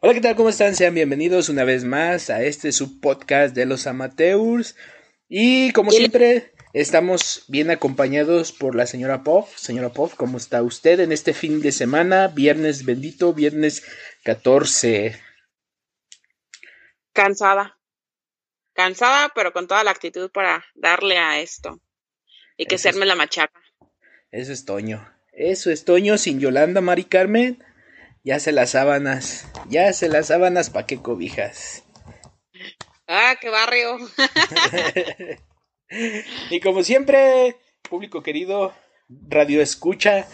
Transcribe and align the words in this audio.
Hola, 0.00 0.14
¿qué 0.14 0.20
tal? 0.20 0.36
¿Cómo 0.36 0.48
están? 0.48 0.76
Sean 0.76 0.94
bienvenidos 0.94 1.48
una 1.48 1.64
vez 1.64 1.82
más 1.82 2.30
a 2.30 2.44
este 2.44 2.70
subpodcast 2.70 3.52
de 3.52 3.66
los 3.66 3.88
amateurs. 3.88 4.76
Y 5.28 5.72
como 5.72 5.90
siempre, 5.90 6.52
estamos 6.72 7.44
bien 7.48 7.68
acompañados 7.72 8.52
por 8.52 8.76
la 8.76 8.86
señora 8.86 9.24
Pop. 9.24 9.48
Señora 9.56 9.88
Pop, 9.88 10.12
¿cómo 10.16 10.38
está 10.38 10.62
usted 10.62 11.00
en 11.00 11.10
este 11.10 11.34
fin 11.34 11.60
de 11.60 11.72
semana? 11.72 12.28
Viernes 12.28 12.84
bendito, 12.84 13.34
viernes 13.34 13.82
14. 14.22 15.20
Cansada. 17.12 17.76
Cansada, 18.74 19.32
pero 19.34 19.52
con 19.52 19.66
toda 19.66 19.82
la 19.82 19.90
actitud 19.90 20.30
para 20.30 20.64
darle 20.76 21.18
a 21.18 21.40
esto. 21.40 21.80
Y 22.56 22.66
que 22.66 22.78
serme 22.78 23.04
la 23.04 23.16
machaca. 23.16 23.60
Eso 24.30 24.52
es 24.52 24.64
Toño. 24.64 25.12
Eso 25.32 25.72
es 25.72 25.84
Toño 25.84 26.18
sin 26.18 26.38
Yolanda, 26.38 26.80
Mari 26.80 27.02
Carmen. 27.02 27.64
Ya 28.24 28.40
se 28.40 28.52
las 28.52 28.70
sábanas, 28.70 29.48
ya 29.68 29.92
se 29.92 30.08
las 30.08 30.26
sábanas, 30.26 30.70
¿pa' 30.70 30.86
qué 30.86 30.98
cobijas? 30.98 31.84
Ah, 33.06 33.36
qué 33.40 33.48
barrio. 33.48 33.96
y 36.50 36.60
como 36.60 36.82
siempre, 36.82 37.56
público 37.88 38.22
querido, 38.22 38.74
radio 39.08 39.62
escucha, 39.62 40.26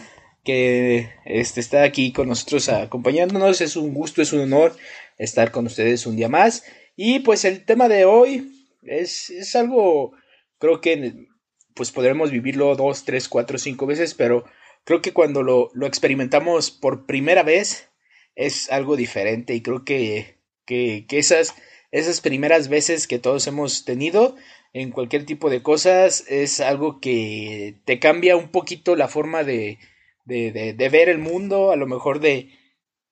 que 0.43 1.09
este, 1.25 1.59
está 1.59 1.83
aquí 1.83 2.13
con 2.13 2.27
nosotros 2.27 2.69
acompañándonos. 2.69 3.61
Es 3.61 3.75
un 3.75 3.93
gusto, 3.93 4.21
es 4.21 4.31
un 4.31 4.41
honor 4.41 4.75
estar 5.17 5.51
con 5.51 5.65
ustedes 5.65 6.05
un 6.05 6.15
día 6.15 6.29
más. 6.29 6.63
Y 6.95 7.19
pues 7.19 7.45
el 7.45 7.65
tema 7.65 7.89
de 7.89 8.05
hoy 8.05 8.51
es, 8.83 9.29
es 9.29 9.55
algo, 9.55 10.13
creo 10.59 10.79
que 10.79 11.27
pues 11.73 11.91
podremos 11.91 12.31
vivirlo 12.31 12.75
dos, 12.75 13.03
tres, 13.03 13.27
cuatro, 13.27 13.57
cinco 13.57 13.85
veces, 13.85 14.13
pero 14.13 14.45
creo 14.85 15.01
que 15.01 15.11
cuando 15.11 15.43
lo, 15.43 15.69
lo 15.73 15.85
experimentamos 15.85 16.71
por 16.71 17.05
primera 17.05 17.43
vez 17.43 17.89
es 18.35 18.71
algo 18.71 18.95
diferente 18.95 19.53
y 19.53 19.61
creo 19.61 19.83
que, 19.83 20.37
que, 20.65 21.05
esas, 21.09 21.55
esas 21.91 22.21
primeras 22.21 22.69
veces 22.69 23.07
que 23.07 23.19
todos 23.19 23.47
hemos 23.47 23.83
tenido 23.83 24.35
en 24.73 24.91
cualquier 24.91 25.25
tipo 25.25 25.49
de 25.49 25.61
cosas 25.61 26.25
es 26.29 26.59
algo 26.61 26.99
que 26.99 27.75
te 27.85 27.99
cambia 27.99 28.37
un 28.37 28.49
poquito 28.49 28.95
la 28.95 29.07
forma 29.07 29.43
de, 29.43 29.79
de, 30.25 30.51
de, 30.51 30.73
de 30.73 30.89
ver 30.89 31.09
el 31.09 31.17
mundo, 31.17 31.71
a 31.71 31.75
lo 31.75 31.87
mejor 31.87 32.19
de, 32.19 32.49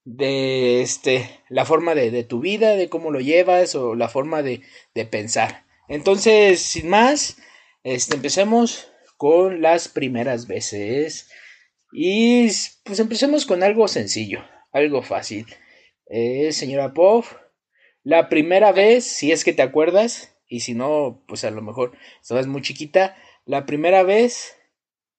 de 0.06 0.82
este, 0.82 1.30
la 1.50 1.66
forma 1.66 1.96
de, 1.96 2.12
de, 2.12 2.24
tu 2.24 2.40
vida, 2.40 2.76
de 2.76 2.90
cómo 2.90 3.12
lo 3.12 3.20
llevas 3.20 3.76
o 3.76 3.96
la 3.96 4.10
forma 4.10 4.44
de, 4.44 4.62
de 4.94 5.06
pensar. 5.06 5.66
Entonces, 5.88 6.62
sin 6.62 6.90
más, 6.90 7.38
este, 7.84 8.16
empecemos 8.16 8.92
con 9.18 9.62
las 9.62 9.88
primeras 9.88 10.48
veces. 10.48 11.30
Y 11.94 12.48
pues 12.84 13.00
empecemos 13.00 13.46
con 13.46 13.64
algo 13.64 13.88
sencillo, 13.88 14.44
algo 14.72 15.04
fácil. 15.04 15.46
Eh, 16.08 16.52
señora 16.52 16.94
Pov, 16.94 17.26
la 18.04 18.30
primera 18.30 18.72
vez, 18.72 19.06
si 19.06 19.32
es 19.32 19.44
que 19.44 19.54
te 19.54 19.62
acuerdas, 19.62 20.36
y 20.48 20.62
si 20.62 20.74
no, 20.74 21.24
pues 21.28 21.44
a 21.44 21.52
lo 21.52 21.62
mejor 21.62 21.98
estabas 22.22 22.48
muy 22.48 22.62
chiquita, 22.62 23.16
la 23.46 23.66
primera 23.66 24.04
vez 24.04 24.58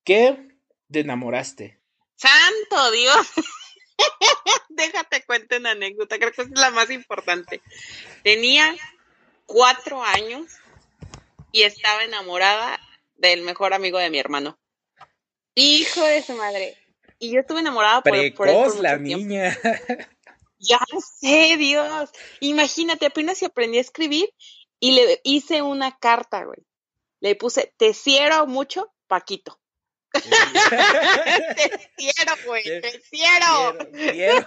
que 0.05 0.49
te 0.91 1.01
enamoraste. 1.01 1.81
¡Santo 2.17 2.91
Dios! 2.93 3.27
Déjate 4.69 5.25
cuento 5.25 5.57
una 5.57 5.71
anécdota, 5.71 6.19
creo 6.19 6.33
que 6.33 6.43
es 6.43 6.51
la 6.51 6.71
más 6.71 6.91
importante. 6.91 7.63
Tenía 8.23 8.75
cuatro 9.47 10.03
años 10.03 10.51
y 11.53 11.63
estaba 11.63 12.05
enamorada 12.05 12.81
del 13.17 13.43
mejor 13.43 13.75
amigo 13.75 13.99
de 13.99 14.11
mi 14.11 14.19
hermano. 14.19 14.59
Hijo 15.55 16.05
de 16.05 16.23
su 16.23 16.35
madre. 16.35 16.77
Y 17.19 17.33
yo 17.33 17.41
estuve 17.41 17.61
enamorada 17.61 18.03
por, 18.03 18.13
Precoz, 18.13 18.37
por 18.37 18.49
él 18.49 18.57
por 18.57 18.81
la 18.81 18.99
niña. 18.99 19.59
Ya 20.59 20.81
sé, 21.21 21.57
Dios. 21.59 22.11
Imagínate, 22.41 23.07
apenas 23.07 23.39
si 23.39 23.45
aprendí 23.45 23.79
a 23.79 23.83
escribir 23.83 24.31
y 24.81 24.93
le 24.93 25.21
hice 25.23 25.63
una 25.63 25.97
carta, 25.99 26.45
güey. 26.45 26.61
Le 27.21 27.35
puse, 27.37 27.73
te 27.77 27.93
quiero 27.93 28.47
mucho, 28.47 28.93
Paquito. 29.07 29.61
te 30.13 31.91
quiero, 31.97 32.33
güey, 32.47 32.65
te 32.65 33.03
quiero. 33.11 33.77
Quiero, 33.93 34.47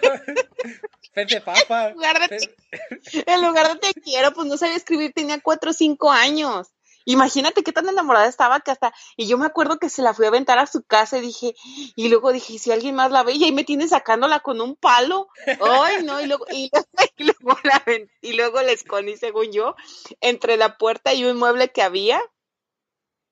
quiero. 1.14 1.46
Papa. 1.46 1.90
En 1.90 1.94
lugar, 1.96 2.30
de 2.30 2.38
te, 2.38 3.34
en 3.34 3.42
lugar 3.42 3.74
de 3.74 3.80
te 3.80 4.02
quiero, 4.02 4.34
pues 4.34 4.48
no 4.48 4.58
sabía 4.58 4.76
escribir, 4.76 5.14
tenía 5.14 5.40
cuatro 5.40 5.72
o 5.72 5.74
cinco 5.74 6.12
años. 6.12 6.68
Imagínate 7.10 7.64
qué 7.64 7.72
tan 7.72 7.88
enamorada 7.88 8.28
estaba 8.28 8.60
que 8.60 8.70
hasta, 8.70 8.94
y 9.16 9.28
yo 9.28 9.38
me 9.38 9.46
acuerdo 9.46 9.80
que 9.80 9.88
se 9.88 10.02
la 10.02 10.14
fui 10.14 10.26
a 10.26 10.28
aventar 10.28 10.60
a 10.60 10.68
su 10.68 10.84
casa 10.84 11.18
y 11.18 11.22
dije, 11.22 11.56
y 11.96 12.10
luego 12.10 12.34
dije, 12.34 12.52
¿y 12.52 12.60
si 12.60 12.70
alguien 12.70 12.96
más 12.96 13.12
la 13.12 13.24
ve, 13.24 13.32
y 13.32 13.46
ahí 13.46 13.54
me 13.54 13.64
tiene 13.64 13.88
sacándola 13.88 14.42
con 14.42 14.60
un 14.60 14.76
palo. 14.76 15.30
Ay, 15.62 16.04
no, 16.04 16.20
y 16.20 16.26
luego, 16.26 16.46
y, 16.52 16.70
y 17.18 17.24
luego, 17.24 17.58
la, 17.64 17.82
y 18.22 18.34
luego 18.34 18.62
la 18.62 18.74
escondí, 18.74 19.16
según 19.16 19.54
yo, 19.54 19.76
entre 20.20 20.58
la 20.58 20.78
puerta 20.78 21.14
y 21.14 21.24
un 21.24 21.38
mueble 21.38 21.72
que 21.72 21.82
había. 21.82 22.22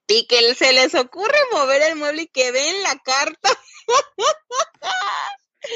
Y 0.07 0.25
que 0.27 0.55
se 0.55 0.71
les 0.71 0.95
ocurre 0.95 1.37
mover 1.51 1.81
el 1.81 1.97
mueble 1.97 2.21
y 2.21 2.27
que 2.27 2.51
ven 2.51 2.81
la 2.83 2.97
carta. 2.99 3.49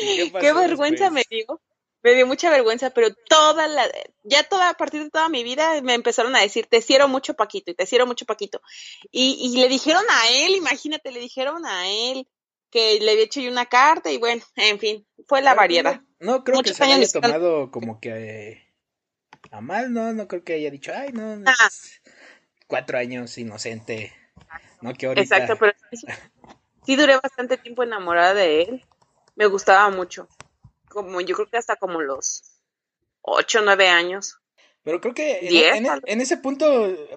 ¿Y 0.02 0.30
pasó 0.32 0.40
Qué 0.40 0.54
vergüenza 0.54 1.10
después? 1.10 1.26
me 1.30 1.38
dio. 1.38 1.62
Me 2.02 2.14
dio 2.14 2.26
mucha 2.26 2.50
vergüenza, 2.50 2.92
pero 2.92 3.14
toda 3.28 3.68
la, 3.68 3.86
ya 4.24 4.44
toda, 4.48 4.70
a 4.70 4.74
partir 4.76 5.04
de 5.04 5.10
toda 5.10 5.28
mi 5.28 5.44
vida 5.44 5.82
me 5.82 5.94
empezaron 5.94 6.36
a 6.36 6.40
decir, 6.42 6.66
te 6.68 6.82
quiero 6.82 7.08
mucho 7.10 7.34
Paquito, 7.34 7.72
y 7.72 7.76
te 7.76 7.86
quiero 7.86 8.06
mucho 8.08 8.26
Paquito. 8.26 8.62
Y, 9.12 9.38
y 9.42 9.60
le 9.60 9.68
dijeron 9.68 10.04
a 10.10 10.30
él, 10.30 10.56
imagínate, 10.56 11.12
le 11.12 11.20
dijeron 11.20 11.66
a 11.66 11.90
él 11.90 12.28
que 12.70 13.00
le 13.02 13.12
había 13.12 13.24
hecho 13.24 13.42
yo 13.42 13.52
una 13.52 13.66
carta 13.66 14.12
y 14.12 14.18
bueno, 14.18 14.44
en 14.56 14.80
fin, 14.80 15.06
fue 15.28 15.42
la 15.42 15.52
Pero, 15.52 15.60
variedad. 15.62 16.02
No, 16.20 16.38
no 16.38 16.44
creo 16.44 16.58
Muchos 16.58 16.72
que 16.74 16.78
se 16.78 16.84
haya 16.86 16.96
años 16.96 17.12
de- 17.12 17.20
tomado 17.22 17.72
como 17.72 18.00
que 18.00 18.10
eh, 18.12 18.74
a 19.52 19.60
mal, 19.60 19.92
no, 19.92 20.14
no 20.14 20.28
creo 20.28 20.44
que 20.44 20.54
haya 20.54 20.72
dicho, 20.72 20.92
ay, 20.96 21.12
no, 21.12 21.44
Ah. 21.46 21.70
cuatro 22.68 22.98
años 22.98 23.38
inocente, 23.38 24.14
no 24.82 24.94
que 24.94 25.08
ahorita. 25.08 25.22
Exacto, 25.38 25.58
pero 25.60 25.74
sí, 25.92 26.06
sí 26.86 26.96
duré 26.96 27.18
bastante 27.18 27.58
tiempo 27.58 27.84
enamorada 27.84 28.34
de 28.36 28.62
él. 28.62 28.86
Me 29.36 29.48
gustaba 29.48 29.90
mucho. 29.90 30.28
Como 30.90 31.22
yo 31.22 31.36
creo 31.36 31.50
que 31.50 31.58
hasta 31.58 31.76
como 31.78 32.02
los 32.02 32.42
ocho, 33.22 33.62
nueve 33.64 33.88
años. 33.88 34.36
Pero 34.84 35.02
creo 35.02 35.14
que 35.14 35.40
en, 35.40 35.50
Diez, 35.50 35.76
en- 36.06 36.22
ese 36.22 36.38
punto, 36.38 36.66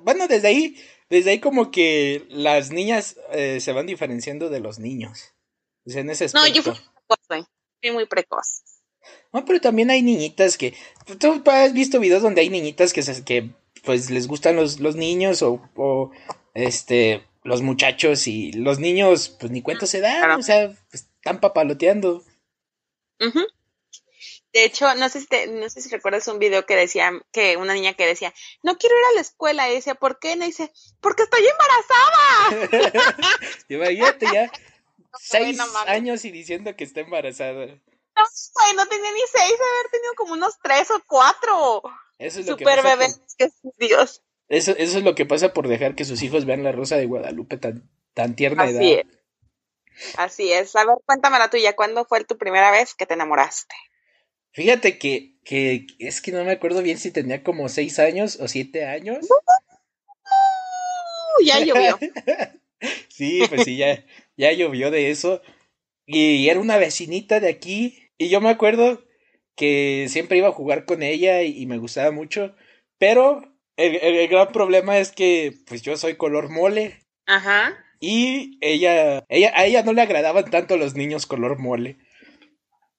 bueno, 0.02 0.26
desde 0.28 0.48
ahí, 0.48 0.76
desde 1.08 1.30
ahí 1.30 1.40
como 1.40 1.70
que 1.70 2.26
las 2.28 2.70
niñas 2.70 3.16
eh, 3.30 3.60
se 3.60 3.72
van 3.72 3.86
diferenciando 3.86 4.48
de 4.50 4.60
los 4.60 4.78
niños. 4.78 5.32
O 5.86 5.90
sea, 5.90 6.00
en 6.02 6.10
ese 6.10 6.26
No, 6.34 6.46
yo 6.46 6.62
fui 6.62 6.72
precoz. 6.72 7.46
Fui 7.80 7.90
muy 7.92 8.06
precoz. 8.06 8.62
No, 9.32 9.44
pero 9.44 9.60
también 9.60 9.90
hay 9.90 10.02
niñitas 10.02 10.56
que. 10.58 10.74
Tú 11.18 11.42
has 11.46 11.72
visto 11.72 11.98
videos 11.98 12.22
donde 12.22 12.40
hay 12.42 12.50
niñitas 12.50 12.92
que, 12.92 13.02
se- 13.02 13.24
que 13.24 13.50
pues 13.84 14.10
les 14.10 14.28
gustan 14.28 14.54
los, 14.56 14.78
los 14.80 14.94
niños 14.96 15.42
o, 15.42 15.60
o, 15.76 16.10
este 16.54 17.24
los 17.44 17.62
muchachos 17.62 18.28
y 18.28 18.52
los 18.52 18.78
niños 18.78 19.36
pues 19.40 19.50
ni 19.50 19.62
cuenta 19.62 19.86
se 19.86 20.00
dan, 20.00 20.18
Claro. 20.20 20.38
o 20.38 20.42
sea, 20.42 20.68
pues, 20.90 21.08
están 21.16 21.40
papaloteando. 21.40 22.22
Ujú. 23.20 23.40
De 24.52 24.64
hecho, 24.64 24.94
no 24.96 25.08
sé 25.08 25.20
si 25.20 25.26
te- 25.26 25.46
no 25.46 25.68
sé 25.70 25.80
si 25.80 25.88
recuerdas 25.88 26.28
un 26.28 26.38
video 26.38 26.66
que 26.66 26.76
decía 26.76 27.10
que 27.32 27.56
una 27.56 27.72
niña 27.74 27.94
que 27.94 28.06
decía, 28.06 28.34
no 28.62 28.76
quiero 28.76 28.94
ir 28.98 29.04
a 29.06 29.14
la 29.14 29.20
escuela, 29.22 29.70
y 29.70 29.74
decía, 29.74 29.94
¿por 29.94 30.18
qué? 30.18 30.32
Y 30.32 30.38
dice, 30.40 30.70
porque 31.00 31.22
estoy 31.22 31.42
embarazada. 31.46 32.92
Imagínate 33.68 34.26
ya 34.32 34.50
seis 35.20 35.56
no 35.56 35.64
años 35.86 36.24
y 36.24 36.30
diciendo 36.30 36.76
que 36.76 36.84
está 36.84 37.00
embarazada. 37.00 37.66
No, 37.66 38.22
güey, 38.54 38.74
no 38.76 38.86
tenía 38.88 39.10
ni 39.12 39.20
seis, 39.20 39.54
haber 39.54 39.90
tenido 39.90 40.14
como 40.16 40.34
unos 40.34 40.58
tres 40.62 40.90
o 40.90 41.02
cuatro. 41.06 41.82
Eso 42.18 42.40
es 42.40 42.46
lo 42.46 42.56
que 42.56 42.64
Super 42.64 42.82
pasa 42.82 42.96
bebé. 42.96 43.12
por- 43.62 43.72
Dios. 43.78 44.22
eso, 44.48 44.72
eso 44.76 44.98
es 44.98 45.04
lo 45.04 45.14
que 45.14 45.24
pasa 45.24 45.52
por 45.54 45.66
dejar 45.66 45.94
que 45.94 46.04
sus 46.04 46.22
hijos 46.22 46.44
vean 46.44 46.62
la 46.62 46.72
rosa 46.72 46.96
de 46.96 47.06
Guadalupe 47.06 47.56
tan, 47.56 47.88
tan 48.14 48.36
tierna 48.36 48.66
edad. 48.68 48.80
Así 48.80 48.92
es. 48.92 49.06
Así 50.18 50.52
es. 50.52 50.76
A 50.76 50.84
ver, 50.84 50.96
cuéntame 51.06 51.38
la 51.38 51.48
tuya. 51.50 51.74
¿Cuándo 51.74 52.04
fue 52.04 52.22
tu 52.24 52.36
primera 52.36 52.70
vez 52.70 52.94
que 52.94 53.06
te 53.06 53.14
enamoraste? 53.14 53.74
Fíjate 54.52 54.98
que, 54.98 55.36
que 55.44 55.86
es 55.98 56.20
que 56.20 56.32
no 56.32 56.44
me 56.44 56.52
acuerdo 56.52 56.82
bien 56.82 56.98
si 56.98 57.10
tenía 57.10 57.42
como 57.42 57.68
seis 57.68 57.98
años 57.98 58.38
o 58.40 58.48
siete 58.48 58.84
años. 58.86 59.26
Uh, 61.38 61.44
ya 61.44 61.60
llovió. 61.60 61.98
Sí, 63.08 63.42
pues 63.48 63.62
sí, 63.62 63.76
ya, 63.76 64.04
ya 64.36 64.50
llovió 64.52 64.90
de 64.90 65.10
eso. 65.12 65.40
Y 66.06 66.48
era 66.48 66.58
una 66.60 66.78
vecinita 66.78 67.38
de 67.40 67.48
aquí. 67.48 68.10
Y 68.18 68.28
yo 68.28 68.40
me 68.40 68.50
acuerdo 68.50 69.04
que 69.56 70.06
siempre 70.08 70.38
iba 70.38 70.48
a 70.48 70.52
jugar 70.52 70.84
con 70.84 71.02
ella 71.04 71.42
y, 71.42 71.62
y 71.62 71.66
me 71.66 71.78
gustaba 71.78 72.10
mucho. 72.10 72.56
Pero 72.98 73.42
el, 73.76 73.96
el- 73.96 74.16
el 74.16 74.28
gran 74.28 74.50
problema 74.52 74.98
es 74.98 75.12
que 75.12 75.52
pues 75.66 75.82
yo 75.82 75.96
soy 75.96 76.16
color 76.16 76.48
mole. 76.50 76.98
Ajá. 77.26 77.76
Y 78.00 78.58
ella, 78.60 79.24
ella, 79.28 79.52
a 79.54 79.64
ella 79.66 79.84
no 79.84 79.92
le 79.92 80.02
agradaban 80.02 80.50
tanto 80.50 80.76
los 80.76 80.96
niños 80.96 81.26
color 81.26 81.60
mole. 81.60 81.98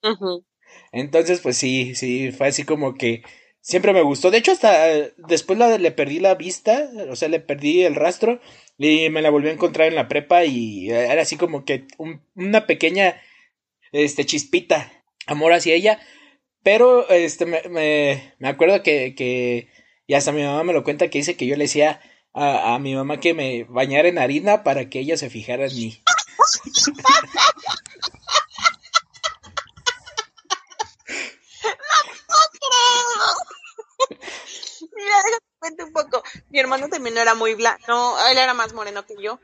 Ujú. 0.03 0.45
Entonces, 0.93 1.41
pues 1.41 1.57
sí, 1.57 1.95
sí, 1.95 2.31
fue 2.31 2.47
así 2.47 2.63
como 2.63 2.93
que 2.95 3.23
siempre 3.61 3.91
me 3.93 4.01
gustó. 4.03 4.31
De 4.31 4.37
hecho, 4.37 4.51
hasta 4.53 4.89
eh, 4.93 5.13
después 5.17 5.57
la, 5.59 5.77
le 5.77 5.91
perdí 5.91 6.19
la 6.19 6.35
vista, 6.35 6.89
o 7.09 7.15
sea, 7.17 7.27
le 7.29 7.39
perdí 7.41 7.83
el 7.83 7.95
rastro 7.95 8.39
y 8.77 9.09
me 9.09 9.21
la 9.21 9.29
volví 9.31 9.49
a 9.49 9.53
encontrar 9.53 9.87
en 9.89 9.95
la 9.95 10.07
prepa 10.07 10.45
y 10.45 10.89
era 10.91 11.21
así 11.23 11.35
como 11.37 11.65
que 11.65 11.85
un- 11.97 12.21
una 12.35 12.65
pequeña, 12.67 13.21
este, 13.91 14.25
chispita, 14.25 14.91
amor 15.27 15.53
hacia 15.53 15.75
ella. 15.75 15.99
Pero, 16.63 17.09
este, 17.09 17.45
me, 17.45 17.61
me, 17.69 18.33
me 18.39 18.47
acuerdo 18.49 18.83
que, 18.83 19.15
que, 19.15 19.67
y 20.07 20.13
hasta 20.15 20.31
mi 20.31 20.43
mamá 20.43 20.63
me 20.63 20.73
lo 20.73 20.83
cuenta, 20.83 21.09
que 21.09 21.19
dice 21.19 21.35
que 21.37 21.45
yo 21.47 21.55
le 21.57 21.65
decía 21.65 22.01
a, 22.33 22.75
a 22.75 22.79
mi 22.79 22.95
mamá 22.95 23.19
que 23.19 23.33
me 23.33 23.63
bañara 23.65 24.07
en 24.09 24.17
harina 24.19 24.63
para 24.63 24.89
que 24.89 24.99
ella 24.99 25.17
se 25.17 25.29
fijara 25.29 25.65
en 25.67 25.75
mí. 25.75 26.01
Mira, 34.95 35.15
déjame 35.17 35.39
cuente 35.59 35.83
un 35.83 35.93
poco. 35.93 36.23
Mi 36.49 36.59
hermano 36.59 36.89
también 36.89 37.15
no 37.15 37.21
era 37.21 37.35
muy 37.35 37.55
blanco, 37.55 37.83
no, 37.87 38.27
él 38.27 38.37
era 38.37 38.53
más 38.53 38.73
moreno 38.73 39.05
que 39.05 39.15
yo. 39.21 39.39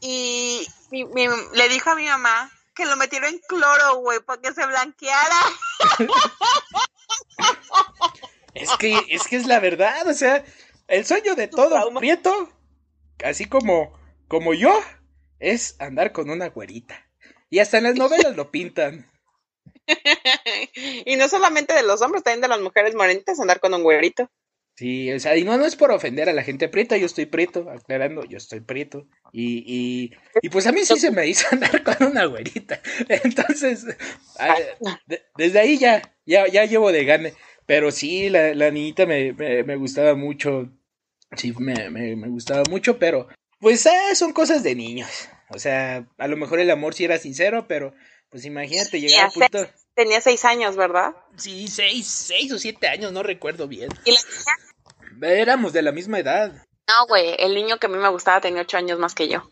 Y 0.00 0.66
mi- 0.90 1.04
mi- 1.04 1.26
le 1.54 1.68
dijo 1.68 1.90
a 1.90 1.94
mi 1.94 2.06
mamá 2.06 2.50
que 2.74 2.84
lo 2.86 2.96
metiera 2.96 3.28
en 3.28 3.38
cloro, 3.40 3.96
güey, 3.96 4.20
para 4.20 4.40
que 4.40 4.52
se 4.52 4.66
blanqueara. 4.66 5.36
Es 8.54 8.70
que, 8.78 8.98
es 9.08 9.26
que 9.28 9.36
es 9.36 9.46
la 9.46 9.60
verdad, 9.60 10.06
o 10.08 10.14
sea, 10.14 10.44
el 10.88 11.06
sueño 11.06 11.34
de 11.34 11.48
todo 11.48 11.70
trauma. 11.70 12.00
prieto, 12.00 12.50
así 13.24 13.46
como, 13.46 13.98
como 14.28 14.52
yo, 14.54 14.78
es 15.38 15.76
andar 15.80 16.12
con 16.12 16.28
una 16.30 16.48
güerita. 16.48 17.06
Y 17.50 17.60
hasta 17.60 17.78
en 17.78 17.84
las 17.84 17.94
novelas 17.94 18.36
lo 18.36 18.50
pintan. 18.50 19.10
y 20.74 21.16
no 21.16 21.28
solamente 21.28 21.72
de 21.74 21.82
los 21.82 22.00
hombres, 22.02 22.22
también 22.22 22.40
de 22.42 22.48
las 22.48 22.60
mujeres 22.60 22.94
morenitas 22.94 23.40
andar 23.40 23.60
con 23.60 23.72
un 23.74 23.82
güerito. 23.82 24.30
Sí, 24.82 25.12
o 25.12 25.20
sea, 25.20 25.36
y 25.36 25.44
no, 25.44 25.56
no 25.56 25.64
es 25.64 25.76
por 25.76 25.92
ofender 25.92 26.28
a 26.28 26.32
la 26.32 26.42
gente 26.42 26.68
prieta, 26.68 26.96
yo 26.96 27.06
estoy 27.06 27.26
prieto, 27.26 27.70
aclarando, 27.70 28.24
yo 28.24 28.36
estoy 28.36 28.58
prieto. 28.62 29.06
Y, 29.32 29.62
y, 29.64 30.12
y 30.42 30.48
pues 30.48 30.66
a 30.66 30.72
mí 30.72 30.84
sí 30.84 30.98
se 30.98 31.12
me 31.12 31.24
hizo 31.24 31.46
andar 31.52 31.84
con 31.84 32.08
una 32.08 32.24
güerita. 32.24 32.80
Entonces, 33.08 33.86
de- 35.06 35.22
desde 35.36 35.60
ahí 35.60 35.78
ya, 35.78 36.02
ya, 36.26 36.48
ya 36.48 36.64
llevo 36.64 36.90
de 36.90 37.04
gane. 37.04 37.34
Pero 37.64 37.92
sí, 37.92 38.28
la, 38.28 38.54
la 38.56 38.72
niñita 38.72 39.06
me, 39.06 39.32
me, 39.34 39.62
me 39.62 39.76
gustaba 39.76 40.16
mucho. 40.16 40.68
Sí, 41.36 41.54
me, 41.60 41.88
me, 41.88 42.16
me 42.16 42.26
gustaba 42.26 42.64
mucho, 42.68 42.98
pero 42.98 43.28
pues 43.60 43.86
ah, 43.86 44.16
son 44.16 44.32
cosas 44.32 44.64
de 44.64 44.74
niños. 44.74 45.28
O 45.50 45.60
sea, 45.60 46.08
a 46.18 46.26
lo 46.26 46.36
mejor 46.36 46.58
el 46.58 46.72
amor 46.72 46.94
sí 46.94 47.04
era 47.04 47.18
sincero, 47.18 47.68
pero 47.68 47.94
pues 48.30 48.44
imagínate 48.44 49.00
llegar 49.00 49.30
sé. 49.30 49.38
punto. 49.38 49.70
Tenía 49.94 50.20
seis 50.20 50.44
años, 50.44 50.74
¿verdad? 50.74 51.14
Sí, 51.36 51.68
seis, 51.68 52.06
seis 52.08 52.50
o 52.50 52.58
siete 52.58 52.88
años, 52.88 53.12
no 53.12 53.22
recuerdo 53.22 53.68
bien. 53.68 53.90
Y 54.06 54.10
la 54.10 54.20
niña, 54.20 54.71
Éramos 55.22 55.72
de 55.72 55.82
la 55.82 55.92
misma 55.92 56.18
edad. 56.18 56.52
no, 56.88 57.06
güey, 57.08 57.36
el 57.38 57.54
niño 57.54 57.78
que 57.78 57.86
a 57.86 57.90
mí 57.90 57.96
me 57.96 58.08
gustaba 58.08 58.40
tenía 58.40 58.62
ocho 58.62 58.76
años 58.76 58.98
más 58.98 59.14
que 59.14 59.28
yo. 59.28 59.42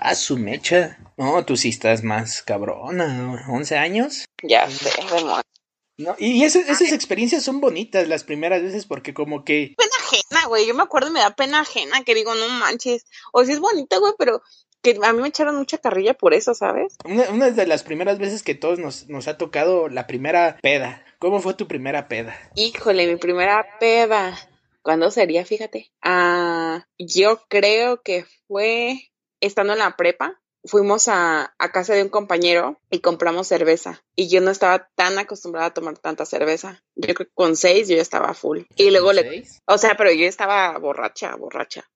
Ah, 0.00 0.14
su 0.14 0.36
mecha. 0.38 0.98
No, 1.16 1.44
tú 1.44 1.56
sí 1.56 1.68
estás 1.68 2.02
más 2.02 2.42
cabrona. 2.42 3.44
¿11 3.48 3.76
años? 3.76 4.24
Ya 4.42 4.68
sé, 4.70 4.90
demonios. 5.12 5.42
No, 5.96 6.16
y 6.18 6.42
esas, 6.42 6.68
esas 6.68 6.92
experiencias 6.92 7.44
son 7.44 7.60
bonitas 7.60 8.08
las 8.08 8.24
primeras 8.24 8.62
veces 8.62 8.84
porque 8.84 9.14
como 9.14 9.44
que... 9.44 9.74
pena 9.76 9.92
ajena, 10.00 10.48
güey. 10.48 10.66
Yo 10.66 10.74
me 10.74 10.82
acuerdo 10.82 11.08
y 11.08 11.12
me 11.12 11.20
da 11.20 11.30
pena 11.30 11.60
ajena 11.60 12.02
que 12.02 12.14
digo, 12.14 12.34
no 12.34 12.48
manches. 12.48 13.04
O 13.32 13.44
sí 13.44 13.52
es 13.52 13.60
bonita, 13.60 13.98
güey, 13.98 14.12
pero 14.18 14.42
que 14.82 14.98
a 15.02 15.12
mí 15.12 15.22
me 15.22 15.28
echaron 15.28 15.56
mucha 15.56 15.78
carrilla 15.78 16.14
por 16.14 16.34
eso, 16.34 16.52
¿sabes? 16.52 16.96
Una, 17.04 17.30
una 17.30 17.50
de 17.50 17.66
las 17.66 17.84
primeras 17.84 18.18
veces 18.18 18.42
que 18.42 18.56
todos 18.56 18.80
nos, 18.80 19.08
nos 19.08 19.28
ha 19.28 19.38
tocado 19.38 19.88
la 19.88 20.08
primera 20.08 20.58
peda. 20.60 21.04
¿Cómo 21.20 21.40
fue 21.40 21.54
tu 21.54 21.68
primera 21.68 22.08
peda? 22.08 22.36
Híjole, 22.56 23.06
mi 23.06 23.16
primera 23.16 23.64
peda. 23.78 24.36
¿Cuándo 24.84 25.10
sería? 25.10 25.46
Fíjate. 25.46 25.90
Ah, 26.02 26.86
yo 26.98 27.42
creo 27.48 28.02
que 28.02 28.26
fue 28.46 29.10
estando 29.40 29.72
en 29.72 29.78
la 29.78 29.96
prepa. 29.96 30.42
Fuimos 30.66 31.08
a, 31.08 31.54
a 31.58 31.72
casa 31.72 31.94
de 31.94 32.02
un 32.02 32.10
compañero 32.10 32.78
y 32.90 33.00
compramos 33.00 33.48
cerveza. 33.48 34.04
Y 34.14 34.28
yo 34.28 34.42
no 34.42 34.50
estaba 34.50 34.90
tan 34.94 35.18
acostumbrada 35.18 35.68
a 35.68 35.74
tomar 35.74 35.98
tanta 35.98 36.26
cerveza. 36.26 36.84
Yo 36.96 37.14
creo 37.14 37.14
que 37.14 37.32
con 37.32 37.56
seis 37.56 37.88
yo 37.88 37.96
ya 37.96 38.02
estaba 38.02 38.34
full. 38.34 38.62
Y 38.76 38.90
luego 38.90 39.14
le, 39.14 39.22
¿Seis? 39.22 39.62
o 39.66 39.78
sea, 39.78 39.96
pero 39.96 40.12
yo 40.12 40.26
estaba 40.26 40.76
borracha, 40.78 41.34
borracha. 41.36 41.90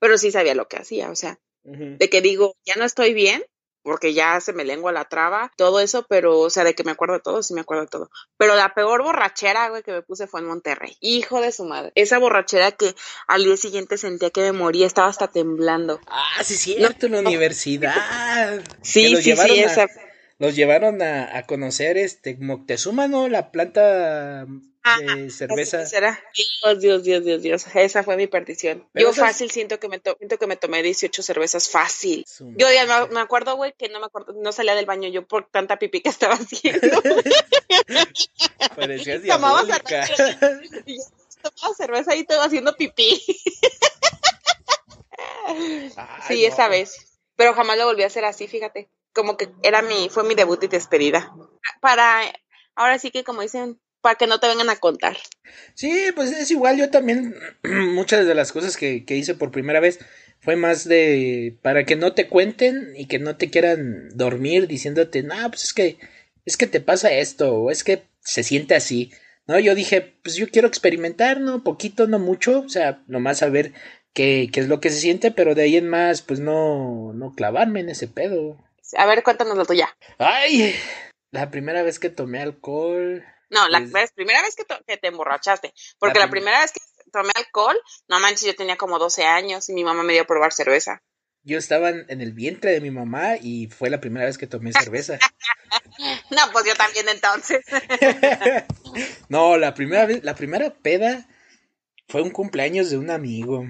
Pero 0.00 0.18
sí 0.18 0.32
sabía 0.32 0.56
lo 0.56 0.66
que 0.66 0.78
hacía, 0.78 1.10
o 1.10 1.14
sea, 1.14 1.38
de 1.62 2.10
que 2.10 2.20
digo, 2.20 2.56
ya 2.64 2.74
no 2.74 2.84
estoy 2.84 3.14
bien, 3.14 3.44
porque 3.82 4.14
ya 4.14 4.40
se 4.40 4.52
me 4.52 4.64
lengua 4.64 4.92
la 4.92 5.04
traba, 5.06 5.50
todo 5.56 5.80
eso, 5.80 6.06
pero, 6.08 6.38
o 6.38 6.50
sea, 6.50 6.64
de 6.64 6.74
que 6.74 6.84
me 6.84 6.92
acuerdo 6.92 7.14
de 7.14 7.20
todo, 7.20 7.42
sí 7.42 7.52
me 7.54 7.60
acuerdo 7.62 7.82
de 7.84 7.88
todo. 7.88 8.10
Pero 8.36 8.54
la 8.54 8.74
peor 8.74 9.02
borrachera, 9.02 9.68
güey, 9.68 9.82
que 9.82 9.92
me 9.92 10.02
puse 10.02 10.26
fue 10.26 10.40
en 10.40 10.46
Monterrey. 10.46 10.96
Hijo 11.00 11.40
de 11.40 11.52
su 11.52 11.64
madre. 11.64 11.92
Esa 11.94 12.18
borrachera 12.18 12.72
que 12.72 12.94
al 13.26 13.44
día 13.44 13.56
siguiente 13.56 13.98
sentía 13.98 14.30
que 14.30 14.40
me 14.42 14.52
moría, 14.52 14.86
estaba 14.86 15.08
hasta 15.08 15.28
temblando. 15.28 16.00
Ah, 16.06 16.42
sí, 16.44 16.56
cierto, 16.56 17.06
en 17.06 17.12
la 17.12 17.20
universidad. 17.20 18.60
Sí, 18.82 19.16
sí, 19.16 19.34
sí, 19.36 19.60
a- 19.60 19.64
esa. 19.66 19.86
Los 20.38 20.56
llevaron 20.56 21.02
a, 21.02 21.36
a 21.36 21.46
conocer 21.46 21.96
este 21.96 22.36
Moctezuma, 22.36 23.06
¿no? 23.06 23.28
La 23.28 23.52
planta 23.52 24.46
de 25.00 25.30
cerveza. 25.30 25.86
Será. 25.86 26.18
Dios, 26.62 26.80
Dios, 26.80 27.02
Dios, 27.04 27.24
Dios, 27.24 27.42
Dios. 27.42 27.66
Esa 27.74 28.02
fue 28.02 28.16
mi 28.16 28.26
perdición. 28.26 28.88
Pero 28.92 29.06
Yo 29.06 29.10
esas- 29.12 29.26
fácil 29.28 29.50
siento 29.50 29.78
que 29.78 29.88
me 29.88 29.98
to- 30.00 30.16
siento 30.18 30.38
que 30.38 30.46
me 30.46 30.56
tomé 30.56 30.82
18 30.82 31.22
cervezas 31.22 31.68
fácil. 31.68 32.24
Yo 32.56 32.66
ya 32.72 32.84
me, 32.86 33.14
me 33.14 33.20
acuerdo, 33.20 33.56
güey, 33.56 33.72
que 33.78 33.88
no 33.88 34.00
me 34.00 34.06
acuerdo, 34.06 34.32
no 34.34 34.50
salía 34.52 34.74
del 34.74 34.86
baño 34.86 35.08
yo 35.08 35.26
por 35.26 35.48
tanta 35.48 35.78
pipí 35.78 36.00
que 36.00 36.08
estaba 36.08 36.34
haciendo. 36.34 36.80
Parecías 38.76 39.22
Tomaba 39.26 39.62
diabólica. 39.64 40.06
Y 40.86 40.96
yo 40.98 41.50
tomaba 41.50 41.74
cerveza 41.74 42.14
y 42.16 42.24
todo 42.24 42.42
haciendo 42.42 42.74
pipí. 42.76 43.20
Ay, 45.46 45.90
sí, 46.28 46.42
no. 46.42 46.48
esa 46.48 46.68
vez. 46.68 47.18
Pero 47.36 47.54
jamás 47.54 47.78
lo 47.78 47.86
volví 47.86 48.02
a 48.02 48.06
hacer 48.06 48.24
así, 48.24 48.46
fíjate. 48.48 48.88
Como 49.14 49.36
que 49.36 49.50
era 49.62 49.82
mi, 49.82 50.08
fue 50.08 50.24
mi 50.24 50.34
debut 50.34 50.62
y 50.64 50.68
despedida. 50.68 51.34
Para, 51.80 52.22
ahora 52.74 52.98
sí 52.98 53.10
que 53.10 53.24
como 53.24 53.42
dicen, 53.42 53.80
para 54.02 54.16
que 54.16 54.26
no 54.26 54.40
te 54.40 54.48
vengan 54.48 54.68
a 54.68 54.76
contar. 54.76 55.16
Sí, 55.74 56.06
pues 56.14 56.32
es 56.32 56.50
igual, 56.50 56.76
yo 56.76 56.90
también 56.90 57.34
muchas 57.62 58.26
de 58.26 58.34
las 58.34 58.52
cosas 58.52 58.76
que, 58.76 59.04
que 59.04 59.16
hice 59.16 59.34
por 59.34 59.50
primera 59.50 59.80
vez 59.80 59.98
fue 60.40 60.56
más 60.56 60.86
de 60.86 61.56
para 61.62 61.84
que 61.84 61.96
no 61.96 62.12
te 62.12 62.28
cuenten 62.28 62.92
y 62.96 63.06
que 63.06 63.18
no 63.18 63.36
te 63.36 63.48
quieran 63.48 64.08
dormir 64.14 64.66
diciéndote, 64.66 65.22
no, 65.22 65.36
pues 65.48 65.64
es 65.64 65.72
que 65.72 65.98
es 66.44 66.56
que 66.56 66.66
te 66.66 66.80
pasa 66.80 67.12
esto 67.12 67.54
o 67.54 67.70
es 67.70 67.84
que 67.84 68.02
se 68.20 68.42
siente 68.42 68.74
así. 68.74 69.12
No, 69.46 69.58
yo 69.58 69.74
dije, 69.74 70.14
pues 70.22 70.36
yo 70.36 70.48
quiero 70.48 70.68
experimentar, 70.68 71.40
no, 71.40 71.64
poquito, 71.64 72.06
no 72.06 72.18
mucho, 72.18 72.60
o 72.60 72.68
sea, 72.68 73.02
nomás 73.06 73.38
saber 73.38 73.72
qué, 74.12 74.48
qué 74.52 74.60
es 74.60 74.68
lo 74.68 74.80
que 74.80 74.90
se 74.90 75.00
siente, 75.00 75.30
pero 75.30 75.54
de 75.54 75.62
ahí 75.62 75.76
en 75.76 75.88
más, 75.88 76.22
pues 76.22 76.40
no, 76.40 77.12
no 77.12 77.34
clavarme 77.34 77.80
en 77.80 77.88
ese 77.88 78.08
pedo. 78.08 78.58
A 78.96 79.06
ver, 79.06 79.22
cuéntanos 79.22 79.56
la 79.56 79.64
tuya. 79.64 79.88
Ay, 80.18 80.74
la 81.30 81.50
primera 81.50 81.82
vez 81.82 81.98
que 81.98 82.10
tomé 82.10 82.40
alcohol. 82.40 83.24
No, 83.52 83.68
la 83.68 83.80
primera 84.14 84.42
vez 84.42 84.56
que, 84.56 84.64
te 84.96 85.06
emborrachaste. 85.06 85.72
Porque 85.98 86.18
La 86.18 86.24
la, 86.24 86.30
prim- 86.30 86.42
primera 86.42 86.60
vez 86.62 86.72
que 86.72 86.80
tomé 87.12 87.30
alcohol, 87.34 87.78
no 88.08 88.18
manches, 88.18 88.46
yo 88.46 88.54
tenía 88.56 88.76
como 88.76 88.98
12 88.98 89.24
años 89.24 89.68
y 89.68 89.74
mi 89.74 89.84
mamá 89.84 90.02
me 90.02 90.14
dio 90.14 90.22
a 90.22 90.26
probar 90.26 90.52
cerveza. 90.52 91.02
Yo 91.44 91.58
estaba 91.58 91.90
en, 91.90 92.06
en 92.08 92.20
el 92.22 92.32
vientre 92.32 92.70
de 92.70 92.80
mi 92.80 92.90
mamá 92.90 93.36
y 93.36 93.66
fue 93.66 93.90
la 93.90 94.00
primera 94.00 94.24
vez 94.26 94.38
que 94.38 94.46
tomé 94.46 94.72
cerveza. 94.72 95.18
No, 96.30 96.40
pues 96.52 96.64
yo 96.66 96.74
también 96.74 97.08
entonces. 97.08 97.64
no, 99.28 99.56
la 99.56 99.74
primera 99.74 100.06
vez, 100.06 100.22
la 100.24 100.34
primera 100.34 100.70
peda 100.74 101.26
fue 102.08 102.22
un 102.22 102.30
cumpleaños 102.30 102.90
de 102.90 102.98
un 102.98 103.10
amigo. 103.10 103.64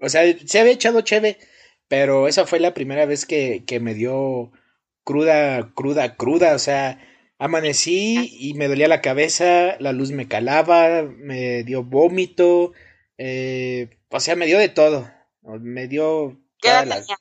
O 0.00 0.08
sea, 0.08 0.22
se 0.44 0.60
había 0.60 0.72
echado 0.72 1.00
cheve, 1.02 1.38
pero 1.88 2.28
esa 2.28 2.46
fue 2.46 2.60
la 2.60 2.74
primera 2.74 3.06
vez 3.06 3.26
que, 3.26 3.64
que 3.66 3.80
me 3.80 3.94
dio 3.94 4.52
cruda, 5.04 5.72
cruda, 5.74 6.16
cruda. 6.16 6.54
O 6.54 6.58
sea, 6.58 6.98
amanecí 7.44 8.36
y 8.40 8.54
me 8.54 8.68
dolía 8.68 8.88
la 8.88 9.00
cabeza, 9.00 9.76
la 9.80 9.92
luz 9.92 10.10
me 10.10 10.28
calaba, 10.28 11.02
me 11.02 11.62
dio 11.64 11.82
vómito, 11.84 12.72
eh, 13.18 13.98
o 14.08 14.20
sea, 14.20 14.36
me 14.36 14.46
dio 14.46 14.58
de 14.58 14.68
todo. 14.68 15.10
Me 15.42 15.88
dio 15.88 16.40
¿Qué 16.60 16.68
edad 16.68 16.86
la- 16.86 17.00
tenía? 17.00 17.16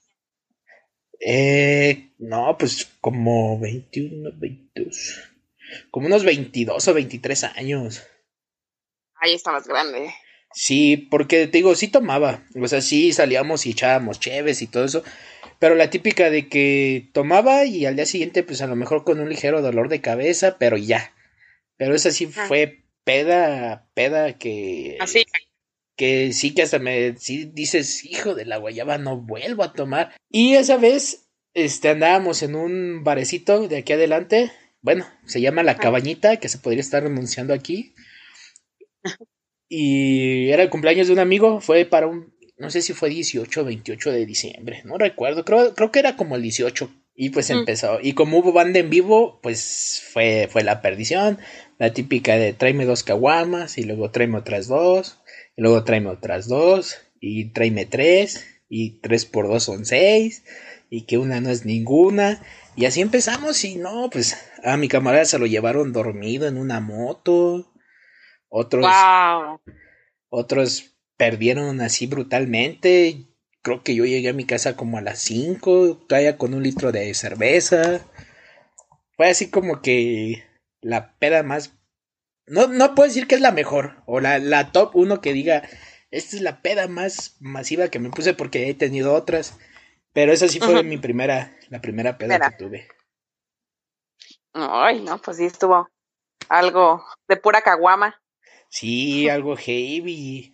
Eh, 1.20 2.12
no, 2.20 2.58
pues 2.58 2.90
como 3.02 3.60
21, 3.60 4.32
22. 4.36 5.20
Como 5.92 6.08
unos 6.08 6.24
22 6.26 6.88
o 6.88 6.94
23 6.94 7.44
años. 7.44 8.04
Ahí 9.16 9.34
estabas 9.34 9.68
grande. 9.68 10.14
Sí, 10.54 10.98
porque 10.98 11.48
te 11.48 11.58
digo, 11.60 11.76
sí 11.76 11.88
tomaba. 11.88 12.44
O 12.62 12.68
sea, 12.68 12.82
sí 12.82 13.12
salíamos 13.14 13.66
y 13.66 13.72
echábamos 13.72 14.20
cheves 14.20 14.62
y 14.62 14.68
todo 14.68 14.86
eso. 14.86 15.04
Pero 15.64 15.76
la 15.76 15.90
típica 15.90 16.30
de 16.30 16.50
que 16.50 17.10
tomaba 17.14 17.64
y 17.64 17.86
al 17.86 17.96
día 17.96 18.06
siguiente, 18.06 18.44
pues 18.44 18.62
a 18.62 18.68
lo 18.68 18.76
mejor 18.76 19.06
con 19.06 19.22
un 19.22 19.30
ligero 19.30 19.62
dolor 19.62 19.88
de 19.88 20.02
cabeza, 20.02 20.58
pero 20.60 20.76
ya. 20.76 21.14
Pero 21.78 21.96
esa 21.96 22.12
sí 22.12 22.28
Ah. 22.36 22.48
fue 22.50 22.84
peda, 23.06 23.88
peda 23.94 24.38
que. 24.38 24.98
Así. 25.00 25.24
que 25.96 26.34
sí 26.34 26.54
que 26.54 26.64
hasta 26.64 26.80
me 26.80 27.16
sí 27.16 27.46
dices, 27.46 28.04
hijo 28.04 28.36
de 28.36 28.44
la 28.44 28.58
guayaba, 28.58 28.98
no 28.98 29.22
vuelvo 29.22 29.64
a 29.64 29.72
tomar. 29.72 30.14
Y 30.30 30.56
esa 30.56 30.76
vez, 30.76 31.30
este, 31.54 31.88
andábamos 31.88 32.44
en 32.44 32.56
un 32.56 33.06
barecito 33.06 33.66
de 33.70 33.78
aquí 33.78 33.94
adelante. 33.94 34.52
Bueno, 34.82 35.08
se 35.26 35.40
llama 35.40 35.64
La 35.64 35.78
Cabañita, 35.78 36.42
que 36.42 36.50
se 36.50 36.58
podría 36.58 36.82
estar 36.82 37.06
anunciando 37.06 37.54
aquí. 37.54 37.96
Y 39.70 40.50
era 40.50 40.62
el 40.64 40.70
cumpleaños 40.70 41.08
de 41.08 41.14
un 41.14 41.20
amigo, 41.20 41.62
fue 41.62 41.86
para 41.86 42.08
un, 42.08 42.33
no 42.58 42.70
sé 42.70 42.82
si 42.82 42.94
fue 42.94 43.10
18 43.10 43.62
o 43.62 43.66
28 43.66 44.12
de 44.12 44.26
diciembre, 44.26 44.82
no 44.86 44.98
recuerdo, 44.98 45.44
creo, 45.46 45.74
creo 45.74 45.92
que 45.92 46.00
era 46.00 46.16
como 46.16 46.36
el 46.36 46.42
18. 46.42 46.90
Y 47.16 47.30
pues 47.30 47.50
Mm. 47.52 47.54
empezó, 47.60 48.00
y 48.02 48.14
como 48.14 48.40
hubo 48.40 48.54
banda 48.54 48.80
en 48.80 48.90
vivo, 48.90 49.40
pues 49.44 50.02
fue, 50.12 50.48
fue 50.52 50.64
la 50.64 50.82
perdición. 50.82 51.38
la 51.80 51.94
típica 51.94 52.38
de 52.38 52.54
tráeme 52.54 52.86
dos 52.86 53.04
caguamas 53.04 53.78
y 53.78 53.84
luego 53.84 54.10
tráeme 54.10 54.38
otras 54.38 54.68
dos, 54.68 55.20
y 55.58 55.62
luego 55.62 55.84
tráeme 55.84 56.10
otras 56.10 56.48
dos, 56.48 56.98
y 57.20 57.52
tráeme 57.52 57.86
tres, 57.86 58.46
y 58.70 59.02
tres 59.02 59.26
por 59.26 59.48
dos 59.48 59.64
son 59.64 59.86
seis, 59.86 60.44
y 60.90 61.02
que 61.06 61.18
una 61.18 61.42
no 61.42 61.50
es 61.50 61.66
ninguna. 61.66 62.42
Y 62.76 62.86
así 62.86 63.02
empezamos 63.02 63.64
y 63.66 63.76
no, 63.76 64.10
pues 64.10 64.38
a 64.64 64.78
mi 64.78 64.88
camarada 64.88 65.26
se 65.26 65.38
lo 65.40 65.46
llevaron 65.46 65.92
dormido 65.94 66.48
en 66.48 66.58
una 66.58 66.80
moto. 66.80 67.72
Otros, 68.50 68.86
otros 70.30 70.93
perdieron 71.18 71.82
así 71.82 72.08
brutalmente. 72.08 73.28
Creo 73.62 73.84
que 73.84 73.96
yo 73.96 74.06
llegué 74.06 74.30
a 74.30 74.34
mi 74.34 74.46
casa 74.46 74.76
como 74.76 74.98
a 74.98 75.02
las 75.02 75.20
5, 75.20 76.06
todavía 76.08 76.38
con 76.38 76.54
un 76.54 76.64
litro 76.64 76.92
de 76.92 77.14
cerveza. 77.14 78.02
Fue 79.16 79.30
así 79.30 79.50
como 79.50 79.82
que 79.82 80.44
la 80.82 81.16
peda 81.18 81.44
más... 81.44 81.74
No, 82.46 82.68
no 82.68 82.94
puedo 82.94 83.08
decir 83.08 83.28
que 83.28 83.36
es 83.36 83.42
la 83.42 83.54
mejor, 83.54 84.04
o 84.06 84.20
la, 84.20 84.38
la 84.38 84.74
top 84.74 84.96
uno 84.96 85.22
que 85.22 85.32
diga, 85.32 85.64
esta 86.12 86.36
es 86.36 86.42
la 86.42 86.62
peda 86.62 86.90
más 86.90 87.38
masiva 87.40 87.88
que 87.88 88.00
me 88.00 88.10
puse 88.10 88.34
porque 88.34 88.70
he 88.70 88.74
tenido 88.74 89.14
otras. 89.14 89.58
Pero 90.12 90.32
esa 90.32 90.48
sí 90.48 90.60
fue 90.60 90.84
mi 90.84 90.98
primera, 90.98 91.58
la 91.70 91.82
primera 91.82 92.18
peda 92.18 92.40
que 92.40 92.58
tuve. 92.58 92.88
Ay, 94.54 95.02
no, 95.02 95.20
pues 95.20 95.38
sí 95.38 95.46
estuvo 95.46 95.90
algo 96.50 97.04
de 97.28 97.38
pura 97.38 97.62
caguama. 97.62 98.22
Sí, 98.70 99.28
algo 99.28 99.56
heavy. 99.56 100.54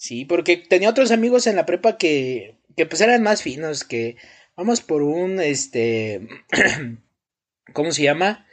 Sí, 0.00 0.24
porque 0.24 0.56
tenía 0.56 0.88
otros 0.88 1.10
amigos 1.10 1.46
en 1.46 1.56
la 1.56 1.66
prepa 1.66 1.98
que, 1.98 2.58
que 2.74 2.86
pues 2.86 3.02
eran 3.02 3.22
más 3.22 3.42
finos, 3.42 3.84
que 3.84 4.16
vamos 4.56 4.80
por 4.80 5.02
un, 5.02 5.38
este, 5.40 6.26
¿cómo 7.74 7.92
se 7.92 8.04
llama? 8.04 8.46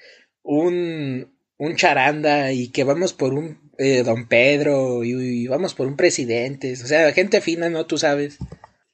Un, 0.43 1.33
un 1.57 1.75
charanda 1.77 2.51
y 2.51 2.69
que 2.73 2.83
vamos 2.83 3.13
por 3.13 3.33
un 3.33 3.71
eh, 3.77 4.03
don 4.03 4.27
Pedro 4.27 5.05
y, 5.05 5.13
y, 5.13 5.47
vamos 5.47 5.73
por 5.73 5.87
un 5.87 5.95
presidente. 5.95 6.73
O 6.73 6.75
sea, 6.75 7.13
gente 7.13 7.39
fina, 7.39 7.69
¿no? 7.69 7.85
Tú 7.85 7.97
sabes. 7.97 8.39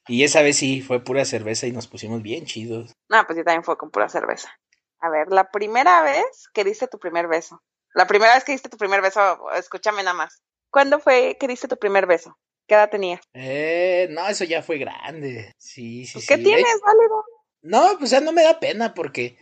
Y 0.06 0.22
esa 0.22 0.40
vez 0.42 0.56
sí 0.56 0.80
fue 0.80 1.02
pura 1.02 1.24
cerveza 1.24 1.66
y 1.66 1.72
nos 1.72 1.88
pusimos 1.88 2.22
bien 2.22 2.44
chidos. 2.44 2.92
No, 3.08 3.26
pues 3.26 3.36
yo 3.36 3.42
también 3.42 3.64
fue 3.64 3.76
con 3.76 3.90
pura 3.90 4.08
cerveza. 4.08 4.56
A 5.00 5.10
ver, 5.10 5.26
la 5.32 5.50
primera 5.50 6.02
vez 6.02 6.48
que 6.54 6.62
diste 6.62 6.86
tu 6.86 7.00
primer 7.00 7.26
beso. 7.26 7.64
La 7.94 8.06
primera 8.06 8.32
vez 8.34 8.44
que 8.44 8.52
diste 8.52 8.68
tu 8.68 8.76
primer 8.76 9.02
beso, 9.02 9.50
escúchame 9.56 10.04
nada 10.04 10.14
más. 10.14 10.44
¿Cuándo 10.74 10.98
fue 10.98 11.36
que 11.38 11.46
diste 11.46 11.68
tu 11.68 11.76
primer 11.76 12.04
beso? 12.04 12.36
¿Qué 12.66 12.74
edad 12.74 12.90
tenía? 12.90 13.20
Eh, 13.32 14.08
no, 14.10 14.28
eso 14.28 14.42
ya 14.42 14.60
fue 14.60 14.76
grande. 14.76 15.52
Sí, 15.56 16.04
sí, 16.04 16.20
sí. 16.20 16.26
¿Qué 16.26 16.36
tienes, 16.36 16.80
válido? 16.84 17.24
No, 17.62 17.96
pues 17.96 18.10
ya 18.10 18.20
no 18.20 18.32
me 18.32 18.42
da 18.42 18.58
pena 18.58 18.92
porque, 18.92 19.38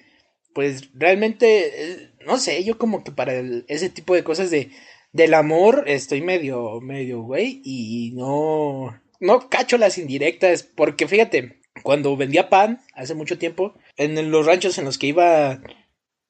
pues 0.53 0.91
realmente, 0.93 1.93
eh, 1.93 2.11
no 2.27 2.37
sé, 2.37 2.63
yo 2.65 2.77
como 2.77 3.03
que 3.03 3.13
para 3.13 3.33
ese 3.69 3.89
tipo 3.89 4.15
de 4.15 4.25
cosas 4.25 4.51
de, 4.51 4.73
del 5.13 5.33
amor 5.33 5.85
estoy 5.87 6.21
medio, 6.21 6.83
medio, 6.83 7.23
güey, 7.23 7.63
y 7.65 8.13
no, 8.15 9.01
no 9.19 9.49
cacho 9.49 9.79
las 9.79 9.97
indirectas, 9.97 10.65
porque 10.65 11.09
fíjate, 11.09 11.63
cuando 11.83 12.15
vendía 12.15 12.51
pan 12.51 12.83
hace 12.93 13.15
mucho 13.15 13.39
tiempo, 13.39 13.73
en 13.97 14.31
los 14.31 14.45
ranchos 14.45 14.77
en 14.77 14.85
los 14.85 14.99
que 14.99 15.07
iba, 15.07 15.63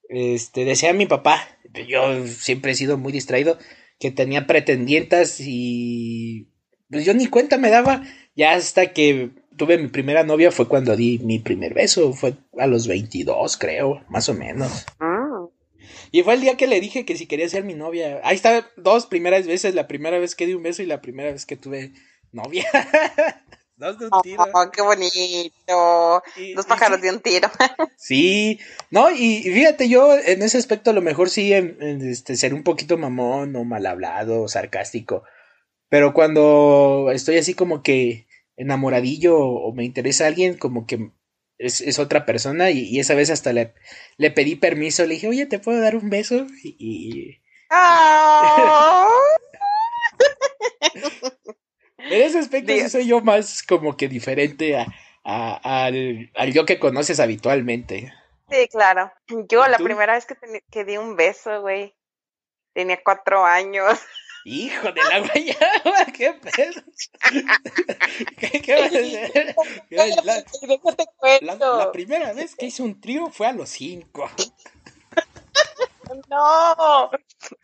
este, 0.08 0.64
decía 0.64 0.92
mi 0.92 1.06
papá, 1.06 1.58
yo 1.88 2.24
siempre 2.28 2.70
he 2.70 2.76
sido 2.76 2.98
muy 2.98 3.10
distraído, 3.10 3.58
que 4.02 4.10
tenía 4.10 4.48
pretendientas 4.48 5.38
y 5.38 6.48
pues 6.90 7.04
yo 7.04 7.14
ni 7.14 7.28
cuenta 7.28 7.56
me 7.56 7.70
daba, 7.70 8.02
ya 8.34 8.54
hasta 8.54 8.92
que 8.92 9.30
tuve 9.56 9.78
mi 9.78 9.86
primera 9.86 10.24
novia 10.24 10.50
fue 10.50 10.66
cuando 10.66 10.96
di 10.96 11.20
mi 11.20 11.38
primer 11.38 11.72
beso, 11.72 12.12
fue 12.12 12.34
a 12.58 12.66
los 12.66 12.88
22 12.88 13.56
creo, 13.58 14.02
más 14.08 14.28
o 14.28 14.34
menos. 14.34 14.86
Ah. 14.98 15.46
Y 16.10 16.24
fue 16.24 16.34
el 16.34 16.40
día 16.40 16.56
que 16.56 16.66
le 16.66 16.80
dije 16.80 17.04
que 17.04 17.14
si 17.14 17.26
quería 17.26 17.48
ser 17.48 17.62
mi 17.62 17.74
novia. 17.74 18.20
Ahí 18.24 18.34
está 18.34 18.68
dos 18.76 19.06
primeras 19.06 19.46
veces, 19.46 19.76
la 19.76 19.86
primera 19.86 20.18
vez 20.18 20.34
que 20.34 20.48
di 20.48 20.54
un 20.54 20.64
beso 20.64 20.82
y 20.82 20.86
la 20.86 21.00
primera 21.00 21.30
vez 21.30 21.46
que 21.46 21.56
tuve 21.56 21.92
novia. 22.32 22.66
Dos 23.82 23.98
de 23.98 24.04
un 24.06 24.22
tiro. 24.22 24.44
Oh, 24.54 24.70
qué 24.70 24.80
bonito. 24.80 26.22
Dos 26.54 26.66
pájaros 26.66 27.00
de 27.00 27.10
un 27.10 27.18
tiro. 27.18 27.50
sí, 27.96 28.60
no, 28.92 29.10
y, 29.10 29.42
fíjate, 29.42 29.88
yo 29.88 30.16
en 30.16 30.40
ese 30.42 30.56
aspecto 30.58 30.90
a 30.90 30.92
lo 30.92 31.02
mejor 31.02 31.28
sí 31.28 31.52
en, 31.52 31.76
este, 32.08 32.36
ser 32.36 32.54
un 32.54 32.62
poquito 32.62 32.96
mamón 32.96 33.56
o 33.56 33.64
mal 33.64 33.84
hablado 33.86 34.42
o 34.42 34.48
sarcástico. 34.48 35.24
Pero 35.88 36.14
cuando 36.14 37.10
estoy 37.12 37.38
así 37.38 37.54
como 37.54 37.82
que 37.82 38.28
enamoradillo 38.56 39.36
o 39.36 39.74
me 39.74 39.84
interesa 39.84 40.28
alguien, 40.28 40.56
como 40.56 40.86
que 40.86 41.10
es, 41.58 41.80
es 41.80 41.98
otra 41.98 42.24
persona 42.24 42.70
y, 42.70 43.00
esa 43.00 43.16
vez 43.16 43.30
hasta 43.30 43.52
le, 43.52 43.74
le 44.16 44.30
pedí 44.30 44.54
permiso, 44.54 45.04
le 45.04 45.14
dije, 45.14 45.26
oye, 45.26 45.46
¿te 45.46 45.58
puedo 45.58 45.80
dar 45.80 45.96
un 45.96 46.08
beso? 46.08 46.46
Y... 46.62 47.40
¡Ah! 47.68 49.08
En 52.04 52.22
ese 52.22 52.38
aspecto 52.38 52.72
soy 52.88 53.06
yo 53.06 53.20
más 53.20 53.62
como 53.62 53.96
que 53.96 54.08
diferente 54.08 54.76
a, 54.76 54.86
al, 55.24 56.52
yo 56.52 56.64
que 56.66 56.78
conoces 56.78 57.20
habitualmente. 57.20 58.12
Sí, 58.50 58.68
claro. 58.68 59.12
Yo 59.48 59.66
la 59.66 59.78
primera 59.78 60.14
vez 60.14 60.26
que, 60.26 60.36
que 60.70 60.84
di 60.84 60.96
un 60.96 61.16
beso, 61.16 61.62
güey, 61.62 61.94
tenía 62.74 63.00
cuatro 63.02 63.44
años. 63.44 63.98
Hijo 64.44 64.90
de 64.90 65.02
la 65.04 65.20
guayaba, 65.20 66.04
qué 66.16 66.32
pedo. 66.32 66.82
¿Qué, 68.38 68.60
qué 68.60 68.74
vas 68.74 68.92
a 68.92 68.98
hacer? 68.98 69.56
La, 71.42 71.54
la, 71.54 71.92
primera 71.92 72.32
vez 72.32 72.56
que 72.56 72.66
hice 72.66 72.82
un 72.82 73.00
trío 73.00 73.30
fue 73.30 73.46
a 73.46 73.52
los 73.52 73.68
cinco. 73.68 74.28
No, 76.28 77.10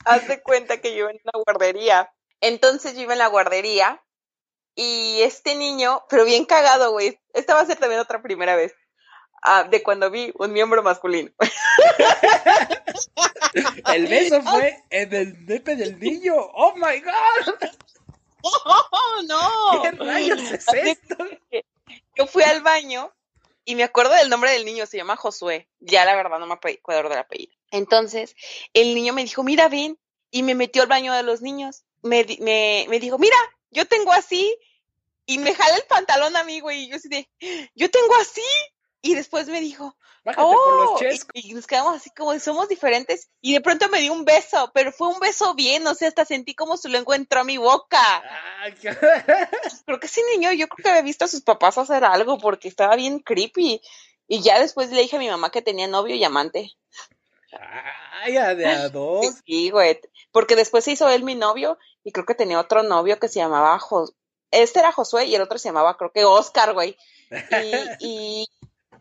haz 0.04 0.28
de 0.28 0.40
cuenta 0.40 0.80
que 0.80 0.95
yo 0.95 1.09
en 1.11 1.18
la 1.25 1.33
guardería. 1.45 2.12
Entonces 2.40 2.95
yo 2.95 3.02
iba 3.02 3.14
en 3.14 3.18
la 3.18 3.26
guardería 3.26 4.00
y 4.78 5.23
este 5.23 5.56
niño, 5.56 6.04
pero 6.08 6.25
bien 6.25 6.44
cagado, 6.44 6.92
güey. 6.92 7.18
Esta 7.35 7.54
va 7.54 7.62
a 7.62 7.66
ser 7.66 7.78
también 7.78 8.00
otra 8.00 8.23
primera 8.23 8.54
vez. 8.54 8.73
Ah, 9.42 9.64
de 9.64 9.82
cuando 9.82 10.08
vi 10.08 10.32
un 10.38 10.52
miembro 10.52 10.85
masculino. 10.85 11.32
el 13.92 14.06
beso 14.06 14.40
fue 14.54 14.80
en 14.90 15.12
el 15.12 15.47
nepe 15.47 15.75
del 15.75 15.99
niño. 15.99 16.35
¡Oh 16.37 16.75
my 16.76 17.00
god! 17.00 17.54
¡Oh, 18.42 19.23
no! 19.26 19.82
¿Qué 19.82 19.90
rayos 19.90 20.42
es 20.42 20.64
esto? 20.73 21.16
Yo 22.14 22.28
fui 22.28 22.44
al 22.44 22.62
baño 22.62 23.12
y 23.64 23.75
me 23.75 23.82
acuerdo 23.82 24.14
del 24.14 24.30
nombre 24.30 24.52
del 24.52 24.64
niño, 24.64 24.87
se 24.87 24.97
llama 24.97 25.16
Josué. 25.16 25.68
Ya 25.80 26.04
la 26.04 26.14
verdad 26.14 26.38
no 26.38 26.47
me 26.47 26.54
acuerdo 26.54 27.08
del 27.08 27.18
apellido. 27.18 27.52
Entonces, 27.73 28.37
el 28.75 28.94
niño 28.94 29.12
me 29.12 29.25
dijo, 29.25 29.42
mira, 29.42 29.68
ven, 29.68 29.99
y 30.30 30.44
me 30.44 30.54
metió 30.54 30.82
al 30.82 30.88
baño 30.88 31.12
de 31.14 31.25
los 31.25 31.42
niños. 31.42 31.82
Me, 32.02 32.25
me, 32.38 32.87
me 32.88 33.00
dijo, 33.00 33.18
mira, 33.18 33.37
yo 33.70 33.87
tengo 33.87 34.12
así 34.12 34.56
y 35.28 35.37
me 35.38 35.54
jala 35.54 35.76
el 35.76 35.82
pantalón 35.82 36.37
a 36.37 36.42
mí, 36.42 36.61
güey, 36.61 36.85
y 36.85 36.88
yo 36.88 36.97
así 36.97 37.08
de, 37.08 37.28
yo 37.75 37.90
tengo 37.90 38.14
así, 38.16 38.40
y 39.02 39.14
después 39.14 39.47
me 39.49 39.61
dijo, 39.61 39.94
oh, 40.38 40.99
y, 41.35 41.52
nos 41.52 41.66
quedamos 41.66 41.97
así 41.97 42.08
como, 42.16 42.37
somos 42.38 42.66
diferentes, 42.70 43.28
y 43.42 43.52
de 43.52 43.61
pronto 43.61 43.90
me 43.90 44.00
dio 44.00 44.14
un 44.14 44.25
beso, 44.25 44.70
pero 44.73 44.90
fue 44.90 45.08
un 45.08 45.20
beso 45.20 45.54
bien, 45.54 45.87
o 45.87 45.94
sea, 45.94 46.08
hasta 46.08 46.25
sentí 46.25 46.54
como 46.54 46.78
su 46.78 46.88
lengua 46.88 47.14
entró 47.14 47.40
a 47.40 47.44
mi 47.44 47.58
boca. 47.58 48.00
creo 49.87 50.00
que 50.00 50.06
ese 50.06 50.23
niño, 50.32 50.50
yo 50.52 50.66
creo 50.66 50.82
que 50.82 50.88
había 50.88 51.02
visto 51.02 51.26
a 51.26 51.28
sus 51.28 51.42
papás 51.42 51.76
hacer 51.76 52.04
algo, 52.04 52.38
porque 52.38 52.68
estaba 52.68 52.97
bien 52.97 53.18
creepy, 53.18 53.82
y 54.26 54.40
ya 54.40 54.58
después 54.58 54.90
le 54.90 55.02
dije 55.02 55.16
a 55.16 55.20
mi 55.20 55.28
mamá 55.28 55.50
que 55.50 55.61
tenía 55.61 55.88
novio 55.88 56.14
y 56.14 56.25
amante. 56.25 56.73
Ay, 58.23 58.32
de 58.32 58.66
a 58.66 58.88
dos. 58.88 59.26
Sí, 59.44 59.68
güey, 59.68 60.00
porque 60.32 60.56
después 60.56 60.85
se 60.85 60.92
hizo 60.92 61.06
él 61.11 61.23
mi 61.23 61.35
novio, 61.35 61.76
y 62.02 62.12
creo 62.12 62.25
que 62.25 62.35
tenía 62.35 62.58
otro 62.58 62.82
novio 62.82 63.18
que 63.18 63.28
se 63.28 63.40
llamaba 63.40 63.78
este 64.50 64.80
era 64.80 64.92
Josué 64.92 65.26
y 65.26 65.34
el 65.34 65.42
otro 65.42 65.58
se 65.58 65.68
llamaba, 65.68 65.96
creo 65.96 66.12
que 66.12 66.24
Oscar, 66.24 66.72
güey. 66.72 66.96
Y, 68.00 68.46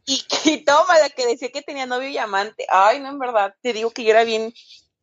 y, 0.05 0.25
y, 0.45 0.65
toma, 0.65 0.99
la 0.99 1.09
que 1.09 1.25
decía 1.25 1.49
que 1.49 1.61
tenía 1.61 1.85
novio 1.85 2.09
y 2.09 2.17
amante. 2.17 2.65
Ay, 2.69 2.99
no, 2.99 3.09
en 3.09 3.19
verdad, 3.19 3.55
te 3.61 3.73
digo 3.73 3.91
que 3.91 4.03
yo 4.03 4.11
era 4.11 4.23
bien, 4.23 4.53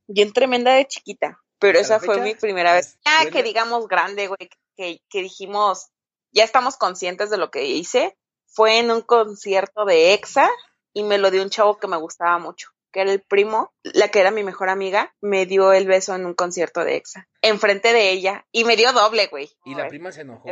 bien 0.06 0.32
tremenda 0.32 0.74
de 0.74 0.86
chiquita. 0.86 1.40
Pero 1.58 1.78
esa 1.78 2.00
fue 2.00 2.20
mi 2.20 2.34
primera 2.34 2.74
vez. 2.74 2.98
Ah, 3.06 3.24
que 3.32 3.42
digamos 3.42 3.88
grande, 3.88 4.26
güey, 4.26 4.50
que, 4.76 5.00
que 5.08 5.22
dijimos, 5.22 5.86
ya 6.32 6.44
estamos 6.44 6.76
conscientes 6.76 7.30
de 7.30 7.38
lo 7.38 7.50
que 7.50 7.64
hice. 7.64 8.18
Fue 8.46 8.78
en 8.78 8.90
un 8.90 9.00
concierto 9.00 9.86
de 9.86 10.12
EXA 10.12 10.50
y 10.92 11.02
me 11.04 11.16
lo 11.16 11.30
dio 11.30 11.42
un 11.42 11.50
chavo 11.50 11.78
que 11.78 11.88
me 11.88 11.96
gustaba 11.96 12.38
mucho 12.38 12.74
que 12.94 13.00
era 13.00 13.10
el 13.10 13.20
primo, 13.20 13.74
la 13.82 14.06
que 14.08 14.20
era 14.20 14.30
mi 14.30 14.44
mejor 14.44 14.68
amiga, 14.68 15.12
me 15.20 15.46
dio 15.46 15.72
el 15.72 15.84
beso 15.84 16.14
en 16.14 16.26
un 16.26 16.34
concierto 16.34 16.84
de 16.84 16.94
EXA, 16.94 17.26
enfrente 17.42 17.92
de 17.92 18.10
ella, 18.10 18.46
y 18.52 18.64
me 18.64 18.76
dio 18.76 18.92
doble, 18.92 19.26
güey. 19.26 19.50
¿Y 19.64 19.74
la 19.74 19.88
prima 19.88 20.12
se 20.12 20.20
enojó? 20.20 20.48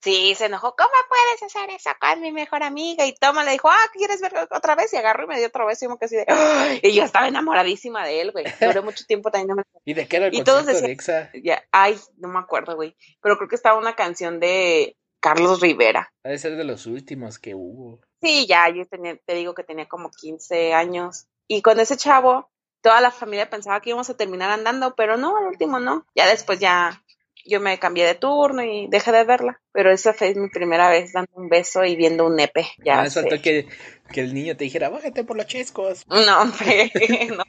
Sí, 0.00 0.36
se 0.36 0.46
enojó, 0.46 0.76
¿cómo 0.78 0.88
puedes 1.08 1.42
hacer 1.42 1.68
eso 1.70 1.90
con 2.00 2.20
mi 2.20 2.30
mejor 2.30 2.62
amiga? 2.62 3.04
Y 3.06 3.14
toma, 3.16 3.42
le 3.42 3.50
dijo, 3.50 3.68
ah, 3.68 3.90
¿quieres 3.92 4.20
ver 4.20 4.32
otra 4.52 4.76
vez? 4.76 4.92
Y 4.92 4.98
agarró 4.98 5.24
y 5.24 5.26
me 5.26 5.38
dio 5.38 5.48
otro 5.48 5.66
beso, 5.66 5.84
y 5.84 5.88
como 5.88 5.98
que 5.98 6.04
así 6.04 6.14
de, 6.14 6.80
y 6.80 6.94
yo 6.94 7.02
estaba 7.02 7.26
enamoradísima 7.26 8.06
de 8.06 8.20
él, 8.20 8.30
güey. 8.30 8.44
Duró 8.60 8.84
mucho 8.84 9.04
tiempo 9.04 9.32
también. 9.32 9.48
No 9.48 9.56
me... 9.56 9.64
¿Y 9.84 9.94
de 9.94 10.06
qué 10.06 10.18
era 10.18 10.26
el 10.26 10.32
concierto 10.32 10.86
de 10.86 10.92
EXA? 10.92 11.30
Ya, 11.42 11.64
ay, 11.72 11.98
no 12.18 12.28
me 12.28 12.38
acuerdo, 12.38 12.76
güey, 12.76 12.96
pero 13.20 13.36
creo 13.36 13.48
que 13.48 13.56
estaba 13.56 13.76
una 13.76 13.96
canción 13.96 14.38
de 14.38 14.96
Carlos 15.18 15.60
Rivera. 15.60 16.12
Debe 16.22 16.38
ser 16.38 16.56
de 16.56 16.64
los 16.64 16.86
últimos 16.86 17.40
que 17.40 17.56
hubo. 17.56 18.00
Sí, 18.22 18.46
ya, 18.46 18.68
yo 18.68 18.86
tenía, 18.86 19.16
te 19.16 19.34
digo 19.34 19.54
que 19.54 19.64
tenía 19.64 19.88
como 19.88 20.10
15 20.10 20.72
años. 20.72 21.26
Y 21.50 21.62
con 21.62 21.80
ese 21.80 21.96
chavo, 21.96 22.48
toda 22.80 23.00
la 23.00 23.10
familia 23.10 23.50
pensaba 23.50 23.80
que 23.80 23.90
íbamos 23.90 24.08
a 24.08 24.16
terminar 24.16 24.52
andando, 24.52 24.94
pero 24.94 25.16
no, 25.16 25.36
al 25.36 25.46
último 25.46 25.80
no. 25.80 26.06
Ya 26.14 26.28
después 26.28 26.60
ya 26.60 27.02
yo 27.44 27.58
me 27.58 27.76
cambié 27.80 28.06
de 28.06 28.14
turno 28.14 28.62
y 28.62 28.86
dejé 28.86 29.10
de 29.10 29.24
verla. 29.24 29.60
Pero 29.72 29.90
esa 29.90 30.14
fue 30.14 30.32
mi 30.36 30.48
primera 30.48 30.88
vez 30.88 31.12
dando 31.12 31.32
un 31.34 31.48
beso 31.48 31.84
y 31.84 31.96
viendo 31.96 32.24
un 32.24 32.36
nepe. 32.36 32.68
Ya 32.84 33.00
ah, 33.00 33.10
faltó 33.10 33.42
que, 33.42 33.66
que 34.12 34.20
el 34.20 34.32
niño 34.32 34.56
te 34.56 34.62
dijera, 34.62 34.90
bájate 34.90 35.24
por 35.24 35.36
los 35.36 35.46
chescos. 35.46 36.06
No, 36.06 36.40
hombre, 36.40 36.92
no. 37.36 37.44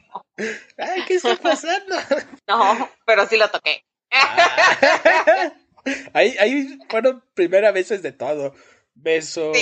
Ay, 0.78 1.02
¿qué 1.06 1.14
está 1.14 1.36
pasando? 1.36 1.94
No, 2.48 2.90
pero 3.06 3.28
sí 3.28 3.36
lo 3.36 3.48
toqué. 3.52 3.84
Ah. 4.10 5.52
ahí, 6.12 6.34
ahí 6.40 6.76
fueron 6.88 7.22
primeras 7.34 7.72
veces 7.72 8.02
de 8.02 8.10
todo. 8.10 8.52
Beso, 8.94 9.52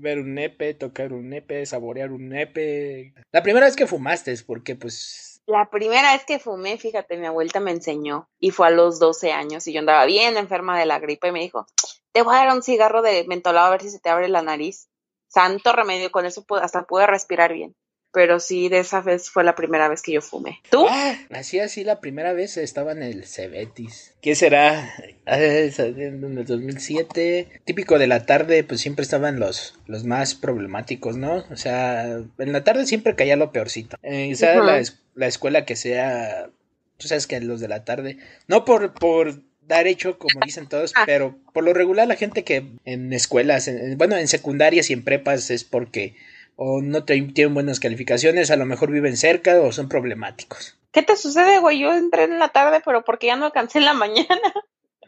ver 0.00 0.18
un 0.18 0.34
nepe, 0.34 0.74
tocar 0.74 1.12
un 1.12 1.28
nepe, 1.28 1.64
saborear 1.66 2.10
un 2.10 2.28
nepe. 2.28 3.14
La 3.30 3.42
primera 3.42 3.66
vez 3.66 3.76
que 3.76 3.86
fumaste, 3.86 4.34
porque 4.46 4.74
pues 4.74 5.42
la 5.46 5.68
primera 5.70 6.12
vez 6.12 6.24
que 6.24 6.38
fumé, 6.38 6.78
fíjate, 6.78 7.18
mi 7.18 7.26
abuelita 7.26 7.60
me 7.60 7.70
enseñó 7.70 8.30
y 8.40 8.50
fue 8.50 8.68
a 8.68 8.70
los 8.70 8.98
12 8.98 9.32
años 9.32 9.66
y 9.66 9.74
yo 9.74 9.80
andaba 9.80 10.06
bien 10.06 10.38
enferma 10.38 10.78
de 10.78 10.86
la 10.86 10.98
gripe 10.98 11.28
y 11.28 11.32
me 11.32 11.40
dijo, 11.40 11.66
te 12.12 12.22
voy 12.22 12.34
a 12.34 12.38
dar 12.38 12.54
un 12.54 12.62
cigarro 12.62 13.02
de 13.02 13.24
mentolado 13.28 13.66
a 13.66 13.70
ver 13.70 13.82
si 13.82 13.90
se 13.90 14.00
te 14.00 14.08
abre 14.08 14.28
la 14.28 14.42
nariz. 14.42 14.88
Santo 15.28 15.72
remedio, 15.72 16.10
con 16.10 16.24
eso 16.24 16.46
hasta 16.62 16.84
pude 16.84 17.06
respirar 17.06 17.52
bien 17.52 17.76
pero 18.14 18.38
sí, 18.38 18.68
de 18.68 18.78
esa 18.78 19.00
vez 19.00 19.28
fue 19.28 19.42
la 19.42 19.56
primera 19.56 19.88
vez 19.88 20.00
que 20.00 20.12
yo 20.12 20.22
fumé. 20.22 20.60
¿Tú? 20.70 20.86
Ah, 20.88 21.18
así, 21.30 21.58
así, 21.58 21.82
la 21.82 22.00
primera 22.00 22.32
vez 22.32 22.56
estaba 22.56 22.92
en 22.92 23.02
el 23.02 23.26
Cebetis. 23.26 24.14
¿Qué 24.22 24.36
será? 24.36 24.94
Ah, 25.26 25.36
en 25.36 26.38
el 26.38 26.44
2007. 26.44 27.62
Típico 27.64 27.98
de 27.98 28.06
la 28.06 28.24
tarde, 28.24 28.62
pues 28.62 28.80
siempre 28.80 29.02
estaban 29.02 29.40
los, 29.40 29.78
los 29.86 30.04
más 30.04 30.36
problemáticos, 30.36 31.16
¿no? 31.16 31.44
O 31.50 31.56
sea, 31.56 32.04
en 32.04 32.52
la 32.52 32.62
tarde 32.62 32.86
siempre 32.86 33.16
caía 33.16 33.34
lo 33.34 33.50
peorcito. 33.50 33.96
Eh, 34.02 34.32
sea 34.36 34.62
la, 34.62 34.80
la, 35.14 35.26
escuela 35.26 35.64
que 35.64 35.74
sea, 35.74 36.50
tú 36.98 37.08
sabes 37.08 37.26
que 37.26 37.40
los 37.40 37.60
de 37.60 37.68
la 37.68 37.84
tarde, 37.84 38.18
no 38.46 38.64
por, 38.64 38.94
por 38.94 39.42
dar 39.66 39.88
hecho, 39.88 40.18
como 40.18 40.38
dicen 40.44 40.68
todos, 40.68 40.92
ah. 40.94 41.02
pero 41.04 41.36
por 41.52 41.64
lo 41.64 41.74
regular 41.74 42.06
la 42.06 42.16
gente 42.16 42.44
que 42.44 42.64
en 42.84 43.12
escuelas, 43.12 43.68
bueno, 43.96 44.16
en 44.16 44.28
secundarias 44.28 44.90
y 44.90 44.92
en 44.92 45.02
prepas 45.02 45.50
es 45.50 45.64
porque 45.64 46.14
o 46.56 46.80
no 46.82 47.04
tienen 47.04 47.54
buenas 47.54 47.80
calificaciones, 47.80 48.50
a 48.50 48.56
lo 48.56 48.66
mejor 48.66 48.90
viven 48.90 49.16
cerca 49.16 49.60
o 49.60 49.72
son 49.72 49.88
problemáticos. 49.88 50.78
¿Qué 50.92 51.02
te 51.02 51.16
sucede, 51.16 51.58
güey? 51.58 51.80
Yo 51.80 51.92
entré 51.92 52.24
en 52.24 52.38
la 52.38 52.50
tarde, 52.50 52.80
pero 52.84 53.04
porque 53.04 53.26
ya 53.26 53.36
no 53.36 53.46
alcancé 53.46 53.78
en 53.78 53.84
la 53.84 53.94
mañana. 53.94 54.52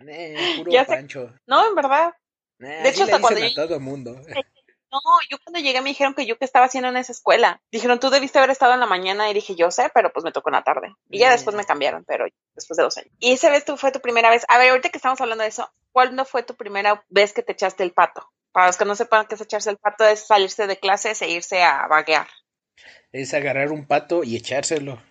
Eh, 0.09 0.37
puro 0.59 0.71
pancho. 0.87 1.33
No, 1.47 1.67
en 1.69 1.75
verdad. 1.75 2.15
de 2.59 2.89
hecho, 2.89 3.05
hasta 3.05 3.21
cuando. 3.21 3.41
Todo 3.55 3.81
mundo. 3.81 4.21
No, 4.89 5.01
yo 5.29 5.37
cuando 5.43 5.59
llegué 5.59 5.81
me 5.81 5.91
dijeron 5.91 6.15
que 6.15 6.27
yo 6.27 6.39
qué 6.39 6.45
estaba 6.45 6.67
haciendo 6.67 6.89
en 6.89 6.97
esa 6.97 7.13
escuela. 7.13 7.61
Dijeron, 7.71 7.99
tú 7.99 8.09
debiste 8.09 8.39
haber 8.39 8.51
estado 8.51 8.73
en 8.73 8.81
la 8.81 8.87
mañana 8.87 9.29
y 9.29 9.35
dije, 9.35 9.55
yo 9.57 9.71
sé, 9.71 9.91
pero 9.93 10.13
pues 10.13 10.25
me 10.25 10.33
tocó 10.33 10.49
en 10.49 10.55
la 10.55 10.65
tarde. 10.65 10.95
Y 11.11 11.19
ya 11.19 11.31
después 11.31 11.57
me 11.57 11.65
cambiaron, 11.65 12.05
pero 12.05 12.25
después 12.55 12.77
de 12.77 12.85
dos 12.85 12.97
años. 12.97 13.11
Y 13.19 13.33
esa 13.33 13.51
vez 13.51 13.65
tú 13.65 13.77
fue 13.77 13.91
tu 13.91 14.01
primera 14.01 14.31
vez. 14.31 14.45
A 14.49 14.59
ver, 14.59 14.71
ahorita 14.71 14.91
que 14.91 14.99
estamos 14.99 15.21
hablando 15.21 15.43
de 15.43 15.49
eso, 15.49 15.71
¿cuándo 15.93 16.25
fue 16.25 16.45
tu 16.45 16.55
primera 16.55 17.05
vez 17.09 17.33
que 17.33 17.43
te 17.43 17.53
echaste 17.53 17.83
el 17.83 17.93
pato? 17.93 18.31
Para 18.57 18.69
los 18.69 18.79
que 18.79 18.87
no 18.87 18.97
sepan 18.97 19.27
qué 19.27 19.35
es 19.35 19.41
echarse 19.43 19.69
el 19.69 19.77
pato, 19.77 20.07
es 20.07 20.21
salirse 20.21 20.67
de 20.67 20.79
clases 20.79 21.21
e 21.21 21.29
irse 21.29 21.63
a 21.63 21.87
vaguear. 21.89 22.27
Es 23.13 23.35
agarrar 23.35 23.71
un 23.71 23.87
pato 23.87 24.25
y 24.25 24.35
echárselo. 24.35 25.03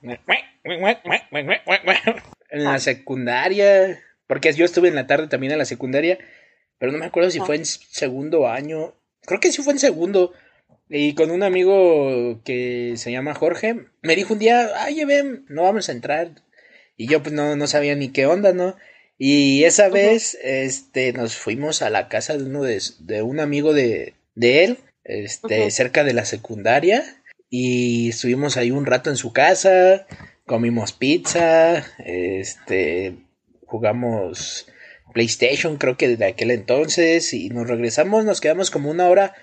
En 2.50 2.64
la 2.64 2.80
secundaria, 2.80 4.02
porque 4.26 4.52
yo 4.54 4.66
estuve 4.66 4.88
en 4.88 4.96
la 4.96 5.06
tarde 5.06 5.28
también 5.28 5.52
en 5.52 5.60
la 5.60 5.66
secundaria, 5.66 6.18
pero 6.80 6.92
no 6.92 6.98
me 6.98 7.06
acuerdo 7.06 7.30
si 7.30 7.40
fue 7.40 7.58
en 7.58 7.66
segundo 7.66 8.48
año. 8.48 8.96
Creo 9.22 9.40
que 9.40 9.52
sí 9.52 9.62
fue 9.62 9.74
en 9.74 9.80
segundo. 9.80 10.34
Y 10.90 11.14
con 11.14 11.30
un 11.30 11.44
amigo 11.44 12.42
que 12.44 12.96
se 12.98 13.12
llama 13.12 13.36
Jorge, 13.36 13.86
me 14.02 14.16
dijo 14.16 14.34
un 14.34 14.40
día, 14.40 14.72
ay, 14.78 15.06
ven, 15.06 15.46
no 15.50 15.62
vamos 15.62 15.88
a 15.88 15.92
entrar. 15.92 16.32
Y 16.98 17.08
yo 17.08 17.22
pues 17.22 17.36
no, 17.36 17.56
no 17.56 17.68
sabía 17.68 17.94
ni 17.94 18.12
qué 18.12 18.26
onda, 18.26 18.54
¿no? 18.54 18.76
Y 19.18 19.64
esa 19.64 19.90
vez, 19.90 20.38
este, 20.44 21.14
nos 21.14 21.36
fuimos 21.36 21.82
a 21.82 21.90
la 21.90 22.10
casa 22.10 22.38
de 22.38 22.44
uno 22.44 22.64
de, 22.64 22.82
de 23.00 23.22
un 23.22 23.40
amigo 23.40 23.74
de, 23.74 24.16
de 24.36 24.66
él, 24.66 24.78
este, 25.04 25.72
cerca 25.72 26.04
de 26.04 26.14
la 26.14 26.26
secundaria, 26.26 27.22
y 27.50 28.10
estuvimos 28.10 28.58
ahí 28.58 28.72
un 28.72 28.86
rato 28.86 29.10
en 29.10 29.16
su 29.16 29.32
casa, 29.32 30.06
comimos 30.46 30.92
pizza, 30.92 31.86
este, 32.00 33.16
jugamos 33.66 34.68
PlayStation, 35.14 35.78
creo 35.78 35.96
que 35.96 36.10
desde 36.10 36.26
aquel 36.26 36.52
entonces, 36.52 37.34
y 37.34 37.50
nos 37.50 37.68
regresamos, 37.70 38.26
nos 38.26 38.42
quedamos 38.42 38.70
como 38.70 38.92
una 38.92 39.08
hora 39.08 39.34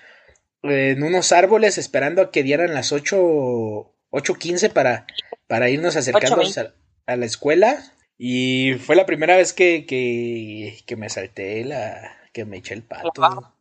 en 0.61 1.01
unos 1.01 1.31
árboles 1.31 1.79
esperando 1.79 2.21
a 2.21 2.31
que 2.31 2.43
dieran 2.43 2.75
las 2.75 2.91
ocho, 2.91 3.95
ocho 4.11 4.35
quince 4.35 4.69
para, 4.69 5.07
para 5.47 5.69
irnos 5.69 5.95
acercando 5.95 6.41
a, 6.41 7.11
a 7.11 7.15
la 7.15 7.25
escuela 7.25 7.92
y 8.17 8.75
fue 8.75 8.95
la 8.95 9.05
primera 9.05 9.35
vez 9.35 9.53
que, 9.53 9.85
que, 9.85 10.95
me 10.95 11.09
salté 11.09 11.63
la. 11.65 12.15
que 12.31 12.45
me 12.45 12.57
eché 12.57 12.73
el 12.73 12.83
pato. 12.83 13.53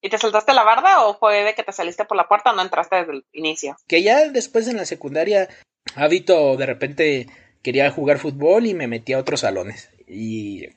¿Y 0.00 0.08
te 0.08 0.18
saltaste 0.18 0.54
la 0.54 0.62
barda 0.62 1.04
o 1.04 1.18
fue 1.18 1.42
de 1.42 1.54
que 1.54 1.64
te 1.64 1.72
saliste 1.72 2.04
por 2.04 2.16
la 2.16 2.28
puerta 2.28 2.52
o 2.52 2.54
no 2.54 2.62
entraste 2.62 2.96
desde 2.96 3.12
el 3.12 3.24
inicio? 3.32 3.76
Que 3.88 4.02
ya 4.02 4.28
después 4.28 4.68
en 4.68 4.76
la 4.76 4.84
secundaria, 4.84 5.48
hábito 5.96 6.56
de 6.56 6.66
repente 6.66 7.26
quería 7.62 7.90
jugar 7.90 8.18
fútbol 8.18 8.66
y 8.66 8.74
me 8.74 8.86
metí 8.86 9.12
a 9.12 9.18
otros 9.18 9.40
salones. 9.40 9.90
Y. 10.06 10.68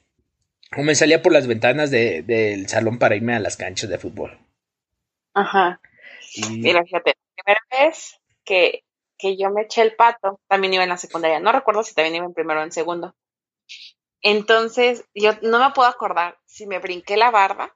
o 0.75 0.82
me 0.82 0.95
salía 0.95 1.21
por 1.21 1.32
las 1.32 1.45
ventanas 1.45 1.91
de, 1.91 2.23
del 2.23 2.67
salón 2.67 2.97
para 2.97 3.15
irme 3.15 3.36
a 3.36 3.39
las 3.39 3.58
canchas 3.58 3.89
de 3.89 3.99
fútbol. 3.99 4.39
Ajá. 5.36 5.80
Mira, 6.49 6.84
fíjate, 6.84 7.13
la 7.38 7.43
primera 7.43 7.62
vez 7.86 8.19
que 8.43 8.84
que 9.19 9.38
yo 9.38 9.51
me 9.51 9.63
eché 9.63 9.82
el 9.84 9.95
pato, 9.95 10.39
también 10.47 10.73
iba 10.73 10.84
en 10.84 10.89
la 10.89 10.97
secundaria. 10.97 11.39
No 11.39 11.51
recuerdo 11.51 11.84
si 11.84 11.93
también 11.93 12.15
iba 12.15 12.25
en 12.25 12.34
primero 12.34 12.62
o 12.62 12.63
en 12.63 12.71
segundo. 12.71 13.13
Entonces, 14.21 15.05
yo 15.13 15.34
no 15.41 15.60
me 15.60 15.71
puedo 15.71 15.88
acordar 15.88 16.39
si 16.45 16.65
me 16.65 16.79
brinqué 16.79 17.17
la 17.17 17.29
barba 17.29 17.75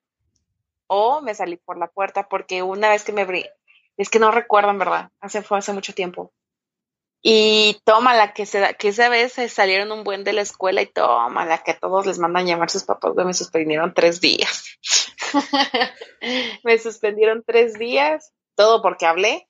o 0.88 1.22
me 1.22 1.36
salí 1.36 1.58
por 1.58 1.78
la 1.78 1.88
puerta, 1.88 2.28
porque 2.28 2.64
una 2.64 2.90
vez 2.90 3.04
que 3.04 3.12
me 3.12 3.26
brinqué, 3.26 3.52
es 3.98 4.10
que 4.10 4.20
no 4.20 4.32
recuerdo 4.32 4.72
en 4.72 4.80
verdad, 4.80 5.12
hace, 5.20 5.42
fue 5.44 5.58
hace 5.58 5.74
mucho 5.74 5.94
tiempo. 5.94 6.34
Y 7.22 7.80
toma 7.86 8.16
la 8.16 8.34
que, 8.34 8.46
que 8.78 8.88
esa 8.90 9.08
vez 9.08 9.34
salieron 9.50 9.92
un 9.92 10.04
buen 10.04 10.24
de 10.24 10.34
la 10.34 10.42
escuela 10.42 10.82
y 10.82 10.88
toma 10.88 11.46
la 11.46 11.64
que 11.64 11.74
todos 11.74 12.06
les 12.06 12.20
mandan 12.20 12.46
llamar 12.46 12.70
sus 12.70 12.84
papás, 12.84 13.14
me 13.16 13.34
suspendieron 13.34 13.94
tres 13.94 14.20
días. 14.20 14.78
me 16.64 16.78
suspendieron 16.78 17.44
tres 17.46 17.78
días, 17.80 18.34
todo 18.56 18.82
porque 18.82 19.06
hablé 19.06 19.48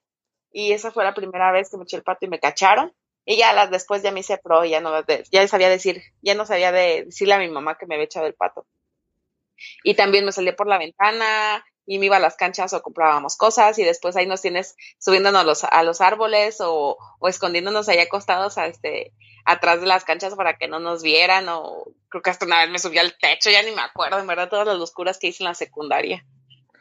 y 0.53 0.71
esa 0.71 0.91
fue 0.91 1.03
la 1.03 1.13
primera 1.13 1.51
vez 1.51 1.69
que 1.69 1.77
me 1.77 1.83
eché 1.83 1.97
el 1.97 2.03
pato 2.03 2.25
y 2.25 2.29
me 2.29 2.39
cacharon. 2.39 2.93
Y 3.25 3.37
ya 3.37 3.53
las, 3.53 3.71
después 3.71 4.03
ya 4.03 4.11
me 4.11 4.19
hice 4.19 4.37
pro, 4.37 4.65
ya 4.65 4.81
no, 4.81 4.91
ya 5.31 5.47
sabía 5.47 5.69
decir, 5.69 6.03
ya 6.21 6.35
no 6.35 6.45
sabía 6.45 6.71
de 6.71 7.05
decirle 7.05 7.33
a 7.33 7.39
mi 7.39 7.49
mamá 7.49 7.77
que 7.77 7.85
me 7.85 7.95
había 7.95 8.05
echado 8.05 8.27
el 8.27 8.33
pato. 8.33 8.65
Y 9.83 9.95
también 9.95 10.25
me 10.25 10.31
salí 10.31 10.51
por 10.51 10.67
la 10.67 10.77
ventana 10.77 11.65
y 11.85 11.99
me 11.99 12.07
iba 12.07 12.17
a 12.17 12.19
las 12.19 12.35
canchas 12.35 12.73
o 12.73 12.81
comprábamos 12.81 13.37
cosas 13.37 13.79
y 13.79 13.83
después 13.83 14.15
ahí 14.15 14.25
nos 14.25 14.41
tienes 14.41 14.75
subiéndonos 14.99 15.45
los, 15.45 15.63
a 15.63 15.83
los 15.83 16.01
árboles 16.01 16.59
o, 16.59 16.97
o 17.19 17.27
escondiéndonos 17.27 17.87
ahí 17.89 17.99
acostados 17.99 18.57
a 18.57 18.67
este, 18.67 19.13
atrás 19.45 19.81
de 19.81 19.87
las 19.87 20.03
canchas 20.03 20.35
para 20.35 20.57
que 20.57 20.67
no 20.67 20.79
nos 20.79 21.01
vieran 21.01 21.47
o 21.49 21.85
creo 22.09 22.21
que 22.21 22.29
hasta 22.29 22.45
una 22.45 22.59
vez 22.59 22.69
me 22.69 22.79
subí 22.79 22.97
al 22.97 23.17
techo, 23.17 23.49
ya 23.49 23.63
ni 23.63 23.71
me 23.71 23.81
acuerdo, 23.81 24.19
en 24.19 24.27
verdad, 24.27 24.49
todas 24.49 24.67
las 24.67 24.77
locuras 24.77 25.17
que 25.17 25.27
hice 25.27 25.43
en 25.43 25.49
la 25.49 25.55
secundaria. 25.55 26.25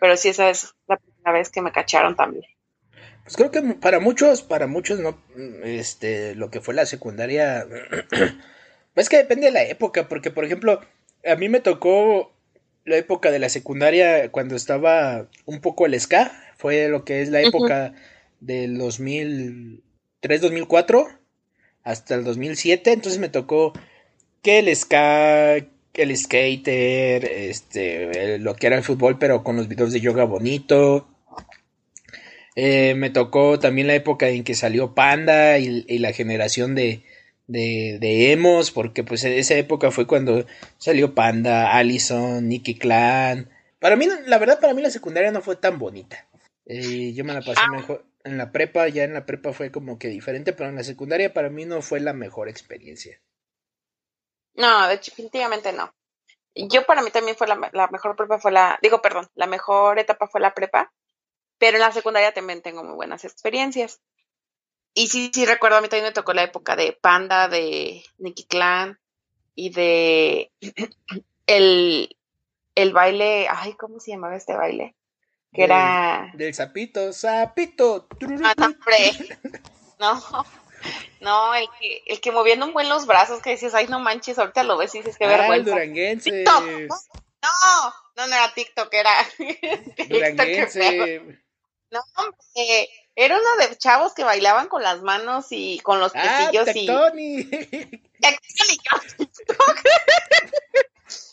Pero 0.00 0.16
sí, 0.16 0.28
esa 0.28 0.50
es 0.50 0.74
la 0.87 0.96
primera 0.96 1.32
vez 1.32 1.50
que 1.50 1.62
me 1.62 1.72
cacharon 1.72 2.16
también. 2.16 2.44
Pues 3.24 3.37
creo 3.37 3.50
que 3.50 3.62
para 3.80 4.00
muchos, 4.00 4.42
para 4.42 4.66
muchos 4.66 4.98
no, 4.98 5.18
este, 5.64 6.35
lo 6.35 6.50
que 6.50 6.61
fue 6.61 6.74
la 6.74 6.87
secundaria, 6.87 7.66
es 8.96 9.08
que 9.08 9.18
depende 9.18 9.46
de 9.46 9.52
la 9.52 9.64
época, 9.64 10.08
porque 10.08 10.30
por 10.30 10.44
ejemplo, 10.44 10.80
a 11.24 11.37
mí 11.37 11.48
me 11.48 11.61
tocó 11.61 12.32
la 12.85 12.96
época 12.96 13.30
de 13.30 13.38
la 13.38 13.48
secundaria 13.48 14.32
cuando 14.32 14.56
estaba 14.56 15.28
un 15.44 15.61
poco 15.61 15.87
el 15.87 15.98
ska, 16.00 16.32
fue 16.56 16.88
lo 16.88 17.04
que 17.04 17.22
es 17.22 17.30
la 17.30 17.42
época 17.42 17.94
del 18.40 18.76
2003-2004 18.78 21.18
hasta 21.85 22.16
el 22.16 22.24
2007, 22.24 22.92
entonces 22.92 23.20
me 23.20 23.28
tocó 23.28 23.72
que 24.42 24.58
el 24.58 24.74
ska, 24.74 25.56
el 25.56 26.16
skater, 26.16 27.24
este, 27.24 28.38
lo 28.38 28.56
que 28.56 28.66
era 28.66 28.76
el 28.76 28.82
fútbol, 28.82 29.18
pero 29.18 29.44
con 29.44 29.56
los 29.56 29.68
videos 29.68 29.92
de 29.92 30.00
yoga 30.00 30.24
bonito, 30.24 31.06
eh, 32.54 32.94
me 32.94 33.10
tocó 33.10 33.58
también 33.58 33.86
la 33.86 33.94
época 33.94 34.28
en 34.28 34.44
que 34.44 34.54
salió 34.54 34.94
Panda 34.94 35.58
y, 35.58 35.98
la 35.98 36.12
generación 36.12 36.74
de, 36.74 37.02
de, 37.46 38.32
emos, 38.32 38.70
porque 38.70 39.04
pues 39.04 39.24
esa 39.24 39.54
época 39.54 39.90
fue 39.90 40.06
cuando 40.06 40.44
salió 40.78 41.14
Panda, 41.14 41.76
Allison, 41.76 42.46
Nicky 42.48 42.78
Clan. 42.78 43.50
Para 43.78 43.96
mí, 43.96 44.06
la 44.26 44.38
verdad, 44.38 44.60
para 44.60 44.74
mí 44.74 44.82
la 44.82 44.90
secundaria 44.90 45.32
no 45.32 45.40
fue 45.40 45.56
tan 45.56 45.78
bonita. 45.78 46.26
Eh, 46.66 47.12
yo 47.14 47.24
me 47.24 47.32
la 47.32 47.40
pasé 47.40 47.60
ah. 47.62 47.70
mejor 47.70 48.04
en 48.24 48.38
la 48.38 48.52
prepa, 48.52 48.86
ya 48.88 49.04
en 49.04 49.14
la 49.14 49.26
prepa 49.26 49.52
fue 49.52 49.72
como 49.72 49.98
que 49.98 50.08
diferente, 50.08 50.52
pero 50.52 50.68
en 50.68 50.76
la 50.76 50.84
secundaria 50.84 51.32
para 51.32 51.50
mí 51.50 51.64
no 51.64 51.82
fue 51.82 52.00
la 52.00 52.12
mejor 52.12 52.48
experiencia. 52.48 53.20
No, 54.54 54.86
definitivamente 54.88 55.72
no. 55.72 55.92
Yo 56.54 56.84
para 56.84 57.02
mí 57.02 57.10
también 57.10 57.36
fue 57.36 57.48
la, 57.48 57.70
la 57.72 57.88
mejor 57.88 58.14
prepa, 58.14 58.38
fue 58.38 58.52
la, 58.52 58.78
digo, 58.82 59.00
perdón, 59.00 59.28
la 59.34 59.46
mejor 59.46 59.98
etapa 59.98 60.28
fue 60.28 60.40
la 60.40 60.52
prepa 60.52 60.92
pero 61.62 61.77
en 61.77 61.83
la 61.83 61.92
secundaria 61.92 62.35
también 62.35 62.61
tengo 62.61 62.83
muy 62.83 62.96
buenas 62.96 63.25
experiencias. 63.25 64.01
y 64.94 65.07
sí, 65.07 65.31
sí 65.33 65.44
recuerdo, 65.46 65.77
a 65.77 65.81
mí 65.81 65.87
también 65.87 66.07
me 66.07 66.12
tocó 66.12 66.33
la 66.33 66.42
época 66.42 66.75
de 66.75 66.92
Panda, 66.92 67.46
de 67.46 68.03
Nicky 68.18 68.46
Clan 68.46 68.98
y 69.55 69.70
de 69.70 70.51
el, 71.46 72.16
el 72.75 72.92
baile, 72.92 73.46
ay, 73.48 73.75
¿cómo 73.75 74.01
se 74.01 74.11
llamaba 74.11 74.35
este 74.35 74.57
baile? 74.57 74.96
Que 75.53 75.62
era... 75.62 76.33
Del 76.35 76.53
sapito, 76.53 77.12
sapito. 77.12 78.09
Ah, 78.42 78.55
no, 78.59 78.66
hombre. 78.66 79.12
no, 80.01 80.20
no, 81.20 81.55
el 81.55 81.68
que, 81.79 82.03
el 82.07 82.20
que 82.20 82.33
moviendo 82.33 82.66
un 82.66 82.72
buen 82.72 82.88
los 82.88 83.07
brazos, 83.07 83.40
que 83.40 83.51
dices, 83.51 83.72
ay, 83.72 83.87
no 83.87 84.01
manches, 84.01 84.37
ahorita 84.37 84.64
lo 84.64 84.79
ves 84.79 84.96
y 84.96 84.98
dices, 84.98 85.16
qué 85.16 85.27
Ah, 85.27 85.46
el 85.55 85.62
vergüenza. 85.62 85.70
duranguense. 85.70 86.29
TikTok. 86.29 86.64
No, 87.40 87.94
no, 88.16 88.27
no 88.27 88.35
era 88.35 88.53
TikTok, 88.53 88.92
era... 88.92 89.12
TikTok. 89.96 91.41
No, 91.92 92.00
hombre, 92.16 92.88
era 93.14 93.37
uno 93.38 93.68
de 93.68 93.76
chavos 93.76 94.14
que 94.14 94.24
bailaban 94.24 94.68
con 94.68 94.83
las 94.83 95.02
manos 95.02 95.46
y 95.50 95.78
con 95.81 96.00
los 96.00 96.11
Ah, 96.14 96.48
piecillos 96.50 96.68
y... 96.74 96.87
Tectoni. 96.87 97.44
Tectonic. 98.20 98.83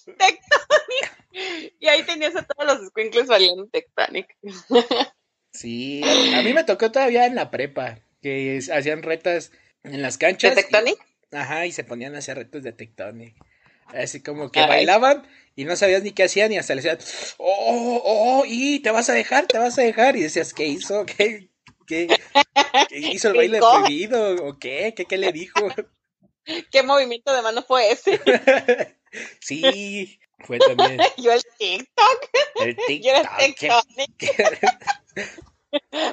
Y 1.80 1.88
ahí 1.88 2.04
tenías 2.04 2.36
a 2.36 2.44
todos 2.44 2.66
los 2.80 2.90
squinkles 2.90 3.28
bailando 3.28 3.68
Tectonic. 3.68 4.36
Sí, 5.54 6.02
a 6.36 6.42
mí 6.42 6.54
me 6.54 6.64
tocó 6.64 6.92
todavía 6.92 7.26
en 7.26 7.36
la 7.36 7.50
prepa, 7.52 8.00
que 8.22 8.58
es- 8.58 8.70
hacían 8.70 9.04
retas 9.04 9.52
en 9.84 10.02
las 10.02 10.18
¿De 10.20 10.26
canchas. 10.26 10.52
y- 10.54 10.56
Tectonic? 10.56 10.98
Ajá, 11.32 11.66
y 11.66 11.72
se 11.72 11.84
ponían 11.84 12.16
a 12.16 12.18
hacer 12.20 12.38
retos 12.38 12.64
de 12.64 12.74
Tectonic. 12.74 13.36
Así 13.88 14.22
como 14.22 14.52
que 14.52 14.60
bailaban 14.66 15.26
y 15.60 15.66
no 15.66 15.76
sabías 15.76 16.04
ni 16.04 16.14
qué 16.14 16.24
hacían 16.24 16.54
y 16.54 16.58
hasta 16.58 16.74
le 16.74 16.82
decían, 16.82 17.00
oh, 17.38 18.02
oh, 18.06 18.44
y 18.48 18.80
te 18.80 18.92
vas 18.92 19.10
a 19.10 19.14
dejar, 19.14 19.46
te 19.46 19.58
vas 19.58 19.78
a 19.78 19.82
dejar. 19.82 20.16
Y 20.16 20.22
decías, 20.22 20.54
¿qué 20.54 20.66
hizo? 20.66 21.06
¿Qué, 21.06 21.50
qué, 21.86 22.08
qué 22.88 22.98
hizo 22.98 23.28
el 23.28 23.36
baile 23.36 23.60
prohibido? 23.60 24.36
¿O 24.46 24.58
qué? 24.58 24.94
¿Qué, 24.96 25.04
qué 25.04 25.18
le 25.18 25.34
dijo? 25.34 25.60
¿Qué 26.72 26.82
movimiento 26.82 27.36
de 27.36 27.42
mano 27.42 27.62
fue 27.62 27.92
ese? 27.92 28.22
sí, 29.42 30.18
fue 30.46 30.60
también 30.60 30.98
Yo 31.18 31.34
el 31.34 31.44
TikTok, 31.58 32.30
el 32.62 32.78
yo 33.02 33.10
era 33.12 33.30
TikTok. 33.38 33.86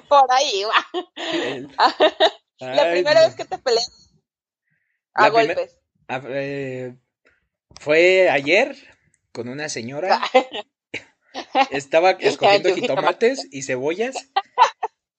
Por 0.09 0.33
ahí 0.33 0.65
va. 0.65 1.05
El- 1.23 1.71
La 2.59 2.91
primera 2.91 3.21
no. 3.21 3.27
vez 3.29 3.37
que 3.37 3.45
te 3.45 3.59
peleas 3.59 4.13
a 5.15 5.23
La 5.23 5.29
golpes. 5.29 5.77
Eh, 6.31 6.97
fue 7.81 8.29
ayer 8.29 8.77
con 9.37 9.51
una 9.51 9.69
señora. 9.69 10.19
Estaba 11.71 12.13
escogiendo 12.13 12.75
jitomates 12.75 13.47
y 13.53 13.63
cebollas. 13.65 14.31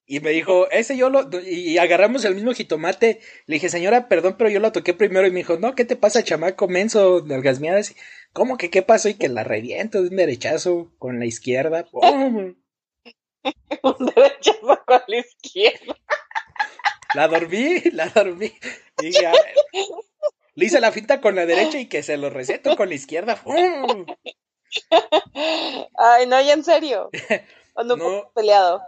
Y 0.08 0.22
me 0.22 0.32
dijo, 0.32 0.68
ese 0.72 0.98
yo 0.98 1.12
lo. 1.12 1.30
Y 1.40 1.78
agarramos 1.78 2.26
el 2.26 2.34
mismo 2.34 2.52
jitomate. 2.54 3.20
Le 3.46 3.56
dije, 3.56 3.70
señora, 3.70 4.08
perdón, 4.08 4.34
pero 4.36 4.50
yo 4.50 4.60
lo 4.60 4.72
toqué 4.72 4.96
primero. 4.96 5.28
Y 5.28 5.32
me 5.32 5.42
dijo, 5.42 5.58
no, 5.58 5.76
¿qué 5.76 5.86
te 5.86 5.96
pasa, 5.96 6.24
chamaco 6.24 6.68
menso? 6.68 7.24
Nalgasmeadas. 7.28 7.94
¿Cómo 8.34 8.58
que 8.58 8.72
qué 8.72 8.82
pasó? 8.82 9.08
Y 9.08 9.14
que 9.14 9.30
la 9.30 9.44
reviento 9.44 10.02
de 10.02 10.10
un 10.10 10.16
derechazo 10.16 10.92
con 10.98 11.20
la 11.20 11.26
izquierda. 11.28 11.86
¡Pum! 11.92 12.56
Un 13.84 14.12
derechazo 14.16 14.82
con 14.88 15.02
la 15.06 15.18
izquierda. 15.18 15.96
La 17.14 17.28
dormí, 17.28 17.82
la 17.92 18.08
dormí. 18.08 18.52
Y 19.00 19.12
ya, 19.12 19.32
le 20.58 20.66
hice 20.66 20.82
la 20.82 20.92
finta 20.92 21.22
con 21.22 21.36
la 21.36 21.46
derecha 21.46 21.80
y 21.80 21.86
que 21.86 22.02
se 22.02 22.18
lo 22.18 22.32
receto 22.32 22.76
con 22.76 22.90
la 22.90 22.96
izquierda. 22.96 23.40
Ay, 25.98 26.26
no, 26.28 26.42
ya 26.42 26.54
en 26.54 26.64
serio. 26.64 27.10
¿O 27.76 27.84
No. 27.84 27.96
has 27.96 28.24
peleado? 28.34 28.82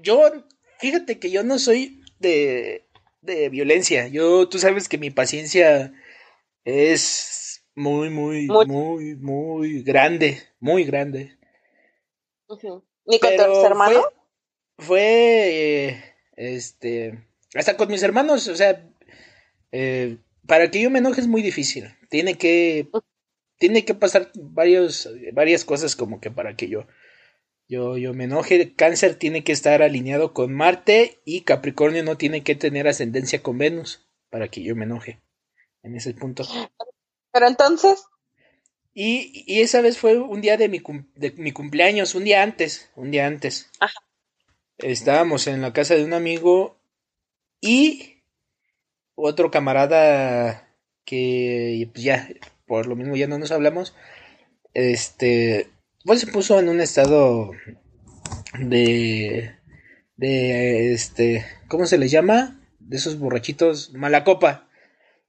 Yo, 0.00 0.30
fíjate 0.78 1.18
que 1.18 1.30
yo 1.30 1.42
no 1.42 1.58
soy 1.58 2.00
de, 2.20 2.86
de 3.20 3.48
violencia. 3.48 4.06
Yo, 4.08 4.48
tú 4.48 4.58
sabes 4.58 4.88
que 4.88 4.96
mi 4.96 5.10
paciencia 5.10 5.92
es 6.64 7.64
muy, 7.74 8.08
muy, 8.10 8.46
Muy- 8.46 8.66
muy, 8.66 9.14
muy 9.16 9.82
grande, 9.82 10.40
muy 10.60 10.84
grande. 10.84 11.36
¿Ni 13.06 13.18
con 13.18 13.36
tus 13.36 13.64
hermanos? 13.64 14.04
Fue, 14.78 14.86
fue, 14.86 15.88
eh, 15.88 16.04
este, 16.36 17.24
hasta 17.54 17.76
con 17.76 17.88
mis 17.88 18.02
hermanos, 18.04 18.46
o 18.46 18.54
sea, 18.54 18.88
eh, 19.72 20.16
para 20.46 20.70
que 20.70 20.82
yo 20.82 20.90
me 20.90 20.98
enoje 21.00 21.20
es 21.20 21.28
muy 21.28 21.42
difícil. 21.42 21.88
Tiene 22.10 22.36
que, 22.36 22.88
tiene 23.58 23.84
que 23.84 23.94
pasar 23.94 24.30
varios, 24.36 25.08
varias 25.32 25.64
cosas 25.64 25.96
como 25.96 26.20
que 26.20 26.30
para 26.30 26.56
que 26.56 26.68
yo, 26.68 26.86
yo, 27.68 27.98
yo 27.98 28.14
me 28.14 28.24
enoje. 28.24 28.74
Cáncer 28.74 29.16
tiene 29.16 29.44
que 29.44 29.52
estar 29.52 29.82
alineado 29.82 30.34
con 30.34 30.52
Marte 30.54 31.20
y 31.24 31.42
Capricornio 31.42 32.04
no 32.04 32.16
tiene 32.18 32.42
que 32.44 32.54
tener 32.56 32.88
ascendencia 32.88 33.42
con 33.42 33.58
Venus 33.58 34.06
para 34.30 34.48
que 34.48 34.62
yo 34.62 34.76
me 34.76 34.84
enoje. 34.84 35.20
En 35.82 35.96
ese 35.96 36.14
punto. 36.14 36.44
Pero 37.32 37.48
entonces, 37.48 38.04
Y, 38.94 39.44
y 39.46 39.60
esa 39.62 39.80
vez 39.80 39.98
fue 39.98 40.18
un 40.18 40.40
día 40.40 40.56
de 40.56 40.68
mi, 40.68 40.80
cum- 40.80 41.06
de 41.14 41.32
mi 41.32 41.52
cumpleaños, 41.52 42.14
un 42.14 42.24
día 42.24 42.42
antes, 42.42 42.90
un 42.94 43.10
día 43.10 43.26
antes. 43.26 43.70
Ajá. 43.80 44.00
Estábamos 44.78 45.46
en 45.46 45.62
la 45.62 45.72
casa 45.72 45.94
de 45.94 46.04
un 46.04 46.12
amigo 46.12 46.78
y 47.60 48.11
otro 49.22 49.50
camarada 49.50 50.68
que 51.04 51.88
pues 51.92 52.04
ya, 52.04 52.28
por 52.66 52.86
lo 52.86 52.96
mismo 52.96 53.16
ya 53.16 53.26
no 53.26 53.38
nos 53.38 53.52
hablamos, 53.52 53.94
este, 54.74 55.68
pues 56.04 56.20
se 56.20 56.26
puso 56.26 56.58
en 56.58 56.68
un 56.68 56.80
estado 56.80 57.52
de, 58.58 59.54
de, 60.16 60.92
este, 60.92 61.46
¿cómo 61.68 61.86
se 61.86 61.98
les 61.98 62.10
llama? 62.10 62.60
De 62.78 62.96
esos 62.96 63.18
borrachitos, 63.18 63.92
mala 63.94 64.24
copa. 64.24 64.68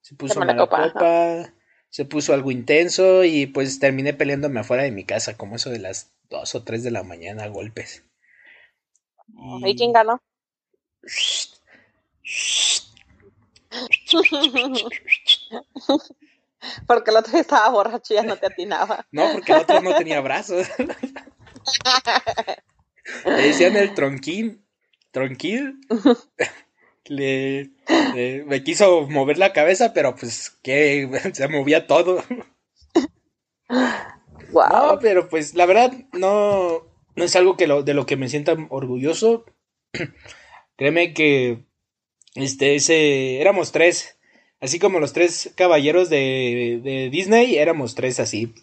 Se 0.02 0.16
puso 0.16 0.40
mala 0.40 0.54
mala 0.54 0.68
copa, 0.68 0.94
copa, 0.94 1.54
se 1.90 2.06
puso 2.06 2.34
algo 2.34 2.52
intenso 2.52 3.24
y 3.24 3.46
pues 3.46 3.80
terminé 3.80 4.14
peleándome 4.14 4.60
afuera 4.60 4.84
de 4.84 4.92
mi 4.92 5.06
casa, 5.06 5.38
como 5.38 5.56
eso 5.56 5.70
de 5.70 5.80
las 5.80 6.14
dos 6.30 6.56
o 6.56 6.64
tres 6.64 6.84
de 6.84 6.92
la 6.92 7.04
mañana 7.04 7.44
a 7.44 7.48
golpes. 7.48 8.04
¿y 9.66 9.76
quién 9.76 9.94
ganó? 9.94 10.22
Porque 16.88 17.12
el 17.12 17.18
otro 17.18 17.32
día 17.34 17.42
estaba 17.42 17.68
borracho 17.70 18.14
y 18.14 18.18
ya 18.18 18.24
no 18.24 18.38
te 18.38 18.48
atinaba. 18.48 19.06
No, 19.12 19.34
porque 19.34 19.52
el 19.52 19.60
otro 19.60 19.82
no 19.82 19.96
tenía 19.96 20.22
brazos. 20.22 20.68
Le 23.26 23.32
decían 23.34 23.76
el 23.76 23.94
tronquín. 23.94 24.66
Tronquín. 25.12 25.82
Le, 27.06 27.72
le- 28.14 28.46
me 28.46 28.64
quiso 28.64 29.08
mover 29.10 29.38
la 29.38 29.52
cabeza, 29.52 29.92
pero 29.94 30.16
pues 30.16 30.52
que 30.64 31.10
se 31.34 31.48
movía 31.50 31.86
todo. 31.86 32.24
Wow. 34.52 34.70
No, 34.72 35.00
pero 35.02 35.28
pues 35.28 35.54
la 35.56 35.66
verdad 35.66 35.92
no, 36.14 36.84
no 37.16 37.24
es 37.24 37.36
algo 37.36 37.58
que 37.58 37.68
lo, 37.68 37.84
de 37.84 37.94
lo 37.94 38.06
que 38.06 38.16
me 38.16 38.30
sienta 38.30 38.56
orgulloso. 38.70 39.44
Créeme 40.78 41.14
que 41.14 41.66
este 42.36 42.76
ese 42.76 43.40
éramos 43.40 43.72
tres, 43.72 44.18
así 44.60 44.80
como 44.80 45.00
los 45.00 45.14
tres 45.14 45.54
caballeros 45.56 46.10
de, 46.10 46.82
de 46.84 47.10
Disney, 47.10 47.58
éramos 47.58 47.96
tres 47.96 48.20
así. 48.20 48.54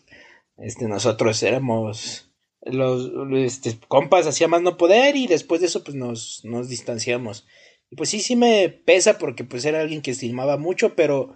Este 0.57 0.87
nosotros 0.87 1.43
éramos 1.43 2.31
los 2.63 3.11
este, 3.33 3.77
compas 3.89 4.27
hacía 4.27 4.49
más 4.49 4.63
no 4.63 4.77
poder 4.77 5.17
y 5.17 5.27
después 5.27 5.61
de 5.61 5.69
eso 5.69 5.83
pues 5.85 5.97
nos, 5.97 6.45
nos 6.45 6.69
distanciamos. 6.69 7.47
Y 7.91 7.97
pues 7.97 8.11
sí, 8.11 8.21
sí 8.21 8.37
me 8.37 8.69
pesa 8.69 9.19
porque 9.19 9.45
pues 9.45 9.65
era 9.65 9.81
alguien 9.81 10.03
que 10.03 10.13
estimaba 10.13 10.57
mucho, 10.57 10.95
pero 10.95 11.35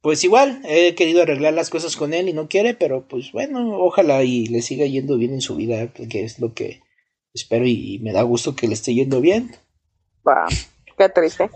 pues 0.00 0.24
igual 0.24 0.62
he 0.64 0.94
querido 0.94 1.22
arreglar 1.22 1.54
las 1.54 1.70
cosas 1.70 1.96
con 1.96 2.12
él 2.12 2.28
y 2.28 2.32
no 2.32 2.48
quiere, 2.48 2.74
pero 2.74 3.06
pues 3.06 3.30
bueno, 3.32 3.78
ojalá 3.78 4.24
y 4.24 4.46
le 4.46 4.62
siga 4.62 4.86
yendo 4.86 5.16
bien 5.16 5.32
en 5.32 5.40
su 5.40 5.54
vida, 5.54 5.92
que 5.92 6.24
es 6.24 6.40
lo 6.40 6.54
que 6.54 6.80
espero 7.32 7.66
y, 7.66 8.00
me 8.02 8.12
da 8.12 8.22
gusto 8.22 8.56
que 8.56 8.66
le 8.66 8.74
esté 8.74 8.94
yendo 8.94 9.20
bien. 9.20 9.52
Wow. 10.24 10.48
Qué 10.98 11.08
triste. 11.08 11.50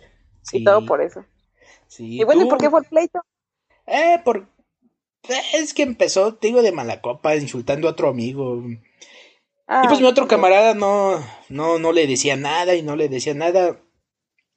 Sí, 0.51 0.59
Y 0.59 0.65
todo 0.65 0.87
por 0.87 1.01
eso. 1.03 1.25
sí, 1.89 2.21
Y 2.21 2.25
bueno, 2.25 2.43
¿y 2.45 2.47
por 2.47 2.59
qué 2.59 2.71
fue 2.71 2.81
el 2.81 2.87
pleito? 2.87 3.21
Eh, 3.87 4.21
por... 4.25 4.49
Es 5.55 5.75
que 5.75 5.83
empezó, 5.83 6.35
te 6.37 6.49
digo, 6.49 6.63
de 6.63 6.73
mala 6.73 7.01
copa, 7.01 7.35
insultando 7.37 7.89
a 7.89 7.93
otro 7.93 8.09
amigo. 8.09 8.63
Ah, 9.69 9.85
Y 9.85 9.89
pues 9.89 10.01
mi 10.01 10.07
otro 10.07 10.29
camarada 10.29 10.75
no, 10.75 11.21
no, 11.49 11.79
no 11.79 11.93
le 11.93 12.07
decía 12.07 12.37
nada 12.37 12.75
y 12.75 12.83
no 12.83 12.97
le 12.97 13.09
decía 13.09 13.35
nada. 13.35 13.81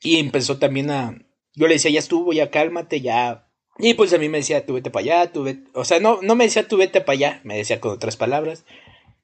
Y 0.01 0.19
empezó 0.19 0.59
también 0.59 0.91
a. 0.91 1.19
Yo 1.55 1.67
le 1.67 1.73
decía, 1.75 1.91
ya 1.91 1.99
estuvo, 1.99 2.33
ya 2.33 2.51
cálmate, 2.51 3.01
ya. 3.01 3.47
Y 3.79 3.95
pues 3.95 4.13
a 4.13 4.17
mí 4.17 4.29
me 4.29 4.39
decía, 4.39 4.65
tú 4.65 4.73
vete 4.75 4.91
para 4.91 5.03
allá, 5.03 5.31
tú 5.33 5.43
vete. 5.43 5.69
O 5.73 5.85
sea, 5.85 5.99
no, 5.99 6.19
no 6.21 6.35
me 6.35 6.45
decía 6.45 6.67
tú 6.67 6.77
vete 6.77 7.01
para 7.01 7.13
allá, 7.13 7.41
me 7.43 7.57
decía 7.57 7.81
con 7.81 7.91
otras 7.91 8.17
palabras. 8.17 8.65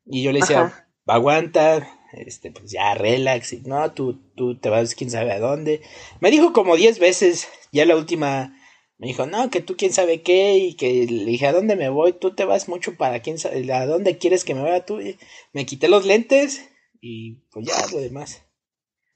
Y 0.05 0.23
yo 0.23 0.31
le 0.31 0.39
decía, 0.39 0.61
Ajá. 0.61 0.87
aguanta, 1.07 1.87
este, 2.15 2.51
pues 2.51 2.71
ya 2.71 2.93
relax. 2.95 3.53
Y, 3.53 3.61
no, 3.61 3.91
tú, 3.93 4.19
tú 4.35 4.57
te 4.57 4.69
vas 4.69 4.95
quién 4.95 5.09
sabe 5.09 5.31
a 5.31 5.39
dónde. 5.39 5.81
Me 6.19 6.31
dijo 6.31 6.53
como 6.53 6.75
diez 6.75 6.99
veces, 6.99 7.47
ya 7.71 7.85
la 7.85 7.95
última. 7.95 8.57
Me 8.97 9.07
dijo, 9.07 9.25
no, 9.25 9.49
que 9.49 9.59
tú 9.61 9.75
quién 9.77 9.91
sabe 9.91 10.21
qué, 10.21 10.55
y 10.57 10.75
que 10.75 11.05
le 11.05 11.25
dije, 11.25 11.47
¿a 11.47 11.51
dónde 11.53 11.75
me 11.75 11.89
voy? 11.89 12.13
Tú 12.13 12.33
te 12.33 12.45
vas 12.45 12.69
mucho 12.69 12.95
para 12.95 13.21
quién 13.21 13.37
sabe, 13.37 13.71
¿a 13.73 13.85
dónde 13.85 14.17
quieres 14.17 14.45
que 14.45 14.55
me 14.55 14.61
vaya 14.61 14.85
tú? 14.85 15.01
Y 15.01 15.17
me 15.51 15.65
quité 15.65 15.89
los 15.89 16.05
lentes 16.05 16.69
y 17.01 17.41
pues 17.51 17.65
ya 17.67 17.75
lo 17.91 17.99
demás 17.99 18.45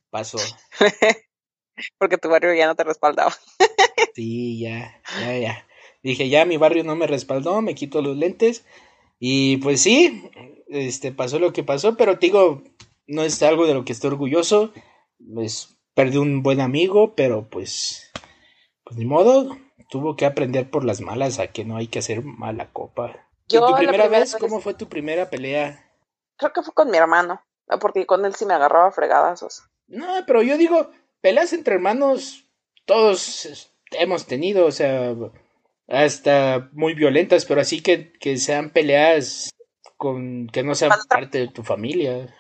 pasó. 0.10 0.38
Porque 1.98 2.18
tu 2.18 2.30
barrio 2.30 2.54
ya 2.54 2.68
no 2.68 2.76
te 2.76 2.84
respaldaba. 2.84 3.34
Sí, 4.16 4.60
ya, 4.60 5.02
ya, 5.22 5.38
ya. 5.38 5.68
Dije, 6.04 6.28
ya 6.28 6.44
mi 6.44 6.58
barrio 6.58 6.84
no 6.84 6.96
me 6.96 7.08
respaldó, 7.08 7.62
me 7.62 7.76
quito 7.76 8.02
los 8.02 8.18
lentes. 8.18 8.66
Y 9.20 9.58
pues 9.58 9.82
sí, 9.82 10.30
este 10.68 11.12
pasó 11.12 11.40
lo 11.40 11.54
que 11.54 11.64
pasó, 11.64 11.96
pero 11.96 12.20
te 12.20 12.28
digo, 12.28 12.64
no 13.10 13.24
es 13.24 13.42
algo 13.44 13.66
de 13.68 13.74
lo 13.74 13.84
que 13.86 13.92
estoy 13.94 14.12
orgulloso. 14.12 14.72
Pues 15.34 15.78
perdí 15.94 16.18
un 16.18 16.44
buen 16.44 16.62
amigo, 16.62 17.16
pero 17.16 17.50
pues, 17.50 18.12
pues 18.84 18.98
ni 18.98 19.06
modo, 19.06 19.58
tuvo 19.90 20.16
que 20.16 20.26
aprender 20.26 20.70
por 20.70 20.86
las 20.86 21.02
malas 21.02 21.40
a 21.40 21.48
que 21.48 21.66
no 21.66 21.76
hay 21.76 21.88
que 21.88 22.00
hacer 22.00 22.24
mala 22.24 22.72
copa. 22.72 23.28
Yo, 23.48 23.66
¿Tu 23.66 23.76
primera 23.76 24.04
primera 24.06 24.08
vez? 24.08 24.34
vez- 24.34 24.40
¿Cómo 24.40 24.62
fue 24.62 24.74
tu 24.76 24.88
primera 24.88 25.30
pelea? 25.30 25.92
Creo 26.38 26.54
que 26.54 26.62
fue 26.62 26.74
con 26.74 26.90
mi 26.90 26.98
hermano, 26.98 27.42
porque 27.82 28.06
con 28.06 28.24
él 28.26 28.34
sí 28.36 28.46
me 28.46 28.54
agarraba 28.54 28.92
fregadazos. 28.92 29.64
No, 29.88 30.08
pero 30.26 30.42
yo 30.42 30.58
digo, 30.58 30.92
peleas 31.20 31.52
entre 31.52 31.74
hermanos, 31.76 32.46
todos 32.86 33.74
hemos 33.92 34.26
tenido, 34.28 34.66
o 34.68 34.72
sea, 34.72 35.16
hasta 35.88 36.70
muy 36.74 36.94
violentas, 36.94 37.46
pero 37.46 37.60
así 37.62 37.82
que, 37.82 38.14
que 38.14 38.38
sean 38.38 38.70
peleas 38.70 39.50
con 39.98 40.48
que 40.48 40.64
no 40.64 40.76
sean 40.76 40.92
parte 41.10 41.40
de 41.40 41.48
tu 41.50 41.64
familia. 41.64 42.34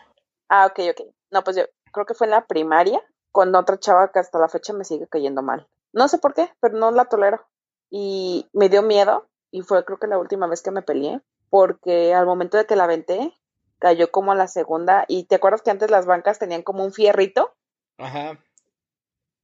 Ah, 0.49 0.65
ok, 0.65 0.79
ok. 0.91 1.07
No, 1.31 1.43
pues 1.43 1.55
yo 1.57 1.63
creo 1.93 2.05
que 2.05 2.13
fue 2.13 2.27
en 2.27 2.31
la 2.31 2.45
primaria 2.47 3.01
con 3.31 3.55
otra 3.55 3.79
chava 3.79 4.11
que 4.11 4.19
hasta 4.19 4.39
la 4.39 4.49
fecha 4.49 4.73
me 4.73 4.83
sigue 4.83 5.07
cayendo 5.07 5.41
mal. 5.41 5.67
No 5.93 6.07
sé 6.07 6.17
por 6.17 6.33
qué, 6.33 6.51
pero 6.59 6.77
no 6.77 6.91
la 6.91 7.05
tolero. 7.05 7.45
Y 7.89 8.47
me 8.53 8.69
dio 8.69 8.81
miedo 8.81 9.27
y 9.51 9.61
fue 9.61 9.85
creo 9.85 9.99
que 9.99 10.07
la 10.07 10.17
última 10.17 10.47
vez 10.47 10.61
que 10.61 10.71
me 10.71 10.81
peleé 10.81 11.21
porque 11.49 12.13
al 12.13 12.25
momento 12.25 12.57
de 12.57 12.65
que 12.65 12.75
la 12.75 12.83
aventé 12.83 13.33
cayó 13.79 14.11
como 14.11 14.31
a 14.31 14.35
la 14.35 14.47
segunda 14.47 15.05
y 15.07 15.23
te 15.23 15.35
acuerdas 15.35 15.61
que 15.61 15.71
antes 15.71 15.89
las 15.89 16.05
bancas 16.05 16.39
tenían 16.39 16.61
como 16.61 16.83
un 16.83 16.93
fierrito, 16.93 17.55
Ajá. 17.97 18.37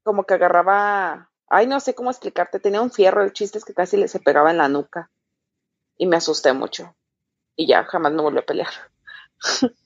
como 0.03 0.25
que 0.25 0.35
agarraba, 0.35 1.31
ay 1.47 1.67
no 1.67 1.79
sé 1.79 1.95
cómo 1.95 2.11
explicarte, 2.11 2.59
tenía 2.59 2.81
un 2.81 2.91
fierro, 2.91 3.23
el 3.23 3.33
chiste 3.33 3.57
es 3.57 3.65
que 3.65 3.73
casi 3.73 3.97
le 3.97 4.07
se 4.07 4.19
pegaba 4.19 4.51
en 4.51 4.57
la 4.57 4.67
nuca 4.67 5.09
y 5.97 6.05
me 6.05 6.17
asusté 6.17 6.53
mucho 6.53 6.95
y 7.55 7.67
ya 7.67 7.83
jamás 7.85 8.11
no 8.11 8.23
volví 8.23 8.39
a 8.39 8.45
pelear. 8.45 8.69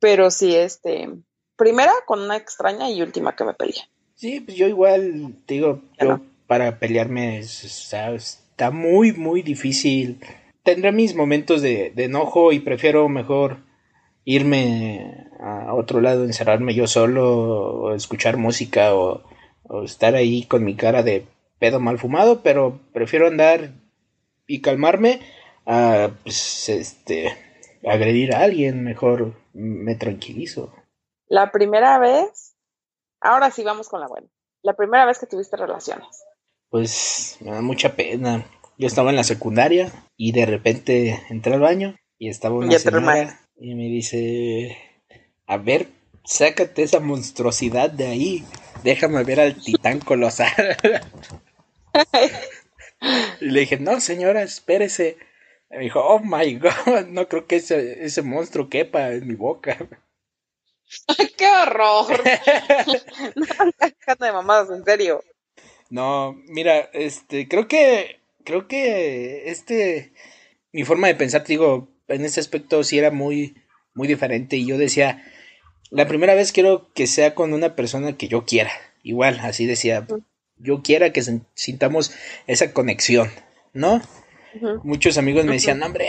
Pero 0.00 0.30
sí, 0.30 0.54
este, 0.54 1.08
primera 1.56 1.92
con 2.06 2.20
una 2.20 2.36
extraña 2.36 2.90
y 2.90 3.02
última 3.02 3.34
que 3.34 3.44
me 3.44 3.54
peleé. 3.54 3.74
Sí, 4.14 4.40
pues 4.40 4.56
yo 4.56 4.66
igual, 4.68 5.34
te 5.46 5.54
digo, 5.54 5.82
yo 6.00 6.20
para 6.46 6.78
pelearme 6.78 7.38
es- 7.38 7.64
está, 7.64 8.14
está 8.14 8.70
muy, 8.70 9.12
muy 9.12 9.42
difícil. 9.42 10.20
Tendré 10.62 10.92
mis 10.92 11.14
momentos 11.14 11.62
de, 11.62 11.92
de 11.94 12.04
enojo 12.04 12.52
y 12.52 12.60
prefiero 12.60 13.08
mejor 13.08 13.58
irme 14.24 15.28
a 15.40 15.74
otro 15.74 16.00
lado, 16.00 16.24
encerrarme 16.24 16.74
yo 16.74 16.86
solo, 16.86 17.82
o 17.82 17.94
escuchar 17.94 18.36
música, 18.36 18.94
o, 18.94 19.22
o 19.64 19.82
estar 19.84 20.14
ahí 20.14 20.44
con 20.44 20.64
mi 20.64 20.74
cara 20.74 21.02
de 21.02 21.26
pedo 21.58 21.78
mal 21.80 21.98
fumado, 21.98 22.42
pero 22.42 22.80
prefiero 22.92 23.26
andar 23.28 23.70
y 24.46 24.60
calmarme 24.60 25.20
a, 25.66 26.10
pues, 26.22 26.68
este, 26.68 27.36
agredir 27.86 28.34
a 28.34 28.40
alguien, 28.42 28.82
mejor 28.82 29.34
me 29.56 29.94
tranquilizo. 29.94 30.72
La 31.28 31.50
primera 31.50 31.98
vez, 31.98 32.54
ahora 33.20 33.50
sí 33.50 33.64
vamos 33.64 33.88
con 33.88 34.00
la 34.00 34.08
buena. 34.08 34.28
La 34.62 34.74
primera 34.74 35.06
vez 35.06 35.18
que 35.18 35.26
tuviste 35.26 35.56
relaciones. 35.56 36.24
Pues 36.68 37.38
me 37.40 37.52
da 37.52 37.62
mucha 37.62 37.94
pena. 37.94 38.44
Yo 38.78 38.86
estaba 38.86 39.10
en 39.10 39.16
la 39.16 39.24
secundaria 39.24 39.90
y 40.16 40.32
de 40.32 40.46
repente 40.46 41.22
entré 41.30 41.54
al 41.54 41.60
baño 41.60 41.96
y 42.18 42.28
estaba 42.28 42.56
una 42.56 42.78
señora 42.78 43.40
y 43.58 43.74
me 43.74 43.84
dice, 43.84 44.76
a 45.46 45.56
ver, 45.56 45.88
sácate 46.24 46.82
esa 46.82 47.00
monstruosidad 47.00 47.90
de 47.90 48.06
ahí, 48.06 48.44
déjame 48.82 49.24
ver 49.24 49.40
al 49.40 49.54
titán 49.54 50.00
colosal. 50.00 50.76
y 53.40 53.46
le 53.46 53.60
dije, 53.60 53.78
no 53.78 54.00
señora, 54.00 54.42
espérese. 54.42 55.16
Me 55.70 55.78
dijo, 55.80 56.00
oh 56.00 56.20
my 56.20 56.54
god, 56.56 57.06
no 57.08 57.28
creo 57.28 57.46
que 57.46 57.56
ese, 57.56 58.04
ese 58.04 58.22
monstruo 58.22 58.68
quepa 58.68 59.12
en 59.12 59.26
mi 59.26 59.34
boca. 59.34 59.76
¡Qué 61.36 61.46
horror! 61.46 62.22
no, 63.34 64.26
de 64.26 64.32
mamadas, 64.32 64.70
en 64.70 64.84
serio. 64.84 65.24
No, 65.90 66.34
mira, 66.46 66.90
este, 66.92 67.48
creo 67.48 67.68
que, 67.68 68.20
creo 68.44 68.68
que 68.68 69.50
este, 69.50 70.12
mi 70.72 70.84
forma 70.84 71.08
de 71.08 71.14
pensar, 71.14 71.42
te 71.42 71.52
digo, 71.52 71.88
en 72.08 72.24
ese 72.24 72.40
aspecto 72.40 72.82
sí 72.84 72.98
era 72.98 73.10
muy, 73.10 73.56
muy 73.94 74.08
diferente 74.08 74.56
y 74.56 74.66
yo 74.66 74.78
decía, 74.78 75.24
la 75.90 76.06
primera 76.06 76.34
vez 76.34 76.52
quiero 76.52 76.92
que 76.94 77.06
sea 77.06 77.34
con 77.34 77.52
una 77.52 77.74
persona 77.74 78.16
que 78.16 78.28
yo 78.28 78.44
quiera, 78.44 78.72
igual, 79.02 79.40
así 79.40 79.66
decía, 79.66 80.06
yo 80.56 80.82
quiera 80.82 81.12
que 81.12 81.22
sintamos 81.54 82.12
esa 82.46 82.72
conexión, 82.72 83.30
¿no? 83.72 84.02
Muchos 84.84 85.18
amigos 85.18 85.44
me 85.44 85.52
decían, 85.54 85.78
"No, 85.78 85.86
hombre, 85.86 86.08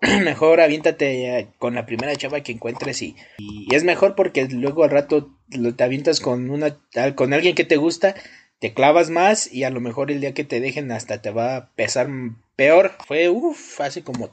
mejor 0.24 0.60
aviéntate 0.60 1.48
con 1.58 1.74
la 1.74 1.86
primera 1.86 2.14
chava 2.16 2.40
que 2.42 2.52
encuentres 2.52 3.02
y, 3.02 3.16
y 3.38 3.74
es 3.74 3.84
mejor 3.84 4.14
porque 4.14 4.46
luego 4.46 4.84
al 4.84 4.90
rato 4.90 5.30
lo- 5.50 5.74
te 5.74 5.84
avientas 5.84 6.20
con 6.20 6.50
una 6.50 6.76
con 7.14 7.32
alguien 7.32 7.54
que 7.54 7.64
te 7.64 7.76
gusta, 7.76 8.14
te 8.58 8.72
clavas 8.74 9.10
más 9.10 9.52
y 9.52 9.64
a 9.64 9.70
lo 9.70 9.80
mejor 9.80 10.10
el 10.10 10.20
día 10.20 10.34
que 10.34 10.44
te 10.44 10.60
dejen 10.60 10.90
hasta 10.92 11.20
te 11.22 11.30
va 11.30 11.56
a 11.56 11.70
pesar 11.74 12.08
peor. 12.56 12.92
Fue 13.06 13.28
uff, 13.28 13.80
hace 13.80 14.02
como 14.02 14.30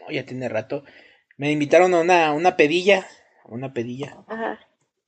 no, 0.00 0.10
ya 0.10 0.24
tiene 0.24 0.48
rato. 0.48 0.84
Me 1.36 1.50
invitaron 1.52 1.94
a 1.94 2.00
una, 2.00 2.32
una 2.32 2.56
pedilla, 2.56 3.06
una 3.44 3.72
pedilla. 3.72 4.16
Ajá. 4.26 4.58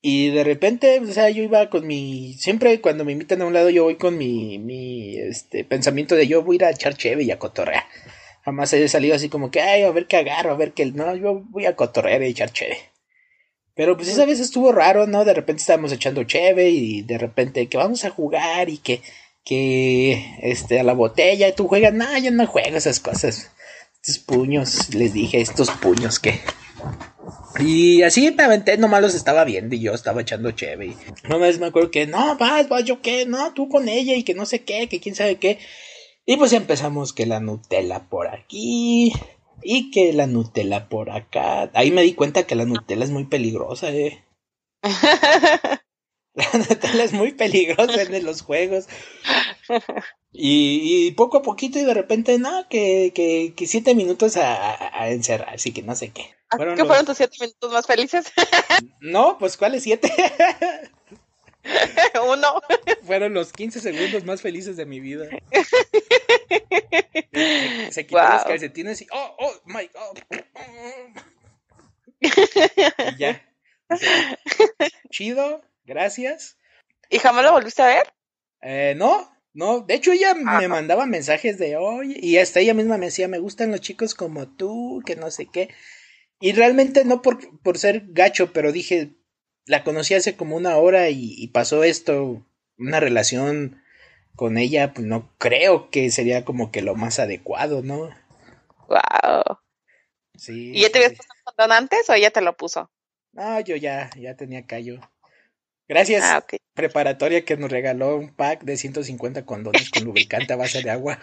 Y 0.03 0.31
de 0.31 0.45
repente, 0.45 0.99
o 1.01 1.13
sea, 1.13 1.29
yo 1.29 1.43
iba 1.43 1.69
con 1.69 1.87
mi. 1.87 2.35
Siempre 2.35 2.81
cuando 2.81 3.05
me 3.05 3.13
invitan 3.13 3.43
a 3.43 3.47
un 3.47 3.53
lado, 3.53 3.69
yo 3.69 3.85
voy 3.85 3.97
con 3.97 4.17
mi, 4.17 4.59
mi 4.59 5.19
este, 5.19 5.65
pensamiento 5.65 6.15
de 6.15 6.27
yo 6.27 6.43
voy 6.43 6.55
a 6.55 6.57
ir 6.57 6.65
a 6.65 6.71
echar 6.71 6.97
cheve 6.97 7.25
y 7.25 7.31
a 7.31 7.39
cotorrear. 7.39 7.85
Jamás 8.43 8.73
he 8.73 8.89
salido 8.89 9.15
así 9.15 9.29
como 9.29 9.51
que, 9.51 9.61
ay, 9.61 9.83
a 9.83 9.91
ver 9.91 10.07
qué 10.07 10.17
agarro, 10.17 10.53
a 10.53 10.57
ver 10.57 10.73
qué. 10.73 10.87
No, 10.87 11.15
yo 11.17 11.43
voy 11.51 11.67
a 11.67 11.77
cotorrear 11.77 12.23
y 12.23 12.27
echar 12.27 12.51
cheve. 12.51 12.79
Pero 13.75 13.97
pues 13.97 14.09
esa 14.09 14.25
vez 14.25 14.41
estuvo 14.41 14.73
raro, 14.73 15.07
¿no? 15.07 15.25
De 15.25 15.35
repente 15.35 15.61
estábamos 15.61 15.93
echando 15.93 16.25
cheve 16.25 16.71
y 16.71 17.03
de 17.03 17.19
repente 17.19 17.69
que 17.69 17.77
vamos 17.77 18.05
a 18.05 18.11
jugar 18.11 18.71
y 18.71 18.79
que. 18.79 19.03
Que. 19.45 20.37
Este, 20.43 20.81
a 20.81 20.83
la 20.83 20.95
botella, 20.95 21.49
y 21.49 21.55
tú 21.55 21.69
juegas. 21.69 21.93
No, 21.93 22.17
yo 22.19 22.31
no 22.31 22.47
juego 22.47 22.77
esas 22.79 23.01
cosas. 23.01 23.51
Estos 24.03 24.25
puños, 24.25 24.95
les 24.95 25.13
dije, 25.13 25.41
estos 25.41 25.71
puños 25.71 26.19
que. 26.19 26.41
Y 27.59 28.01
así 28.03 28.31
me 28.31 28.45
aventé, 28.45 28.79
nomás 28.79 29.03
los 29.03 29.15
estaba 29.15 29.45
viendo 29.45 29.75
y 29.75 29.81
yo 29.81 29.93
estaba 29.93 30.23
echando 30.23 30.53
cheve. 30.53 30.87
Y 30.87 30.97
una 31.27 31.37
vez 31.37 31.59
me 31.61 31.67
acuerdo 31.67 31.91
que, 31.91 32.07
no, 32.07 32.39
vas, 32.39 32.69
vas, 32.69 32.85
yo 32.85 33.03
qué, 33.03 33.27
no, 33.27 33.53
tú 33.53 33.69
con 33.69 33.89
ella 33.89 34.15
y 34.15 34.23
que 34.23 34.35
no 34.35 34.47
sé 34.47 34.63
qué, 34.63 34.89
que 34.89 35.01
quién 35.01 35.15
sabe 35.15 35.37
qué. 35.37 35.59
Y 36.25 36.39
pues 36.39 36.55
empezamos 36.55 37.13
que 37.13 37.27
la 37.27 37.41
Nutella 37.41 38.09
por 38.09 38.29
aquí 38.29 39.13
y 39.63 39.91
que 39.91 40.15
la 40.15 40.27
Nutella 40.27 40.89
por 40.89 41.11
acá. 41.11 41.71
Ahí 41.75 41.91
me 41.91 42.03
di 42.03 42.15
cuenta 42.15 42.45
que 42.45 42.55
la 42.55 42.65
Nutella 42.65 43.05
es 43.05 43.11
muy 43.11 43.27
peligrosa, 43.27 43.91
eh. 43.91 44.25
La 46.35 46.59
Nutella 46.59 47.05
es 47.05 47.13
muy 47.13 47.33
peligrosa 47.33 48.03
en 48.03 48.25
los 48.25 48.43
juegos. 48.43 48.87
Y, 50.33 51.07
y 51.07 51.11
poco 51.13 51.39
a 51.39 51.43
poquito 51.43 51.79
y 51.79 51.85
de 51.85 51.95
repente, 51.95 52.39
no, 52.39 52.69
que, 52.69 53.13
que, 53.15 53.53
que 53.57 53.67
siete 53.67 53.95
minutos 53.95 54.37
a, 54.37 54.55
a, 54.55 55.03
a 55.03 55.11
encerrar, 55.11 55.55
así 55.55 55.73
que 55.73 55.83
no 55.83 55.95
sé 55.97 56.11
qué. 56.11 56.23
¿Así 56.49 56.57
Fueron 56.59 56.79
los- 56.79 56.87
fueron 56.87 57.07
tus 57.07 57.17
siete 57.17 57.37
minutos 57.41 57.73
más 57.73 57.87
felices? 57.87 58.33
No, 59.01 59.37
pues 59.39 59.57
¿cuáles 59.57 59.83
siete? 59.83 60.13
Uno. 62.27 62.63
Fueron 63.03 63.35
los 63.35 63.53
15 63.53 63.81
segundos 63.81 64.25
más 64.25 64.41
felices 64.41 64.77
de 64.77 64.87
mi 64.87 65.01
vida. 65.01 65.27
Se, 67.33 67.93
se 67.93 68.07
quitó 68.07 68.21
Wow. 68.23 68.33
los 68.33 68.45
calcetines 68.45 69.03
y 69.03 69.07
oh, 69.13 69.37
oh, 69.39 69.53
my 69.67 69.89
God. 69.93 70.19
Y 72.21 73.19
ya. 73.19 73.43
Chido, 75.11 75.63
gracias. 75.91 76.57
¿Y 77.11 77.19
jamás 77.19 77.45
lo 77.45 77.53
volviste 77.53 77.83
a 77.83 77.87
ver? 77.87 78.13
Eh, 78.63 78.95
no, 78.97 79.31
no, 79.53 79.81
de 79.81 79.95
hecho 79.95 80.13
ella 80.13 80.35
Ah. 80.47 80.59
me 80.61 80.69
mandaba 80.69 81.05
mensajes 81.07 81.59
de 81.59 81.77
oye, 81.77 82.17
y 82.23 82.39
hasta 82.39 82.61
ella 82.61 82.73
misma 82.75 82.97
me 82.97 83.07
decía, 83.07 83.27
me 83.29 83.39
gustan 83.41 83.73
los 83.73 83.81
chicos 83.81 84.15
como 84.15 84.47
tú, 84.49 85.03
que 85.05 85.17
no 85.17 85.31
sé 85.31 85.47
qué. 85.53 85.69
Y 86.41 86.53
realmente 86.53 87.05
no 87.05 87.21
por, 87.21 87.61
por 87.61 87.77
ser 87.77 88.05
gacho, 88.09 88.53
pero 88.53 88.73
dije, 88.73 89.17
la 89.67 89.85
conocí 89.85 90.15
hace 90.15 90.37
como 90.37 90.57
una 90.57 90.77
hora 90.79 91.11
y, 91.11 91.35
y 91.37 91.49
pasó 91.49 91.85
esto, 91.85 92.47
una 92.79 93.01
relación 93.01 93.83
con 94.37 94.57
ella, 94.57 94.95
pues 94.95 95.07
no 95.07 95.35
creo 95.39 95.91
que 95.91 96.11
sería 96.11 96.45
como 96.45 96.71
que 96.71 96.81
lo 96.81 96.95
más 96.95 97.19
adecuado, 97.19 97.83
¿no? 97.83 98.09
Wow. 98.89 99.59
Sí. 100.37 100.73
¿Y 100.75 100.83
ya 100.83 100.91
te 100.91 100.99
habías 100.99 101.13
puesto 101.17 101.35
el 101.37 101.45
condón 101.45 101.73
antes 101.77 102.09
o 102.09 102.15
ella 102.15 102.31
te 102.31 102.41
lo 102.41 102.57
puso? 102.57 102.91
No, 103.33 103.61
yo 103.61 103.77
ya, 103.77 104.11
ya 104.17 104.35
tenía 104.37 104.67
callo. 104.67 105.01
Gracias, 105.91 106.23
Ah, 106.23 106.39
ok. 106.39 106.55
preparatoria 106.75 107.45
que 107.45 107.57
nos 107.57 107.69
regaló 107.69 108.17
un 108.17 108.33
pack 108.33 108.63
de 108.63 108.77
150 108.77 109.45
condones 109.45 109.91
con 109.91 110.05
lubricante 110.05 110.53
a 110.53 110.57
base 110.57 110.83
de 110.83 110.91
agua. 110.91 111.19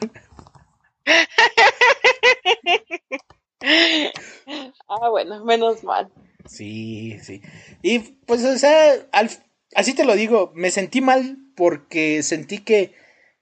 Ah, 4.89 5.09
bueno, 5.09 5.43
menos 5.45 5.83
mal. 5.83 6.11
Sí, 6.45 7.17
sí. 7.23 7.41
Y 7.81 7.99
pues, 7.99 8.43
o 8.43 8.57
sea, 8.57 8.93
al, 9.11 9.29
así 9.73 9.93
te 9.93 10.05
lo 10.05 10.15
digo, 10.15 10.51
me 10.53 10.71
sentí 10.71 11.01
mal 11.01 11.37
porque 11.55 12.21
sentí 12.23 12.59
que, 12.59 12.93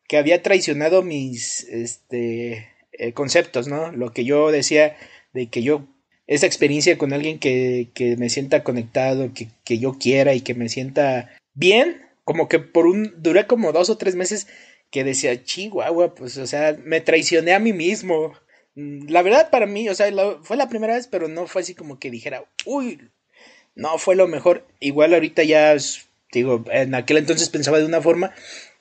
que 0.07 0.17
había 0.17 0.41
traicionado 0.41 1.01
mis 1.01 1.63
este, 1.63 2.69
eh, 2.93 3.13
conceptos, 3.13 3.67
¿no? 3.67 3.91
Lo 3.91 4.11
que 4.13 4.25
yo 4.25 4.51
decía 4.51 4.95
de 5.33 5.49
que 5.49 5.63
yo, 5.63 5.88
esa 6.27 6.45
experiencia 6.45 6.97
con 6.97 7.13
alguien 7.13 7.39
que, 7.39 7.89
que 7.93 8.17
me 8.17 8.29
sienta 8.29 8.63
conectado, 8.63 9.31
que, 9.33 9.49
que 9.63 9.77
yo 9.77 9.97
quiera 9.99 10.33
y 10.33 10.41
que 10.41 10.55
me 10.55 10.69
sienta 10.69 11.31
bien, 11.53 12.01
como 12.23 12.47
que 12.47 12.59
por 12.59 12.88
un, 12.88 13.13
duré 13.17 13.45
como 13.47 13.71
dos 13.71 13.89
o 13.89 13.97
tres 13.97 14.15
meses 14.15 14.47
que 14.91 15.03
decía, 15.03 15.43
chihuahua, 15.43 16.15
pues, 16.15 16.38
o 16.38 16.47
sea, 16.47 16.77
me 16.83 17.01
traicioné 17.01 17.53
a 17.53 17.59
mí 17.59 17.73
mismo. 17.73 18.33
Mm, 18.75 19.07
la 19.09 19.21
verdad 19.21 19.49
para 19.49 19.65
mí, 19.65 19.88
o 19.89 19.95
sea, 19.95 20.11
fue 20.41 20.57
la 20.57 20.69
primera 20.69 20.95
vez, 20.95 21.07
pero 21.07 21.27
no 21.27 21.47
fue 21.47 21.61
así 21.61 21.75
como 21.75 21.99
que 21.99 22.11
dijera, 22.11 22.45
uy, 22.65 23.09
no 23.75 23.97
fue 23.97 24.15
lo 24.15 24.27
mejor. 24.27 24.65
Igual 24.79 25.13
ahorita 25.13 25.43
ya, 25.43 25.75
digo, 26.31 26.63
en 26.71 26.95
aquel 26.95 27.17
entonces 27.17 27.49
pensaba 27.49 27.77
de 27.77 27.85
una 27.85 28.01
forma, 28.01 28.31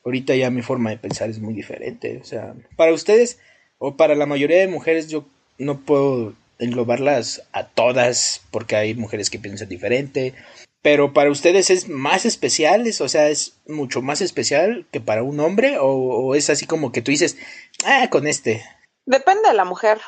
ahorita 0.04 0.35
ya 0.35 0.50
mi 0.50 0.62
forma 0.62 0.90
de 0.90 0.98
pensar 0.98 1.28
es 1.30 1.40
muy 1.40 1.52
diferente. 1.52 2.18
O 2.22 2.24
sea, 2.24 2.54
para 2.76 2.92
ustedes 2.92 3.38
o 3.78 3.96
para 3.96 4.14
la 4.14 4.26
mayoría 4.26 4.59
de 4.59 4.68
mujeres 4.68 5.09
yo 5.09 5.26
no 5.59 5.80
puedo 5.80 6.35
englobarlas 6.58 7.42
a 7.52 7.68
todas 7.68 8.42
porque 8.50 8.76
hay 8.76 8.94
mujeres 8.94 9.30
que 9.30 9.38
piensan 9.38 9.68
diferente. 9.68 10.34
Pero 10.82 11.14
para 11.14 11.30
ustedes 11.30 11.70
es 11.70 11.88
más 11.88 12.26
especial, 12.26 12.86
o 13.00 13.08
sea, 13.08 13.28
es 13.28 13.58
mucho 13.66 14.02
más 14.02 14.20
especial 14.20 14.86
que 14.92 15.00
para 15.00 15.22
un 15.22 15.40
hombre, 15.40 15.78
o, 15.80 16.34
es 16.34 16.50
así 16.50 16.66
como 16.66 16.92
que 16.92 17.00
tú 17.00 17.10
dices, 17.10 17.38
ah, 17.86 18.08
con 18.10 18.26
este. 18.26 18.62
Depende 19.06 19.48
de 19.48 19.54
la 19.54 19.64
mujer. 19.64 20.00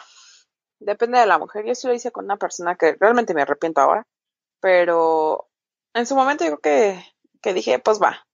Depende 0.79 1.19
de 1.19 1.27
la 1.27 1.39
mujer. 1.39 1.65
Yo 1.65 1.75
sí 1.75 1.87
lo 1.87 1.95
hice 1.95 2.11
con 2.11 2.27
una 2.27 2.37
persona 2.37 2.77
que 2.77 2.95
realmente 3.01 3.33
me 3.33 3.43
arrepiento 3.43 3.81
ahora. 3.81 4.03
Pero 4.61 5.49
en 5.95 6.07
su 6.07 6.15
momento 6.15 6.45
yo 6.45 6.59
creo 6.59 6.95
que, 6.95 7.05
que 7.41 7.55
dije, 7.55 7.79
pues 7.79 8.01
va. 8.01 8.27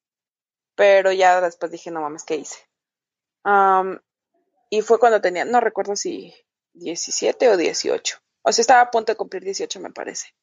Pero 0.74 1.12
ya 1.12 1.40
después 1.40 1.70
dije, 1.70 1.92
no 1.92 2.00
mames, 2.00 2.24
¿qué 2.24 2.36
hice? 2.36 2.58
y 4.70 4.82
fue 4.82 5.00
cuando 5.00 5.20
tenía, 5.20 5.44
no 5.44 5.58
recuerdo 5.58 5.96
si 5.96 6.32
17 6.74 7.48
o 7.48 7.56
18. 7.56 8.18
O 8.42 8.52
sea, 8.52 8.62
estaba 8.62 8.80
a 8.82 8.90
punto 8.90 9.12
de 9.12 9.16
cumplir 9.16 9.44
18, 9.44 9.80
me 9.80 9.90
parece. 9.90 10.34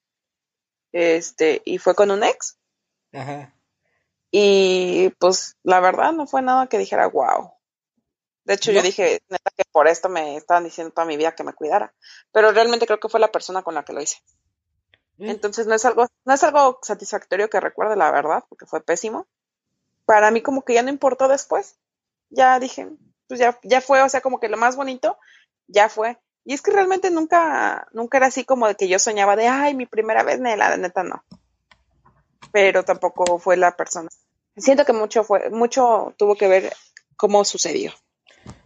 Este, 0.91 1.61
y 1.65 1.77
fue 1.77 1.95
con 1.95 2.11
un 2.11 2.23
ex. 2.23 2.57
Ajá. 3.13 3.53
Y 4.31 5.09
pues 5.19 5.57
la 5.63 5.79
verdad 5.79 6.13
no 6.13 6.27
fue 6.27 6.41
nada 6.41 6.67
que 6.67 6.77
dijera 6.77 7.07
wow. 7.07 7.53
De 8.45 8.55
hecho, 8.55 8.71
yo 8.71 8.81
dije, 8.81 9.21
neta, 9.29 9.51
que 9.55 9.63
por 9.71 9.87
esto 9.87 10.09
me 10.09 10.35
estaban 10.35 10.63
diciendo 10.63 10.93
toda 10.93 11.05
mi 11.05 11.17
vida 11.17 11.35
que 11.35 11.43
me 11.43 11.53
cuidara. 11.53 11.93
Pero 12.31 12.51
realmente 12.51 12.87
creo 12.87 12.99
que 12.99 13.09
fue 13.09 13.19
la 13.19 13.31
persona 13.31 13.61
con 13.61 13.75
la 13.75 13.83
que 13.85 13.93
lo 13.93 14.01
hice. 14.01 14.17
Mm. 15.17 15.29
Entonces 15.29 15.67
no 15.67 15.75
es 15.75 15.85
algo, 15.85 16.07
no 16.25 16.33
es 16.33 16.43
algo 16.43 16.79
satisfactorio 16.81 17.49
que 17.49 17.59
recuerde 17.59 17.95
la 17.95 18.11
verdad, 18.11 18.43
porque 18.49 18.65
fue 18.65 18.81
pésimo. 18.81 19.27
Para 20.05 20.31
mí 20.31 20.41
como 20.41 20.63
que 20.63 20.73
ya 20.73 20.81
no 20.81 20.89
importó 20.89 21.27
después. 21.27 21.77
Ya 22.31 22.59
dije, 22.59 22.89
pues 23.27 23.39
ya, 23.39 23.59
ya 23.63 23.81
fue, 23.81 24.01
o 24.01 24.09
sea, 24.09 24.21
como 24.21 24.39
que 24.39 24.49
lo 24.49 24.57
más 24.57 24.75
bonito 24.75 25.19
ya 25.69 25.87
fue. 25.87 26.17
Y 26.45 26.53
es 26.53 26.61
que 26.61 26.71
realmente 26.71 27.11
nunca, 27.11 27.87
nunca 27.93 28.17
era 28.17 28.27
así 28.27 28.43
como 28.43 28.67
de 28.67 28.75
que 28.75 28.87
yo 28.87 28.99
soñaba 28.99 29.35
de, 29.35 29.47
ay, 29.47 29.75
mi 29.75 29.85
primera 29.85 30.23
vez, 30.23 30.39
la 30.39 30.71
de 30.71 30.77
neta 30.77 31.03
no. 31.03 31.23
Pero 32.51 32.83
tampoco 32.83 33.37
fue 33.39 33.55
la 33.55 33.77
persona. 33.77 34.09
Siento 34.57 34.83
que 34.83 34.93
mucho 34.93 35.23
fue, 35.23 35.49
mucho 35.51 36.13
tuvo 36.17 36.35
que 36.35 36.47
ver 36.47 36.73
cómo 37.15 37.45
sucedió. 37.45 37.93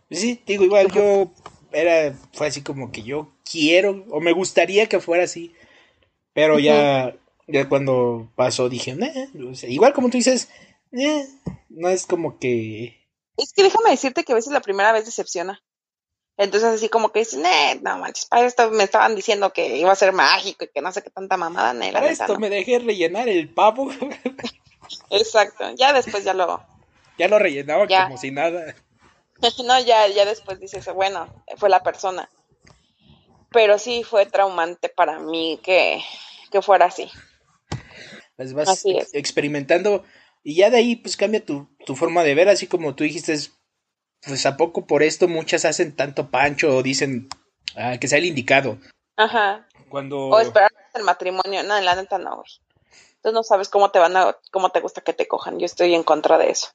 Sí, 0.10 0.42
digo, 0.46 0.64
igual 0.64 0.92
yo 0.92 1.32
era, 1.72 2.16
fue 2.34 2.48
así 2.48 2.62
como 2.62 2.92
que 2.92 3.04
yo 3.04 3.34
quiero, 3.50 4.06
o 4.10 4.22
me 4.22 4.32
gustaría 4.32 4.88
que 4.88 5.00
fuera 5.00 5.26
así. 5.26 5.54
Pero 6.34 6.60
ya, 6.60 7.16
ya 7.48 7.68
cuando 7.68 8.32
pasó 8.36 8.70
dije, 8.70 8.96
igual 9.68 9.94
como 9.94 10.10
tú 10.10 10.18
dices, 10.18 10.50
no 11.70 11.90
es 11.90 12.06
como 12.06 12.40
que... 12.40 13.08
Es 13.36 13.52
que 13.52 13.64
déjame 13.64 13.90
decirte 13.90 14.24
que 14.24 14.32
a 14.32 14.36
veces 14.36 14.54
la 14.54 14.62
primera 14.62 14.94
vez 14.94 15.06
decepciona. 15.06 15.62
Entonces 16.38 16.70
así 16.70 16.90
como 16.90 17.12
que 17.12 17.20
dicen, 17.20 17.44
no 17.84 17.98
manches, 17.98 18.26
para 18.26 18.46
esto 18.46 18.72
me 18.72 18.84
estaban 18.84 19.16
diciendo 19.16 19.54
que 19.54 19.78
iba 19.78 19.92
a 19.92 19.96
ser 19.96 20.14
mágico 20.14 20.66
y 20.66 20.70
que 20.70 20.82
no 20.82 20.92
sé 20.92 21.04
qué 21.04 21.12
tanta 21.12 21.38
mamada. 21.38 21.74
Ne, 21.74 21.92
para 21.92 22.10
esto 22.10 22.40
me 22.40 22.50
dejé 22.50 22.80
rellenar 22.80 23.30
el 23.30 23.50
pavo. 23.50 23.92
Exacto, 25.10 25.74
ya 25.76 25.94
después 25.94 26.24
ya 26.24 26.34
lo... 26.34 26.66
Ya 27.20 27.28
lo 27.28 27.38
rellenaba 27.38 27.88
como 27.88 28.18
si 28.18 28.32
nada. 28.32 28.76
no, 29.64 29.80
ya, 29.82 30.08
ya 30.08 30.26
después 30.26 30.60
dices, 30.60 30.86
bueno, 30.94 31.28
fue 31.58 31.70
la 31.70 31.84
persona. 31.84 32.30
Pero 33.52 33.78
sí 33.78 34.04
fue 34.04 34.26
traumante 34.26 34.90
para 34.90 35.20
mí 35.20 35.60
que, 35.64 36.02
que 36.52 36.64
fuera 36.64 36.86
así. 36.86 37.12
Pues 38.36 38.54
vas 38.54 38.70
así 38.70 38.98
experimentando 39.14 40.04
y 40.44 40.56
ya 40.56 40.72
de 40.72 40.78
ahí 40.78 40.96
pues 40.96 41.16
cambia 41.16 41.46
tu, 41.46 41.70
tu 41.86 41.96
forma 41.96 42.24
de 42.24 42.34
ver, 42.34 42.50
así 42.50 42.66
como 42.66 42.96
tú 42.96 43.04
dijiste, 43.04 43.38
pues 44.26 44.46
a 44.46 44.58
poco 44.58 44.86
por 44.86 45.04
esto 45.04 45.28
muchas 45.28 45.66
hacen 45.66 45.96
tanto 45.96 46.30
pancho 46.30 46.76
o 46.76 46.84
dicen 46.84 47.28
ah, 47.76 47.98
que 48.00 48.08
sea 48.08 48.20
el 48.20 48.26
indicado. 48.26 48.78
Ajá. 49.18 49.68
Cuando... 49.90 50.28
O 50.28 50.40
esperar 50.40 50.72
el 50.94 51.04
matrimonio. 51.04 51.64
No, 51.64 51.78
en 51.78 51.86
la 51.86 51.96
neta 51.96 52.18
no, 52.18 52.38
güey. 52.38 52.50
Tú 53.22 53.32
no 53.32 53.44
sabes 53.44 53.70
cómo 53.70 53.92
te 53.92 54.00
van 54.00 54.18
a, 54.18 54.38
cómo 54.52 54.70
te 54.70 54.80
gusta 54.80 55.02
que 55.02 55.14
te 55.14 55.28
cojan. 55.28 55.60
Yo 55.60 55.66
estoy 55.66 55.94
en 55.94 56.04
contra 56.04 56.38
de 56.38 56.50
eso. 56.50 56.70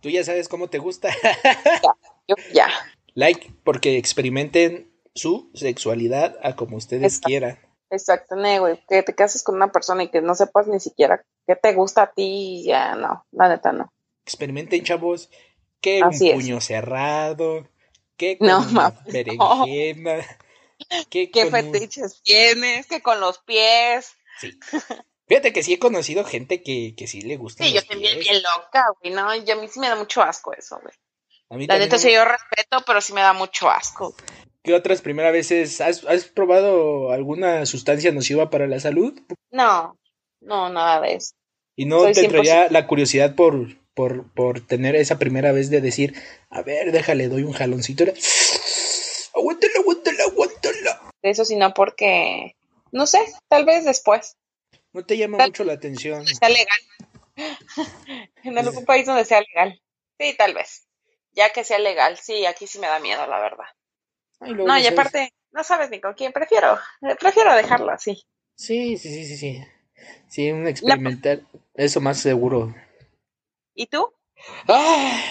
Tú 0.00 0.08
ya 0.08 0.24
sabes 0.24 0.48
cómo 0.48 0.68
te 0.68 0.78
gusta. 0.78 1.08
ya, 1.82 1.94
yo 2.28 2.36
ya. 2.52 2.68
Like, 3.14 3.52
porque 3.64 3.98
experimenten 3.98 4.92
su 5.14 5.50
sexualidad 5.54 6.38
a 6.42 6.54
como 6.54 6.76
ustedes 6.76 7.18
quieran. 7.18 7.58
Exacto, 7.90 8.36
güey. 8.36 8.80
Que 8.88 9.02
te 9.02 9.14
cases 9.14 9.42
con 9.42 9.56
una 9.56 9.72
persona 9.72 10.04
y 10.04 10.08
que 10.08 10.20
no 10.20 10.34
sepas 10.34 10.68
ni 10.68 10.78
siquiera 10.78 11.24
qué 11.46 11.56
te 11.56 11.74
gusta 11.74 12.02
a 12.02 12.12
ti, 12.12 12.62
ya 12.64 12.94
no, 12.94 13.26
la 13.32 13.48
neta 13.48 13.72
no. 13.72 13.92
Experimenten, 14.24 14.84
chavos 14.84 15.28
que 15.80 16.02
un 16.02 16.18
puño 16.18 16.60
cerrado, 16.60 17.68
que 18.16 18.38
con 18.38 18.48
no, 18.48 18.94
berenjena, 19.06 20.24
que 21.08 21.30
¿Qué 21.30 21.46
fetiches 21.50 22.22
tienes? 22.22 22.86
Que 22.86 23.02
con 23.02 23.20
los 23.20 23.38
pies. 23.38 24.12
Sí. 24.40 24.58
Fíjate 25.26 25.52
que 25.52 25.62
sí 25.62 25.74
he 25.74 25.78
conocido 25.78 26.24
gente 26.24 26.62
que, 26.62 26.94
que 26.96 27.06
sí 27.06 27.20
le 27.20 27.36
gusta. 27.36 27.64
Sí, 27.64 27.72
yo 27.72 27.84
también 27.84 28.18
bien 28.18 28.42
loca, 28.42 28.84
güey, 29.00 29.14
¿no? 29.14 29.32
Y 29.34 29.48
a 29.48 29.56
mí 29.56 29.68
sí 29.68 29.78
me 29.78 29.88
da 29.88 29.94
mucho 29.94 30.22
asco 30.22 30.52
eso, 30.52 30.80
güey. 30.82 30.94
A 31.50 31.56
mí 31.56 31.66
La 31.66 31.78
neta 31.78 31.98
sí 31.98 32.12
yo 32.12 32.24
respeto, 32.24 32.82
pero 32.86 33.00
sí 33.00 33.12
me 33.12 33.20
da 33.20 33.32
mucho 33.32 33.70
asco. 33.70 34.14
¿Qué 34.62 34.74
otras 34.74 35.00
primeras 35.02 35.32
veces 35.32 35.80
has, 35.80 36.04
has 36.04 36.24
probado 36.24 37.12
alguna 37.12 37.64
sustancia 37.66 38.12
nociva 38.12 38.50
para 38.50 38.66
la 38.66 38.80
salud? 38.80 39.20
No, 39.50 39.98
no, 40.40 40.68
nada 40.68 41.00
de 41.00 41.14
eso. 41.14 41.34
¿Y 41.76 41.86
no 41.86 42.10
te 42.10 42.28
traía 42.28 42.68
la 42.68 42.86
curiosidad 42.86 43.34
por, 43.34 43.79
por, 44.00 44.32
por 44.32 44.66
tener 44.66 44.96
esa 44.96 45.18
primera 45.18 45.52
vez 45.52 45.68
de 45.68 45.82
decir, 45.82 46.14
a 46.48 46.62
ver, 46.62 46.90
déjale, 46.90 47.28
doy 47.28 47.42
un 47.42 47.52
jaloncito. 47.52 48.04
Aguántala, 49.34 49.74
aguántala, 49.76 50.24
aguántala. 50.24 51.12
Eso 51.20 51.44
sino 51.44 51.74
porque, 51.74 52.56
no 52.92 53.06
sé, 53.06 53.18
tal 53.48 53.66
vez 53.66 53.84
después. 53.84 54.38
No 54.94 55.04
te 55.04 55.18
llama 55.18 55.44
mucho 55.44 55.64
la 55.64 55.74
atención. 55.74 56.26
Sea 56.26 56.48
legal. 56.48 56.78
en 58.42 58.56
algún 58.56 58.86
país 58.86 59.04
donde 59.04 59.26
sea 59.26 59.42
legal. 59.42 59.78
Sí, 60.18 60.34
tal 60.34 60.54
vez. 60.54 60.86
Ya 61.32 61.50
que 61.50 61.62
sea 61.62 61.78
legal, 61.78 62.16
sí, 62.16 62.46
aquí 62.46 62.66
sí 62.66 62.78
me 62.78 62.86
da 62.86 63.00
miedo, 63.00 63.26
la 63.26 63.38
verdad. 63.38 63.66
no, 64.40 64.78
y 64.78 64.86
aparte, 64.86 65.34
no 65.52 65.62
sabes 65.62 65.90
ni 65.90 66.00
con 66.00 66.14
quién, 66.14 66.32
prefiero, 66.32 66.78
prefiero 67.20 67.54
dejarlo 67.54 67.92
así. 67.92 68.24
Sí, 68.54 68.96
sí, 68.96 69.12
sí, 69.12 69.26
sí, 69.26 69.36
sí. 69.36 69.64
Sí, 70.26 70.50
un 70.52 70.66
experimental, 70.66 71.46
eso 71.74 72.00
más 72.00 72.18
seguro. 72.18 72.74
¿Y 73.80 73.86
tú? 73.86 74.12
Ah, 74.68 75.22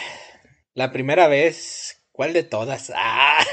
la 0.74 0.92
primera 0.92 1.28
vez. 1.28 2.02
¿Cuál 2.12 2.34
de 2.34 2.42
todas? 2.42 2.92
Ah. 2.96 3.46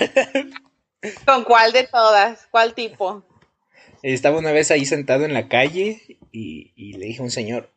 ¿Con 1.27 1.45
cuál 1.45 1.75
de 1.75 1.87
todas? 1.87 2.49
¿Cuál 2.51 2.73
tipo? 2.73 3.23
Estaba 4.03 4.39
una 4.39 4.53
vez 4.53 4.71
ahí 4.71 4.87
sentado 4.87 5.27
en 5.27 5.35
la 5.35 5.51
calle 5.51 6.19
y, 6.33 6.97
le 6.97 7.05
dije 7.05 7.21
a 7.21 7.25
un 7.25 7.31
señor, 7.31 7.75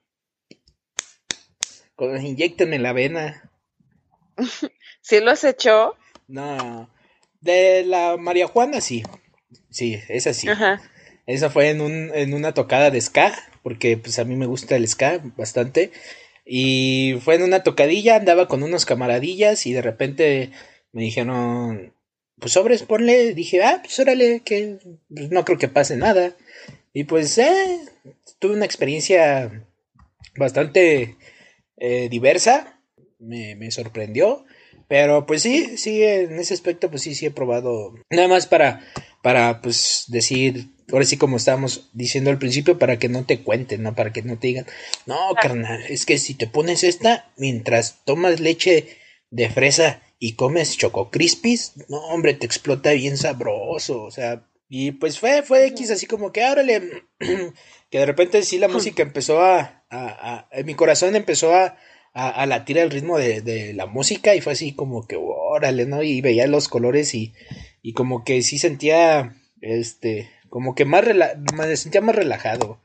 inyectenme 2.00 2.80
la 2.80 2.94
vena. 2.94 3.52
¿Sí 5.02 5.20
lo 5.20 5.32
has 5.32 5.44
hecho? 5.44 5.98
No, 6.30 6.90
de 7.42 7.84
la 7.84 8.16
María 8.16 8.48
Juana 8.48 8.80
sí, 8.80 9.04
sí, 9.70 10.00
esa 10.08 10.34
sí. 10.34 10.48
Esa 11.26 11.50
fue 11.50 11.70
en, 11.70 11.82
un, 11.82 12.12
en 12.14 12.34
una 12.34 12.54
tocada 12.54 12.92
de 12.92 13.02
ska, 13.02 13.38
porque 13.62 13.98
pues 13.98 14.20
a 14.20 14.24
mí 14.24 14.38
me 14.38 14.46
gusta 14.46 14.78
el 14.78 14.88
ska 14.88 15.20
bastante. 15.36 15.92
Y 16.52 17.20
fue 17.22 17.36
en 17.36 17.44
una 17.44 17.62
tocadilla, 17.62 18.16
andaba 18.16 18.48
con 18.48 18.64
unos 18.64 18.88
camaradillas 18.88 19.68
y 19.68 19.74
de 19.74 19.84
repente 19.84 20.50
me 20.92 21.04
dijeron, 21.04 21.94
pues 22.40 22.54
sobres, 22.54 22.82
ponle. 22.82 23.36
Dije, 23.36 23.64
ah, 23.64 23.82
pues 23.84 24.00
órale, 24.00 24.42
que 24.44 24.80
pues, 25.14 25.30
no 25.30 25.46
creo 25.46 25.60
que 25.60 25.68
pase 25.68 25.96
nada. 25.96 26.36
Y 26.92 27.04
pues, 27.04 27.38
eh, 27.38 27.82
tuve 28.40 28.56
una 28.56 28.66
experiencia 28.66 29.64
bastante 30.38 31.18
eh, 31.78 32.10
diversa, 32.10 32.82
me, 33.20 33.70
sorprendió. 33.70 34.44
Pero 34.88 35.28
pues 35.28 35.44
sí, 35.44 35.78
sí, 35.78 36.02
en 36.02 36.40
ese 36.40 36.56
aspecto 36.56 36.90
pues 36.90 37.04
sí, 37.04 37.14
sí 37.14 37.28
he 37.28 37.32
probado. 37.32 37.94
Nada 38.10 38.28
más 38.28 38.48
para, 38.48 38.82
para 39.22 39.62
pues 39.62 40.06
decir, 40.08 40.70
ahora 40.92 41.06
sí 41.06 41.18
como 41.18 41.38
estábamos 41.38 41.90
diciendo 41.94 42.30
al 42.30 42.40
principio, 42.40 42.78
para 42.78 43.00
que 43.00 43.10
no 43.10 43.26
te 43.26 43.42
cuenten, 43.42 43.84
¿no? 43.84 43.96
Para 43.96 44.14
que 44.14 44.22
no 44.22 44.38
te 44.38 44.48
digan, 44.48 44.66
no, 45.06 45.18
carnal, 45.42 45.84
es 45.90 46.06
que 46.06 46.18
si 46.18 46.34
te 46.34 46.48
pones 46.48 46.84
esta 46.84 47.32
mientras 47.38 48.04
tomas 48.06 48.40
leche 48.40 48.98
de 49.32 49.50
fresa 49.50 50.02
y 50.20 50.34
comes 50.34 50.78
choco 50.78 51.12
crispies, 51.12 51.74
no, 51.88 51.98
hombre, 51.98 52.34
te 52.34 52.46
explota 52.46 52.92
bien 52.92 53.18
sabroso, 53.18 54.04
o 54.04 54.12
sea, 54.12 54.46
y 54.68 54.92
pues 54.92 55.20
fue, 55.20 55.42
fue 55.42 55.66
X 55.68 55.90
así 55.92 56.06
como 56.06 56.32
que, 56.32 56.46
órale, 56.46 57.04
que 57.90 57.98
de 57.98 58.06
repente 58.06 58.44
sí 58.44 58.60
la 58.60 58.68
música 58.68 59.02
empezó 59.02 59.42
a, 59.42 59.84
a, 59.90 60.48
a 60.52 60.64
mi 60.64 60.76
corazón 60.76 61.16
empezó 61.16 61.56
a, 61.56 61.78
a, 62.14 62.30
a 62.30 62.46
latir 62.46 62.78
el 62.78 62.92
ritmo 62.92 63.18
de, 63.18 63.42
de, 63.42 63.74
la 63.74 63.86
música 63.86 64.36
y 64.36 64.42
fue 64.42 64.54
así 64.54 64.74
como 64.74 65.08
que, 65.08 65.16
órale, 65.18 65.86
¿no? 65.86 66.04
Y 66.04 66.22
veía 66.22 66.48
los 66.48 66.68
colores 66.68 67.14
y, 67.16 67.34
y 67.82 67.94
como 67.94 68.24
que 68.24 68.42
sí 68.42 68.60
sentía, 68.60 69.36
este, 69.62 70.30
como 70.50 70.76
que 70.76 70.86
más, 70.86 71.04
me 71.54 71.78
sentía 71.78 72.02
más 72.02 72.16
relajado. 72.16 72.80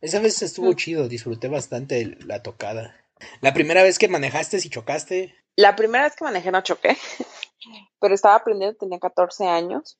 Esa 0.00 0.20
vez 0.20 0.42
estuvo 0.42 0.72
chido, 0.74 1.08
disfruté 1.08 1.48
bastante 1.48 2.16
la 2.24 2.42
tocada. 2.42 2.96
La 3.40 3.54
primera 3.54 3.82
vez 3.82 3.98
que 3.98 4.08
manejaste, 4.08 4.60
si 4.60 4.68
chocaste. 4.68 5.34
La 5.56 5.74
primera 5.74 6.04
vez 6.04 6.16
que 6.16 6.24
manejé 6.24 6.50
no 6.50 6.60
choqué, 6.60 6.96
pero 8.00 8.14
estaba 8.14 8.36
aprendiendo, 8.36 8.76
tenía 8.76 8.98
14 8.98 9.46
años 9.46 9.98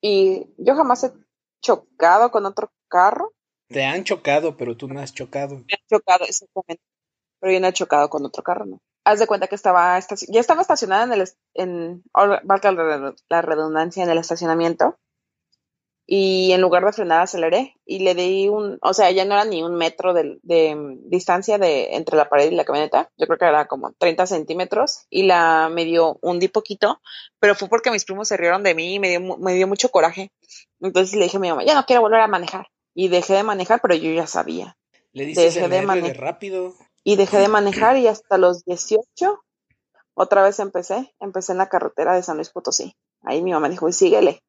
y 0.00 0.46
yo 0.56 0.76
jamás 0.76 1.04
he 1.04 1.12
chocado 1.60 2.30
con 2.30 2.46
otro 2.46 2.70
carro. 2.88 3.34
Te 3.68 3.84
han 3.84 4.04
chocado, 4.04 4.56
pero 4.56 4.76
tú 4.76 4.88
no 4.88 5.00
has 5.00 5.12
chocado. 5.12 5.56
Me 5.56 5.74
han 5.74 5.86
chocado, 5.88 6.24
exactamente 6.24 6.82
pero 7.40 7.52
yo 7.52 7.60
no 7.60 7.68
he 7.68 7.72
chocado 7.72 8.08
con 8.10 8.24
otro 8.24 8.42
carro, 8.42 8.66
¿no? 8.66 8.80
Haz 9.04 9.20
de 9.20 9.26
cuenta 9.26 9.46
que 9.46 9.54
estaba, 9.54 9.98
ya 10.28 10.40
estaba 10.40 10.60
estacionada 10.60 11.04
en 11.04 11.12
el, 11.12 11.28
en, 11.54 12.02
valga 12.12 12.72
la 13.28 13.42
redundancia, 13.42 14.04
en 14.04 14.10
el 14.10 14.18
estacionamiento, 14.18 14.98
y 16.10 16.52
en 16.52 16.62
lugar 16.62 16.86
de 16.86 16.92
frenar 16.94 17.20
aceleré, 17.20 17.76
y 17.84 17.98
le 17.98 18.14
di 18.14 18.48
un, 18.48 18.78
o 18.80 18.94
sea, 18.94 19.10
ya 19.10 19.26
no 19.26 19.34
era 19.34 19.44
ni 19.44 19.62
un 19.62 19.74
metro 19.74 20.14
de, 20.14 20.38
de 20.42 20.74
distancia 21.04 21.58
de, 21.58 21.96
entre 21.96 22.16
la 22.16 22.30
pared 22.30 22.50
y 22.50 22.54
la 22.54 22.64
camioneta, 22.64 23.10
yo 23.18 23.26
creo 23.26 23.38
que 23.38 23.44
era 23.44 23.66
como 23.66 23.92
30 23.92 24.26
centímetros, 24.26 25.06
y 25.10 25.24
la 25.24 25.68
me 25.70 25.84
dio, 25.84 26.18
hundí 26.22 26.48
poquito, 26.48 27.02
pero 27.38 27.54
fue 27.54 27.68
porque 27.68 27.90
mis 27.90 28.06
primos 28.06 28.26
se 28.26 28.38
rieron 28.38 28.62
de 28.62 28.74
mí 28.74 28.94
y 28.94 28.98
me 28.98 29.10
dio, 29.10 29.36
me 29.36 29.52
dio 29.52 29.68
mucho 29.68 29.90
coraje. 29.90 30.32
Entonces 30.80 31.14
le 31.14 31.24
dije 31.24 31.36
a 31.36 31.40
mi 31.40 31.50
mamá, 31.50 31.62
ya 31.64 31.74
no 31.74 31.84
quiero 31.84 32.00
volver 32.00 32.20
a 32.20 32.26
manejar, 32.26 32.68
y 32.94 33.08
dejé 33.08 33.34
de 33.34 33.42
manejar, 33.42 33.80
pero 33.82 33.94
yo 33.94 34.10
ya 34.10 34.26
sabía. 34.26 34.78
Le 35.12 35.26
dije 35.26 35.68
de 35.68 35.82
manejar 35.82 36.16
rápido 36.16 36.74
y 37.04 37.16
dejé 37.16 37.36
de 37.36 37.48
manejar 37.48 37.98
y 37.98 38.06
hasta 38.06 38.38
los 38.38 38.64
18 38.64 39.42
otra 40.14 40.42
vez 40.42 40.58
empecé, 40.58 41.14
empecé 41.20 41.52
en 41.52 41.58
la 41.58 41.68
carretera 41.68 42.14
de 42.14 42.22
San 42.22 42.36
Luis 42.36 42.48
Potosí. 42.50 42.96
Ahí 43.22 43.42
mi 43.42 43.52
mamá 43.52 43.68
dijo, 43.68 43.88
y 43.88 43.92
síguele. 43.92 44.42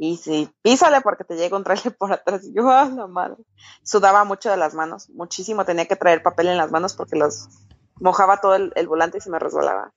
Y 0.00 0.16
sí, 0.16 0.48
písale 0.62 1.00
porque 1.00 1.24
te 1.24 1.36
llega 1.36 1.56
un 1.56 1.64
trailer 1.64 1.96
por 1.96 2.12
atrás. 2.12 2.44
Y 2.44 2.54
yo, 2.54 2.68
ah, 2.70 2.88
la 2.94 3.06
madre. 3.06 3.42
Sudaba 3.82 4.24
mucho 4.24 4.50
de 4.50 4.56
las 4.56 4.74
manos, 4.74 5.10
muchísimo. 5.10 5.64
Tenía 5.64 5.86
que 5.86 5.96
traer 5.96 6.22
papel 6.22 6.48
en 6.48 6.56
las 6.56 6.70
manos 6.70 6.94
porque 6.94 7.16
los 7.16 7.48
mojaba 7.96 8.40
todo 8.40 8.54
el, 8.54 8.72
el 8.76 8.86
volante 8.86 9.18
y 9.18 9.20
se 9.20 9.30
me 9.30 9.38
resbalaba. 9.38 9.92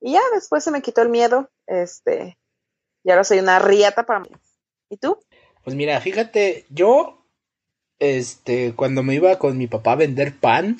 Y 0.00 0.12
ya 0.12 0.20
después 0.34 0.64
se 0.64 0.70
me 0.70 0.82
quitó 0.82 1.02
el 1.02 1.10
miedo, 1.10 1.48
este, 1.66 2.38
y 3.04 3.10
ahora 3.10 3.22
soy 3.22 3.38
una 3.38 3.58
riata 3.60 4.04
para 4.04 4.20
mí. 4.20 4.30
¿Y 4.88 4.96
tú? 4.96 5.18
Pues 5.62 5.76
mira, 5.76 6.00
fíjate, 6.00 6.66
yo, 6.70 7.24
este, 8.00 8.74
cuando 8.74 9.02
me 9.02 9.14
iba 9.14 9.38
con 9.38 9.56
mi 9.56 9.68
papá 9.68 9.92
a 9.92 9.96
vender 9.96 10.36
pan, 10.38 10.78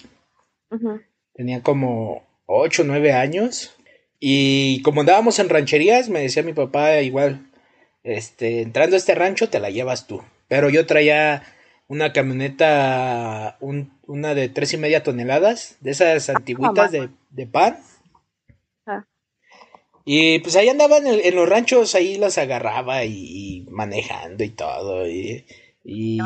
Tenía 1.34 1.62
como 1.62 2.26
8 2.46 2.82
o 2.82 2.84
9 2.84 3.12
años. 3.12 3.74
Y 4.18 4.82
como 4.82 5.00
andábamos 5.00 5.38
en 5.38 5.48
rancherías, 5.48 6.08
me 6.08 6.20
decía 6.20 6.42
mi 6.42 6.52
papá 6.52 7.00
igual, 7.00 7.50
este, 8.02 8.62
entrando 8.62 8.96
a 8.96 8.98
este 8.98 9.14
rancho 9.14 9.48
te 9.48 9.60
la 9.60 9.70
llevas 9.70 10.06
tú. 10.06 10.22
Pero 10.48 10.68
yo 10.68 10.86
traía 10.86 11.42
una 11.88 12.12
camioneta, 12.12 13.58
una 13.60 14.34
de 14.34 14.48
tres 14.48 14.72
y 14.72 14.76
media 14.78 15.02
toneladas, 15.02 15.76
de 15.80 15.90
esas 15.90 16.28
antiguitas 16.30 16.90
de, 16.90 17.10
de 17.30 17.46
pan. 17.46 17.78
Ah. 18.86 19.04
Y 20.04 20.40
pues 20.40 20.56
ahí 20.56 20.68
andaba 20.68 20.98
en, 20.98 21.34
los 21.34 21.48
ranchos, 21.48 21.94
ahí 21.94 22.16
las 22.16 22.38
agarraba 22.38 23.04
y, 23.04 23.66
manejando 23.70 24.42
y 24.44 24.50
todo. 24.50 25.08
Y, 25.08 25.46
y 25.84 26.18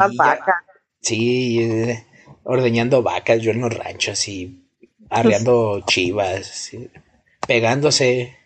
sí, 1.01 1.63
eh, 1.63 2.05
ordeñando 2.45 3.03
vacas 3.03 3.43
yo 3.43 3.51
en 3.51 3.61
los 3.61 3.75
ranchos 3.75 4.29
y 4.29 4.67
arreando 5.11 5.81
chivas, 5.87 6.71
pegándose 7.47 8.37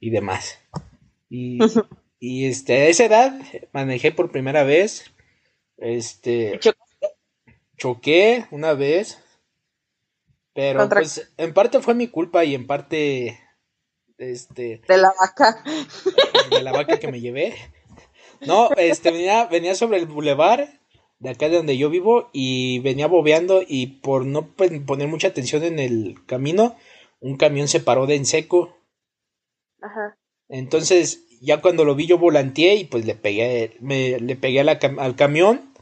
y 0.00 0.10
demás. 0.10 0.58
Y, 1.28 1.58
y, 2.24 2.46
este, 2.46 2.74
a 2.74 2.86
esa 2.86 3.04
edad 3.06 3.34
manejé 3.72 4.12
por 4.12 4.30
primera 4.30 4.62
vez. 4.62 5.12
Este 5.76 6.60
choqué 7.76 8.46
una 8.52 8.74
vez. 8.74 9.18
Pero 10.54 10.88
pues 10.88 11.32
en 11.36 11.52
parte 11.52 11.80
fue 11.80 11.94
mi 11.94 12.06
culpa 12.06 12.44
y 12.44 12.54
en 12.54 12.68
parte 12.68 13.40
este 14.18 14.82
de 14.86 14.96
la 14.98 15.12
vaca. 15.18 15.64
De 16.48 16.62
la 16.62 16.70
vaca 16.70 17.00
que 17.00 17.10
me 17.10 17.20
llevé. 17.20 17.56
No, 18.42 18.70
este 18.76 19.10
venía, 19.10 19.46
venía 19.46 19.74
sobre 19.74 19.98
el 19.98 20.06
bulevar 20.06 20.78
de 21.18 21.30
acá 21.30 21.48
de 21.48 21.56
donde 21.56 21.76
yo 21.76 21.90
vivo 21.90 22.30
y 22.32 22.78
venía 22.80 23.08
bobeando 23.08 23.64
y 23.66 23.98
por 24.00 24.26
no 24.26 24.46
poner 24.54 25.08
mucha 25.08 25.26
atención 25.26 25.64
en 25.64 25.80
el 25.80 26.24
camino, 26.26 26.76
un 27.18 27.36
camión 27.36 27.66
se 27.66 27.80
paró 27.80 28.06
de 28.06 28.14
en 28.14 28.26
seco. 28.26 28.76
Ajá. 29.80 30.16
Entonces, 30.48 31.24
ya 31.42 31.60
cuando 31.60 31.84
lo 31.84 31.94
vi 31.94 32.06
yo 32.06 32.18
volanteé 32.18 32.76
y 32.76 32.84
pues 32.84 33.04
le 33.04 33.14
pegué, 33.16 33.76
me, 33.80 34.20
le 34.20 34.36
pegué 34.36 34.60
al 34.60 35.16
camión, 35.16 35.72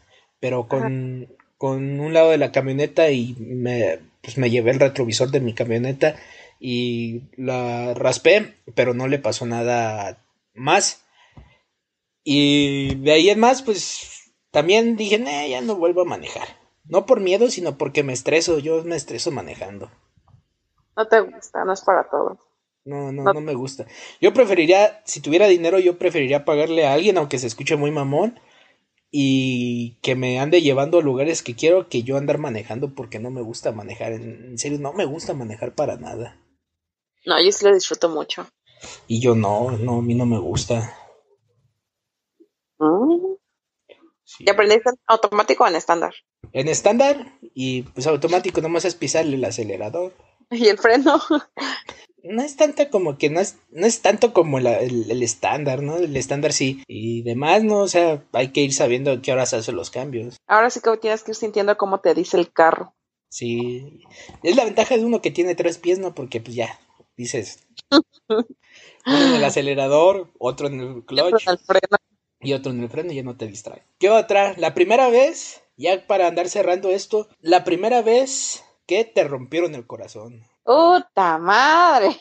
pero 0.40 0.66
con, 0.66 1.28
con 1.58 2.00
un 2.00 2.14
lado 2.14 2.30
de 2.30 2.38
la 2.38 2.50
camioneta 2.50 3.10
y 3.10 3.36
me, 3.38 3.98
pues 4.22 4.38
me 4.38 4.48
llevé 4.50 4.70
el 4.70 4.80
retrovisor 4.80 5.30
de 5.30 5.40
mi 5.40 5.52
camioneta 5.52 6.16
y 6.58 7.22
la 7.36 7.92
raspé, 7.94 8.56
pero 8.74 8.94
no 8.94 9.06
le 9.06 9.18
pasó 9.18 9.44
nada 9.44 10.18
más. 10.54 11.04
Y 12.24 12.94
de 12.96 13.12
ahí 13.12 13.28
en 13.28 13.40
más, 13.40 13.62
pues 13.62 14.32
también 14.50 14.96
dije, 14.96 15.22
ya 15.48 15.60
no 15.60 15.76
vuelvo 15.76 16.02
a 16.02 16.06
manejar. 16.06 16.48
No 16.84 17.06
por 17.06 17.20
miedo, 17.20 17.50
sino 17.50 17.78
porque 17.78 18.02
me 18.02 18.12
estreso. 18.12 18.58
Yo 18.58 18.82
me 18.84 18.96
estreso 18.96 19.30
manejando. 19.30 19.90
No 20.96 21.06
te 21.06 21.20
gusta, 21.20 21.64
no 21.64 21.72
es 21.72 21.82
para 21.82 22.08
todo. 22.10 22.38
No, 22.84 23.12
no, 23.12 23.24
no, 23.32 23.40
me 23.40 23.54
gusta. 23.54 23.86
Yo 24.20 24.32
preferiría, 24.32 25.02
si 25.04 25.20
tuviera 25.20 25.46
dinero, 25.46 25.78
yo 25.78 25.98
preferiría 25.98 26.44
pagarle 26.44 26.86
a 26.86 26.94
alguien, 26.94 27.18
aunque 27.18 27.38
se 27.38 27.46
escuche 27.46 27.76
muy 27.76 27.90
mamón, 27.90 28.40
y 29.10 29.98
que 30.02 30.14
me 30.14 30.38
ande 30.38 30.62
llevando 30.62 30.98
a 30.98 31.02
lugares 31.02 31.42
que 31.42 31.56
quiero 31.56 31.88
que 31.88 32.02
yo 32.02 32.16
andar 32.16 32.38
manejando 32.38 32.94
porque 32.94 33.18
no 33.18 33.30
me 33.30 33.42
gusta 33.42 33.72
manejar. 33.72 34.12
En, 34.12 34.56
serio, 34.56 34.78
no 34.78 34.92
me 34.92 35.04
gusta 35.04 35.34
manejar 35.34 35.74
para 35.74 35.96
nada. 35.96 36.40
No, 37.26 37.42
yo 37.42 37.52
sí 37.52 37.64
lo 37.64 37.74
disfruto 37.74 38.08
mucho. 38.08 38.46
Y 39.06 39.20
yo 39.20 39.34
no, 39.34 39.72
no, 39.72 39.98
a 39.98 40.02
mí 40.02 40.14
no 40.14 40.26
me 40.26 40.38
gusta. 40.38 40.96
Mm. 42.78 43.34
¿Y 44.38 44.48
aprendiste 44.48 44.90
en 44.90 44.96
automático 45.06 45.64
o 45.64 45.66
en 45.66 45.76
estándar? 45.76 46.14
En 46.52 46.68
estándar 46.68 47.38
y 47.54 47.82
pues 47.82 48.06
automático 48.06 48.60
nomás 48.60 48.84
es 48.84 48.94
pisarle 48.94 49.36
el 49.36 49.44
acelerador. 49.44 50.14
¿Y 50.50 50.68
el 50.68 50.78
freno? 50.78 51.20
No 52.22 52.42
es 52.42 52.56
tanto 52.56 52.88
como 52.90 53.18
que 53.18 53.30
no 53.30 53.40
es, 53.40 53.56
no 53.70 53.86
es 53.86 54.02
tanto 54.02 54.32
como 54.32 54.58
el, 54.58 55.22
estándar, 55.22 55.82
¿no? 55.82 55.96
El 55.96 56.16
estándar 56.16 56.52
sí. 56.52 56.82
Y 56.86 57.22
demás, 57.22 57.64
¿no? 57.64 57.78
O 57.78 57.88
sea, 57.88 58.24
hay 58.32 58.48
que 58.48 58.60
ir 58.60 58.72
sabiendo 58.72 59.12
a 59.12 59.22
qué 59.22 59.32
horas 59.32 59.54
hacen 59.54 59.76
los 59.76 59.90
cambios. 59.90 60.36
Ahora 60.46 60.70
sí 60.70 60.80
que 60.80 60.96
tienes 60.98 61.22
que 61.22 61.32
ir 61.32 61.36
sintiendo 61.36 61.76
cómo 61.76 62.00
te 62.00 62.14
dice 62.14 62.36
el 62.36 62.52
carro. 62.52 62.94
Sí. 63.28 64.04
Es 64.42 64.56
la 64.56 64.64
ventaja 64.64 64.96
de 64.96 65.04
uno 65.04 65.22
que 65.22 65.30
tiene 65.30 65.54
tres 65.54 65.78
pies, 65.78 65.98
¿no? 65.98 66.14
Porque 66.14 66.40
pues 66.40 66.54
ya, 66.54 66.78
dices. 67.16 67.66
uno 68.28 68.46
en 69.06 69.34
el 69.34 69.44
acelerador, 69.44 70.30
otro 70.38 70.66
en 70.66 70.80
el 70.80 71.04
clutch. 71.04 71.46
el 71.48 71.58
freno 71.58 71.96
y 72.40 72.54
otro 72.54 72.72
en 72.72 72.82
el 72.82 72.88
freno 72.88 73.12
y 73.12 73.16
ya 73.16 73.22
no 73.22 73.36
te 73.36 73.46
distrae. 73.46 73.82
¿Qué 73.98 74.10
otra? 74.10 74.54
La 74.56 74.74
primera 74.74 75.08
vez, 75.10 75.62
ya 75.76 76.06
para 76.06 76.26
andar 76.26 76.48
cerrando 76.48 76.90
esto, 76.90 77.28
la 77.40 77.64
primera 77.64 78.02
vez 78.02 78.64
que 78.86 79.04
te 79.04 79.24
rompieron 79.24 79.74
el 79.74 79.86
corazón. 79.86 80.42
¡Puta 80.70 81.36
madre! 81.38 82.16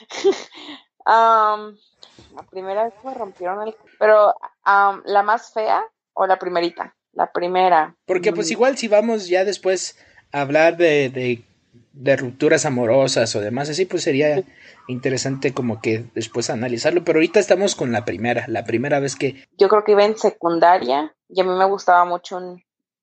la 1.06 2.42
primera 2.50 2.82
vez 2.82 2.94
que 3.00 3.06
me 3.06 3.14
rompieron 3.14 3.62
el 3.68 3.76
pero 4.00 4.34
la 4.64 5.22
más 5.22 5.52
fea 5.52 5.84
o 6.12 6.26
la 6.26 6.36
primerita, 6.36 6.96
la 7.12 7.30
primera. 7.30 7.94
Porque 8.04 8.32
pues 8.32 8.50
igual 8.50 8.76
si 8.76 8.88
vamos 8.88 9.28
ya 9.28 9.44
después 9.44 9.96
a 10.32 10.40
hablar 10.40 10.76
de, 10.76 11.10
de, 11.10 11.44
de 11.92 12.16
rupturas 12.16 12.66
amorosas 12.66 13.36
o 13.36 13.40
demás, 13.40 13.70
así 13.70 13.84
pues 13.86 14.02
sería 14.02 14.42
interesante 14.88 15.54
como 15.54 15.80
que 15.80 16.06
después 16.12 16.50
analizarlo, 16.50 17.04
pero 17.04 17.18
ahorita 17.18 17.38
estamos 17.38 17.76
con 17.76 17.92
la 17.92 18.04
primera, 18.04 18.46
la 18.48 18.64
primera 18.64 18.98
vez 18.98 19.14
que... 19.14 19.46
Yo 19.58 19.68
creo 19.68 19.84
que 19.84 19.92
iba 19.92 20.04
en 20.04 20.18
secundaria 20.18 21.14
y 21.28 21.40
a 21.40 21.44
mí 21.44 21.50
me 21.50 21.66
gustaba 21.66 22.04
mucho 22.04 22.38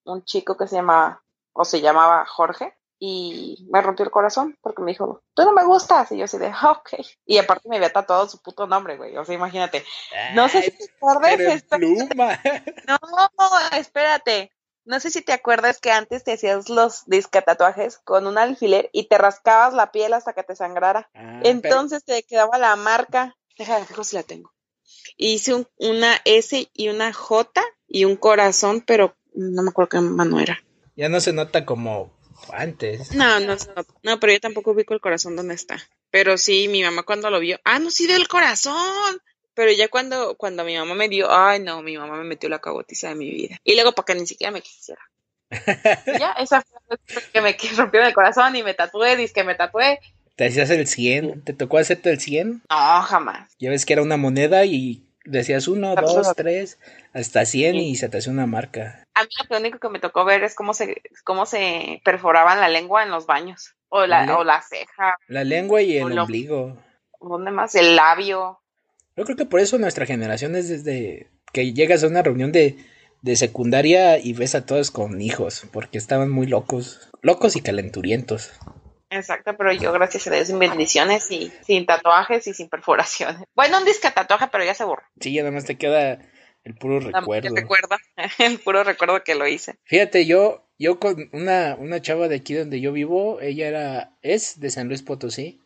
un, 0.05 0.25
chico 0.25 0.57
que 0.57 0.67
se 0.67 0.75
llamaba, 0.75 1.23
o 1.53 1.63
se 1.63 1.79
llamaba 1.79 2.25
Jorge, 2.25 2.73
y 3.05 3.67
me 3.69 3.81
rompió 3.81 4.05
el 4.05 4.11
corazón 4.11 4.57
porque 4.61 4.81
me 4.81 4.91
dijo, 4.91 5.21
tú 5.33 5.43
no 5.43 5.51
me 5.51 5.65
gustas. 5.65 6.09
Y 6.13 6.17
yo 6.17 6.23
así 6.23 6.37
de, 6.37 6.47
ah, 6.47 6.71
ok. 6.71 7.05
Y 7.25 7.37
aparte 7.37 7.67
me 7.67 7.75
había 7.75 7.91
tatuado 7.91 8.29
su 8.29 8.41
puto 8.41 8.65
nombre, 8.65 8.95
güey. 8.95 9.17
O 9.17 9.25
sea, 9.25 9.35
imagínate. 9.35 9.83
No 10.35 10.47
sé 10.47 10.61
si 10.61 10.71
te 10.71 10.85
acuerdas. 10.95 11.63
Pluma. 11.63 12.39
No, 12.87 13.77
espérate. 13.77 14.53
No 14.85 15.01
sé 15.01 15.11
si 15.11 15.21
te 15.21 15.33
acuerdas 15.33 15.81
que 15.81 15.91
antes 15.91 16.23
te 16.23 16.31
hacías 16.31 16.69
los 16.69 17.05
disque 17.05 17.41
tatuajes 17.41 17.97
con 17.97 18.25
un 18.25 18.37
alfiler 18.37 18.89
y 18.93 19.09
te 19.09 19.17
rascabas 19.17 19.73
la 19.73 19.91
piel 19.91 20.13
hasta 20.13 20.31
que 20.31 20.43
te 20.43 20.55
sangrara. 20.55 21.09
Ah, 21.13 21.41
Entonces 21.43 22.05
te 22.05 22.23
quedaba 22.23 22.57
la 22.57 22.77
marca. 22.77 23.35
Déjame 23.57 23.85
ver 23.85 24.05
si 24.05 24.15
la 24.15 24.23
tengo. 24.23 24.53
Hice 25.17 25.67
una 25.77 26.21
S 26.23 26.69
y 26.71 26.87
una 26.87 27.11
J 27.11 27.61
y 27.85 28.05
un 28.05 28.15
corazón, 28.15 28.79
pero 28.79 29.17
no 29.33 29.61
me 29.61 29.71
acuerdo 29.71 29.89
qué 29.89 29.99
mano 29.99 30.39
era. 30.39 30.63
Ya 30.95 31.09
no 31.09 31.19
se 31.19 31.33
nota 31.33 31.65
como 31.65 32.13
antes. 32.51 33.13
No, 33.13 33.39
no, 33.39 33.55
no, 34.03 34.19
pero 34.19 34.33
yo 34.33 34.39
tampoco 34.39 34.71
ubico 34.71 34.93
el 34.93 35.01
corazón 35.01 35.35
donde 35.35 35.53
está. 35.53 35.77
Pero 36.11 36.37
sí, 36.37 36.67
mi 36.67 36.83
mamá 36.83 37.03
cuando 37.03 37.29
lo 37.29 37.39
vio, 37.39 37.59
ah, 37.63 37.79
no, 37.79 37.91
sí 37.91 38.07
del 38.07 38.27
corazón. 38.27 39.21
Pero 39.53 39.71
ya 39.71 39.87
cuando, 39.87 40.35
cuando 40.35 40.63
mi 40.63 40.75
mamá 40.75 40.95
me 40.95 41.09
dio, 41.09 41.31
ay 41.31 41.59
no, 41.59 41.81
mi 41.83 41.97
mamá 41.97 42.17
me 42.17 42.23
metió 42.23 42.49
la 42.49 42.59
cagotiza 42.59 43.09
de 43.09 43.15
mi 43.15 43.29
vida. 43.29 43.59
Y 43.63 43.75
luego 43.75 43.91
para 43.91 44.05
que 44.05 44.15
ni 44.15 44.25
siquiera 44.25 44.51
me 44.51 44.61
quisiera. 44.61 45.01
ya, 46.19 46.31
esa 46.39 46.63
fue 46.87 46.97
que 47.31 47.41
me 47.41 47.55
rompió 47.75 48.01
el 48.01 48.13
corazón 48.13 48.55
y 48.55 48.63
me 48.63 48.73
tatué, 48.73 49.15
dice 49.15 49.33
que 49.33 49.43
me 49.43 49.55
tatué. 49.55 49.99
¿Te 50.35 50.47
hacías 50.47 50.71
el 50.71 50.87
100? 50.87 51.43
¿Te 51.43 51.53
tocó 51.53 51.77
hacerte 51.77 52.09
el 52.09 52.19
100? 52.19 52.63
No, 52.67 53.01
jamás. 53.03 53.51
Ya 53.59 53.69
ves 53.69 53.85
que 53.85 53.93
era 53.93 54.01
una 54.01 54.17
moneda 54.17 54.65
y 54.65 55.03
decías 55.25 55.67
uno, 55.67 55.95
dos, 55.95 56.33
tres, 56.35 56.79
hasta 57.13 57.45
100 57.45 57.75
y 57.75 57.95
se 57.95 58.09
te 58.09 58.17
hacía 58.17 58.33
una 58.33 58.45
marca. 58.45 59.07
A 59.13 59.23
mí 59.23 59.29
lo 59.49 59.57
único 59.57 59.79
que 59.79 59.89
me 59.89 59.99
tocó 59.99 60.25
ver 60.25 60.43
es 60.43 60.55
cómo 60.55 60.73
se, 60.73 61.01
cómo 61.23 61.45
se 61.45 62.01
perforaban 62.03 62.59
la 62.59 62.69
lengua 62.69 63.03
en 63.03 63.11
los 63.11 63.25
baños. 63.25 63.75
O 63.89 64.07
la, 64.07 64.37
o 64.37 64.43
la 64.43 64.61
ceja. 64.61 65.17
La 65.27 65.43
lengua 65.43 65.81
y 65.83 65.97
el 65.97 66.17
ombligo. 66.17 66.77
¿Dónde 67.21 67.51
más? 67.51 67.75
El 67.75 67.95
labio. 67.95 68.59
Yo 69.15 69.23
creo 69.23 69.37
que 69.37 69.45
por 69.45 69.59
eso 69.59 69.77
nuestra 69.77 70.07
generación 70.07 70.55
es 70.55 70.67
desde 70.67 71.29
que 71.51 71.73
llegas 71.73 72.03
a 72.03 72.07
una 72.07 72.23
reunión 72.23 72.51
de, 72.51 72.77
de 73.21 73.35
secundaria 73.35 74.17
y 74.17 74.33
ves 74.33 74.55
a 74.55 74.65
todos 74.65 74.89
con 74.89 75.21
hijos, 75.21 75.67
porque 75.71 75.99
estaban 75.99 76.31
muy 76.31 76.47
locos, 76.47 77.11
locos 77.21 77.55
y 77.55 77.61
calenturientos. 77.61 78.51
Exacto, 79.13 79.55
pero 79.55 79.71
yo 79.73 79.91
gracias 79.91 80.25
a 80.27 80.31
Dios 80.31 80.47
sin 80.47 80.57
bendiciones 80.57 81.29
y 81.29 81.51
sin 81.65 81.85
tatuajes 81.85 82.47
y 82.47 82.53
sin 82.53 82.67
perforaciones. 82.67 83.43
Bueno, 83.55 83.77
un 83.77 83.85
disque 83.85 84.09
tatuaje, 84.09 84.47
pero 84.51 84.63
ya 84.63 84.73
se 84.73 84.83
borró. 84.83 85.03
Sí, 85.19 85.37
además 85.37 85.65
te 85.65 85.77
queda 85.77 86.19
el 86.63 86.75
puro 86.75 86.99
recuerdo. 86.99 87.49
El 87.49 87.55
recuerdo, 87.55 87.95
el 88.39 88.59
puro 88.59 88.83
recuerdo 88.83 89.23
que 89.23 89.35
lo 89.35 89.47
hice. 89.47 89.75
Fíjate, 89.83 90.25
yo, 90.25 90.67
yo 90.79 90.99
con 90.99 91.29
una, 91.31 91.75
una 91.77 92.01
chava 92.01 92.27
de 92.27 92.37
aquí 92.37 92.55
donde 92.55 92.81
yo 92.81 92.91
vivo, 92.91 93.39
ella 93.39 93.67
era, 93.67 94.17
es 94.23 94.59
de 94.59 94.71
San 94.71 94.87
Luis 94.87 95.03
Potosí. 95.03 95.59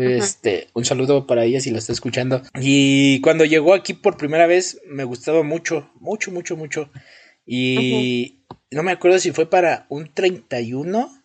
Este, 0.00 0.68
un 0.72 0.84
saludo 0.84 1.26
para 1.26 1.44
ella 1.44 1.60
si 1.60 1.70
la 1.70 1.78
está 1.78 1.92
escuchando. 1.92 2.42
Y 2.60 3.20
cuando 3.20 3.44
llegó 3.44 3.74
aquí 3.74 3.92
por 3.92 4.16
primera 4.16 4.46
vez, 4.46 4.80
me 4.86 5.04
gustaba 5.04 5.42
mucho, 5.42 5.90
mucho, 5.96 6.30
mucho, 6.30 6.56
mucho. 6.56 6.90
Y 7.44 8.38
no 8.70 8.82
me 8.84 8.92
acuerdo 8.92 9.18
si 9.18 9.32
fue 9.32 9.50
para 9.50 9.86
un 9.88 10.14
31 10.14 11.23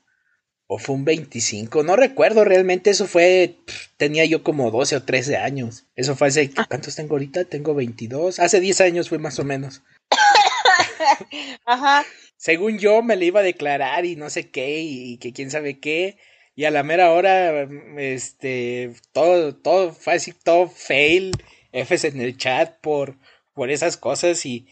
o 0.72 0.78
fue 0.78 0.96
un 0.96 1.04
25, 1.04 1.82
no 1.82 1.96
recuerdo 1.96 2.46
realmente, 2.46 2.92
eso 2.92 3.08
fue, 3.08 3.56
tenía 3.98 4.24
yo 4.26 4.44
como 4.44 4.70
12 4.70 4.98
o 4.98 5.04
13 5.04 5.38
años. 5.38 5.88
Eso 5.96 6.16
fue 6.16 6.28
hace, 6.28 6.52
ah. 6.58 6.66
¿cuántos 6.70 6.96
tengo 6.96 7.16
ahorita? 7.16 7.46
Tengo 7.46 7.74
22, 7.74 8.38
hace 8.40 8.60
10 8.60 8.82
años 8.82 9.10
fue 9.10 9.18
más 9.18 9.40
o 9.40 9.44
menos. 9.44 9.82
Ajá. 11.66 12.06
Según 12.38 12.78
yo 12.78 13.02
me 13.02 13.16
le 13.16 13.26
iba 13.26 13.40
a 13.40 13.44
declarar 13.44 14.06
y 14.06 14.16
no 14.16 14.30
sé 14.30 14.52
qué 14.52 14.82
y, 14.82 15.18
que 15.18 15.34
quién 15.34 15.50
sabe 15.50 15.80
qué. 15.80 16.20
Y 16.56 16.66
a 16.66 16.72
la 16.72 16.84
mera 16.84 17.10
hora, 17.14 17.68
este, 17.98 18.94
todo, 19.12 19.56
todo 19.56 19.92
fue 19.92 20.14
así, 20.14 20.34
todo 20.34 20.70
fail, 20.70 21.32
Fs 21.74 22.04
en 22.04 22.22
el 22.22 22.38
chat 22.38 22.80
por, 22.80 23.18
por 23.56 23.72
esas 23.72 23.98
cosas 23.98 24.46
y, 24.46 24.68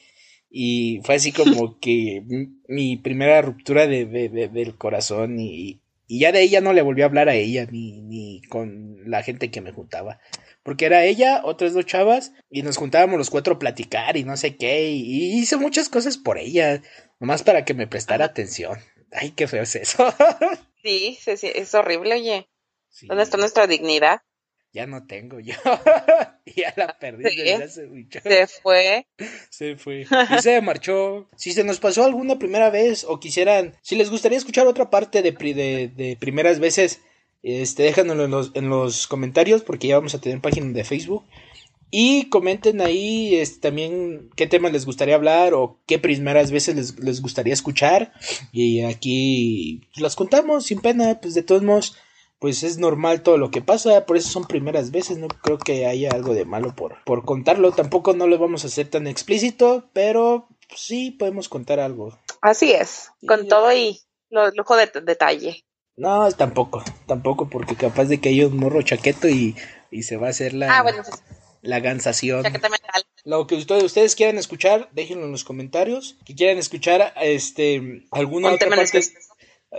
y 0.51 1.01
fue 1.03 1.15
así 1.15 1.31
como 1.31 1.79
que 1.81 2.21
mi 2.67 2.97
primera 2.97 3.41
ruptura 3.41 3.87
de, 3.87 4.05
del 4.05 4.75
corazón 4.75 5.39
y, 5.39 5.81
y 6.07 6.19
ya 6.19 6.31
de 6.31 6.41
ella 6.41 6.61
no 6.61 6.71
le 6.71 6.81
volví 6.81 7.01
a 7.01 7.05
hablar 7.05 7.27
a 7.27 7.35
ella 7.35 7.67
ni, 7.69 8.01
ni 8.01 8.41
con 8.43 9.09
la 9.09 9.23
gente 9.23 9.51
que 9.51 9.61
me 9.61 9.73
juntaba. 9.73 10.19
Porque 10.63 10.85
era 10.85 11.03
ella, 11.03 11.41
otras 11.43 11.73
dos 11.73 11.85
chavas, 11.85 12.33
y 12.49 12.61
nos 12.61 12.77
juntábamos 12.77 13.17
los 13.17 13.29
cuatro 13.29 13.55
a 13.55 13.59
platicar 13.59 14.17
y 14.17 14.23
no 14.23 14.37
sé 14.37 14.55
qué. 14.55 14.89
Y, 14.89 15.37
hice 15.37 15.57
muchas 15.57 15.89
cosas 15.89 16.17
por 16.17 16.37
ella, 16.37 16.81
nomás 17.19 17.43
para 17.43 17.65
que 17.65 17.73
me 17.73 17.87
prestara 17.87 18.25
atención. 18.25 18.77
Ay, 19.11 19.31
qué 19.31 19.47
feo 19.47 19.63
es 19.63 19.75
eso. 19.75 20.13
sí, 20.83 21.17
sí, 21.21 21.37
sí, 21.37 21.51
es 21.53 21.73
horrible, 21.73 22.15
oye. 22.15 22.49
¿Dónde 23.03 23.23
está 23.23 23.37
nuestra 23.37 23.67
dignidad? 23.67 24.21
Ya 24.77 24.85
no 24.85 25.07
tengo 25.07 25.39
yo. 25.39 25.55
ya 26.55 26.71
la 26.75 26.95
perdí 26.99 27.23
desde 27.23 27.63
hace 27.63 27.87
mucho. 27.87 28.19
Se 28.21 28.45
fue. 28.45 29.07
Se 29.49 29.75
fue. 29.75 30.01
Y 30.01 30.41
se 30.41 30.61
marchó. 30.61 31.27
Si 31.35 31.51
se 31.51 31.63
nos 31.63 31.79
pasó 31.79 32.05
alguna 32.05 32.37
primera 32.37 32.69
vez 32.69 33.03
o 33.03 33.19
quisieran, 33.19 33.73
si 33.81 33.95
les 33.95 34.11
gustaría 34.11 34.37
escuchar 34.37 34.67
otra 34.67 34.91
parte 34.91 35.23
de, 35.23 35.31
de, 35.31 35.87
de 35.87 36.15
primeras 36.19 36.59
veces, 36.59 37.01
este, 37.41 37.83
déjanoslo 37.83 38.25
en 38.25 38.31
los, 38.31 38.51
en 38.53 38.69
los 38.69 39.07
comentarios 39.07 39.63
porque 39.63 39.87
ya 39.87 39.97
vamos 39.97 40.13
a 40.13 40.21
tener 40.21 40.41
página 40.41 40.71
de 40.71 40.83
Facebook. 40.83 41.25
Y 41.89 42.29
comenten 42.29 42.79
ahí 42.81 43.33
este, 43.33 43.59
también 43.59 44.29
qué 44.35 44.45
temas 44.45 44.73
les 44.73 44.85
gustaría 44.85 45.15
hablar 45.15 45.55
o 45.55 45.79
qué 45.87 45.97
primeras 45.97 46.51
veces 46.51 46.75
les, 46.75 46.99
les 46.99 47.19
gustaría 47.19 47.53
escuchar. 47.53 48.13
Y 48.51 48.81
aquí 48.81 49.89
las 49.95 50.15
contamos 50.15 50.67
sin 50.67 50.81
pena, 50.81 51.19
pues 51.19 51.33
de 51.33 51.41
todos 51.41 51.63
modos 51.63 51.97
pues 52.39 52.63
es 52.63 52.77
normal 52.77 53.23
todo 53.23 53.37
lo 53.37 53.51
que 53.51 53.61
pasa, 53.61 54.05
por 54.05 54.17
eso 54.17 54.29
son 54.29 54.45
primeras 54.45 54.91
veces, 54.91 55.17
no 55.17 55.27
creo 55.27 55.57
que 55.57 55.87
haya 55.87 56.11
algo 56.11 56.33
de 56.33 56.45
malo 56.45 56.75
por, 56.75 57.03
por 57.03 57.25
contarlo, 57.25 57.71
tampoco 57.71 58.13
no 58.13 58.27
lo 58.27 58.37
vamos 58.37 58.63
a 58.63 58.67
hacer 58.67 58.89
tan 58.89 59.07
explícito, 59.07 59.89
pero 59.93 60.47
sí 60.75 61.11
podemos 61.11 61.49
contar 61.49 61.79
algo. 61.79 62.17
Así 62.41 62.71
es, 62.71 63.11
con 63.27 63.47
todo 63.47 63.73
y 63.73 64.01
lo, 64.29 64.51
lujo 64.51 64.75
de 64.75 64.91
detalle. 65.03 65.65
No, 65.95 66.31
tampoco, 66.31 66.83
tampoco, 67.07 67.49
porque 67.49 67.75
capaz 67.75 68.05
de 68.05 68.19
que 68.19 68.29
hay 68.29 68.43
un 68.43 68.57
morro 68.57 68.83
chaqueto 68.83 69.27
y, 69.27 69.55
y 69.89 70.03
se 70.03 70.17
va 70.17 70.27
a 70.27 70.29
hacer 70.29 70.53
la, 70.53 70.77
ah, 70.77 70.83
bueno, 70.83 71.03
la 71.61 71.79
gansación. 71.79 72.43
Lo 73.23 73.47
que 73.47 73.55
ustedes, 73.55 73.83
ustedes 73.83 74.15
quieran 74.15 74.37
escuchar, 74.37 74.89
déjenlo 74.93 75.25
en 75.25 75.31
los 75.31 75.43
comentarios. 75.43 76.17
Que 76.25 76.35
quieran 76.35 76.57
escuchar 76.57 77.13
este 77.21 78.05
alguna 78.11 78.51
otra 78.51 78.69
parte 78.69 79.01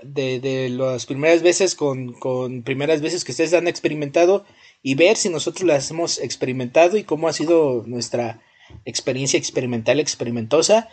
de, 0.03 0.41
de 0.41 0.69
las 0.69 1.07
primeras 1.07 1.43
veces 1.43 1.75
con, 1.75 2.13
con 2.13 2.63
primeras 2.63 3.01
veces 3.01 3.25
que 3.25 3.33
ustedes 3.33 3.55
han 3.55 3.69
experimentado 3.69 4.45
y 4.83 4.95
ver 4.95 5.17
si 5.17 5.29
nosotros 5.29 5.67
las 5.67 5.91
hemos 5.91 6.19
experimentado 6.19 6.97
y 6.97 7.05
cómo 7.05 7.29
ha 7.29 7.33
sido 7.33 7.83
nuestra 7.87 8.41
experiencia 8.85 9.39
experimental 9.39 10.01
experimentosa. 10.01 10.89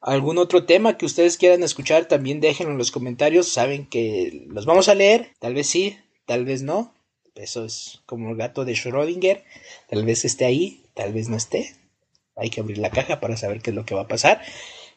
Algún 0.00 0.38
otro 0.38 0.64
tema 0.64 0.96
que 0.96 1.06
ustedes 1.06 1.36
quieran 1.36 1.62
escuchar 1.62 2.06
también 2.06 2.40
déjenlo 2.40 2.72
en 2.72 2.78
los 2.78 2.90
comentarios. 2.90 3.48
Saben 3.48 3.86
que 3.86 4.46
los 4.48 4.64
vamos 4.64 4.88
a 4.88 4.94
leer. 4.94 5.32
Tal 5.40 5.54
vez 5.54 5.66
sí, 5.66 5.98
tal 6.24 6.44
vez 6.44 6.62
no. 6.62 6.94
Eso 7.34 7.64
es 7.64 8.00
como 8.06 8.30
el 8.30 8.36
gato 8.36 8.64
de 8.64 8.72
Schrödinger. 8.72 9.42
Tal 9.88 10.04
vez 10.04 10.24
esté 10.24 10.44
ahí, 10.44 10.82
tal 10.94 11.12
vez 11.12 11.28
no 11.28 11.36
esté. 11.36 11.74
Hay 12.36 12.50
que 12.50 12.60
abrir 12.60 12.78
la 12.78 12.90
caja 12.90 13.20
para 13.20 13.36
saber 13.36 13.60
qué 13.60 13.70
es 13.70 13.76
lo 13.76 13.84
que 13.84 13.94
va 13.94 14.02
a 14.02 14.08
pasar. 14.08 14.40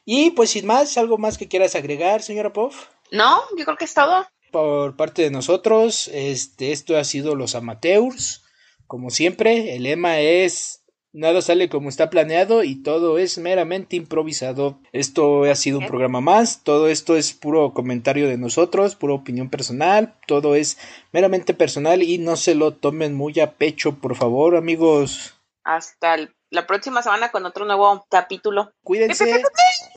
Y 0.06 0.32
pues 0.32 0.52
sin 0.52 0.66
más, 0.66 0.98
algo 0.98 1.18
más 1.18 1.38
que 1.38 1.48
quieras 1.48 1.76
agregar, 1.76 2.22
señora 2.22 2.54
Poff. 2.54 2.88
No, 3.12 3.42
yo 3.58 3.66
creo 3.66 3.78
que 3.78 3.86
es 3.86 3.94
todo. 3.94 4.26
Por 4.52 4.96
parte 4.96 5.22
de 5.22 5.32
nosotros, 5.32 6.10
este, 6.14 6.72
esto 6.72 6.98
ha 6.98 7.04
sido 7.04 7.36
los 7.36 7.56
amateurs. 7.56 8.44
Como 8.88 9.10
siempre, 9.10 9.76
el 9.76 9.84
lema 9.84 10.20
es 10.20 10.82
nada 11.14 11.42
sale 11.42 11.70
como 11.70 11.90
está 11.90 12.10
planeado 12.10 12.64
y 12.64 12.82
todo 12.82 13.18
es 13.18 13.38
meramente 13.38 13.96
improvisado. 13.96 14.80
Esto 14.92 15.44
ha 15.44 15.56
sido 15.56 15.80
un 15.80 15.88
programa 15.88 16.22
más, 16.22 16.64
todo 16.64 16.88
esto 16.88 17.16
es 17.18 17.34
puro 17.34 17.74
comentario 17.74 18.28
de 18.28 18.38
nosotros, 18.38 18.96
pura 18.96 19.14
opinión 19.14 19.50
personal, 19.50 20.16
todo 20.28 20.56
es 20.56 20.78
meramente 21.12 21.54
personal 21.54 22.04
y 22.04 22.18
no 22.18 22.36
se 22.36 22.56
lo 22.56 22.74
tomen 22.74 23.14
muy 23.14 23.40
a 23.40 23.54
pecho, 23.54 23.98
por 24.00 24.16
favor, 24.16 24.56
amigos. 24.56 25.36
Hasta 25.64 26.18
la 26.50 26.68
próxima 26.68 27.02
semana 27.04 27.32
con 27.32 27.46
otro 27.46 27.66
nuevo 27.66 28.06
capítulo. 28.10 28.74
Cuídense. 28.84 29.44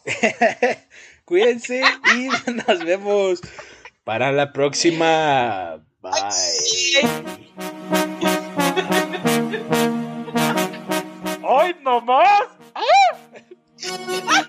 Cuídense 1.25 1.83
y 2.17 2.29
nos 2.51 2.85
vemos 2.85 3.41
para 4.05 4.31
la 4.31 4.53
próxima. 4.53 5.81
Bye. 6.03 6.13
¡Hoy 11.43 11.75
nomás! 11.83 12.43
Ah. 12.75 12.83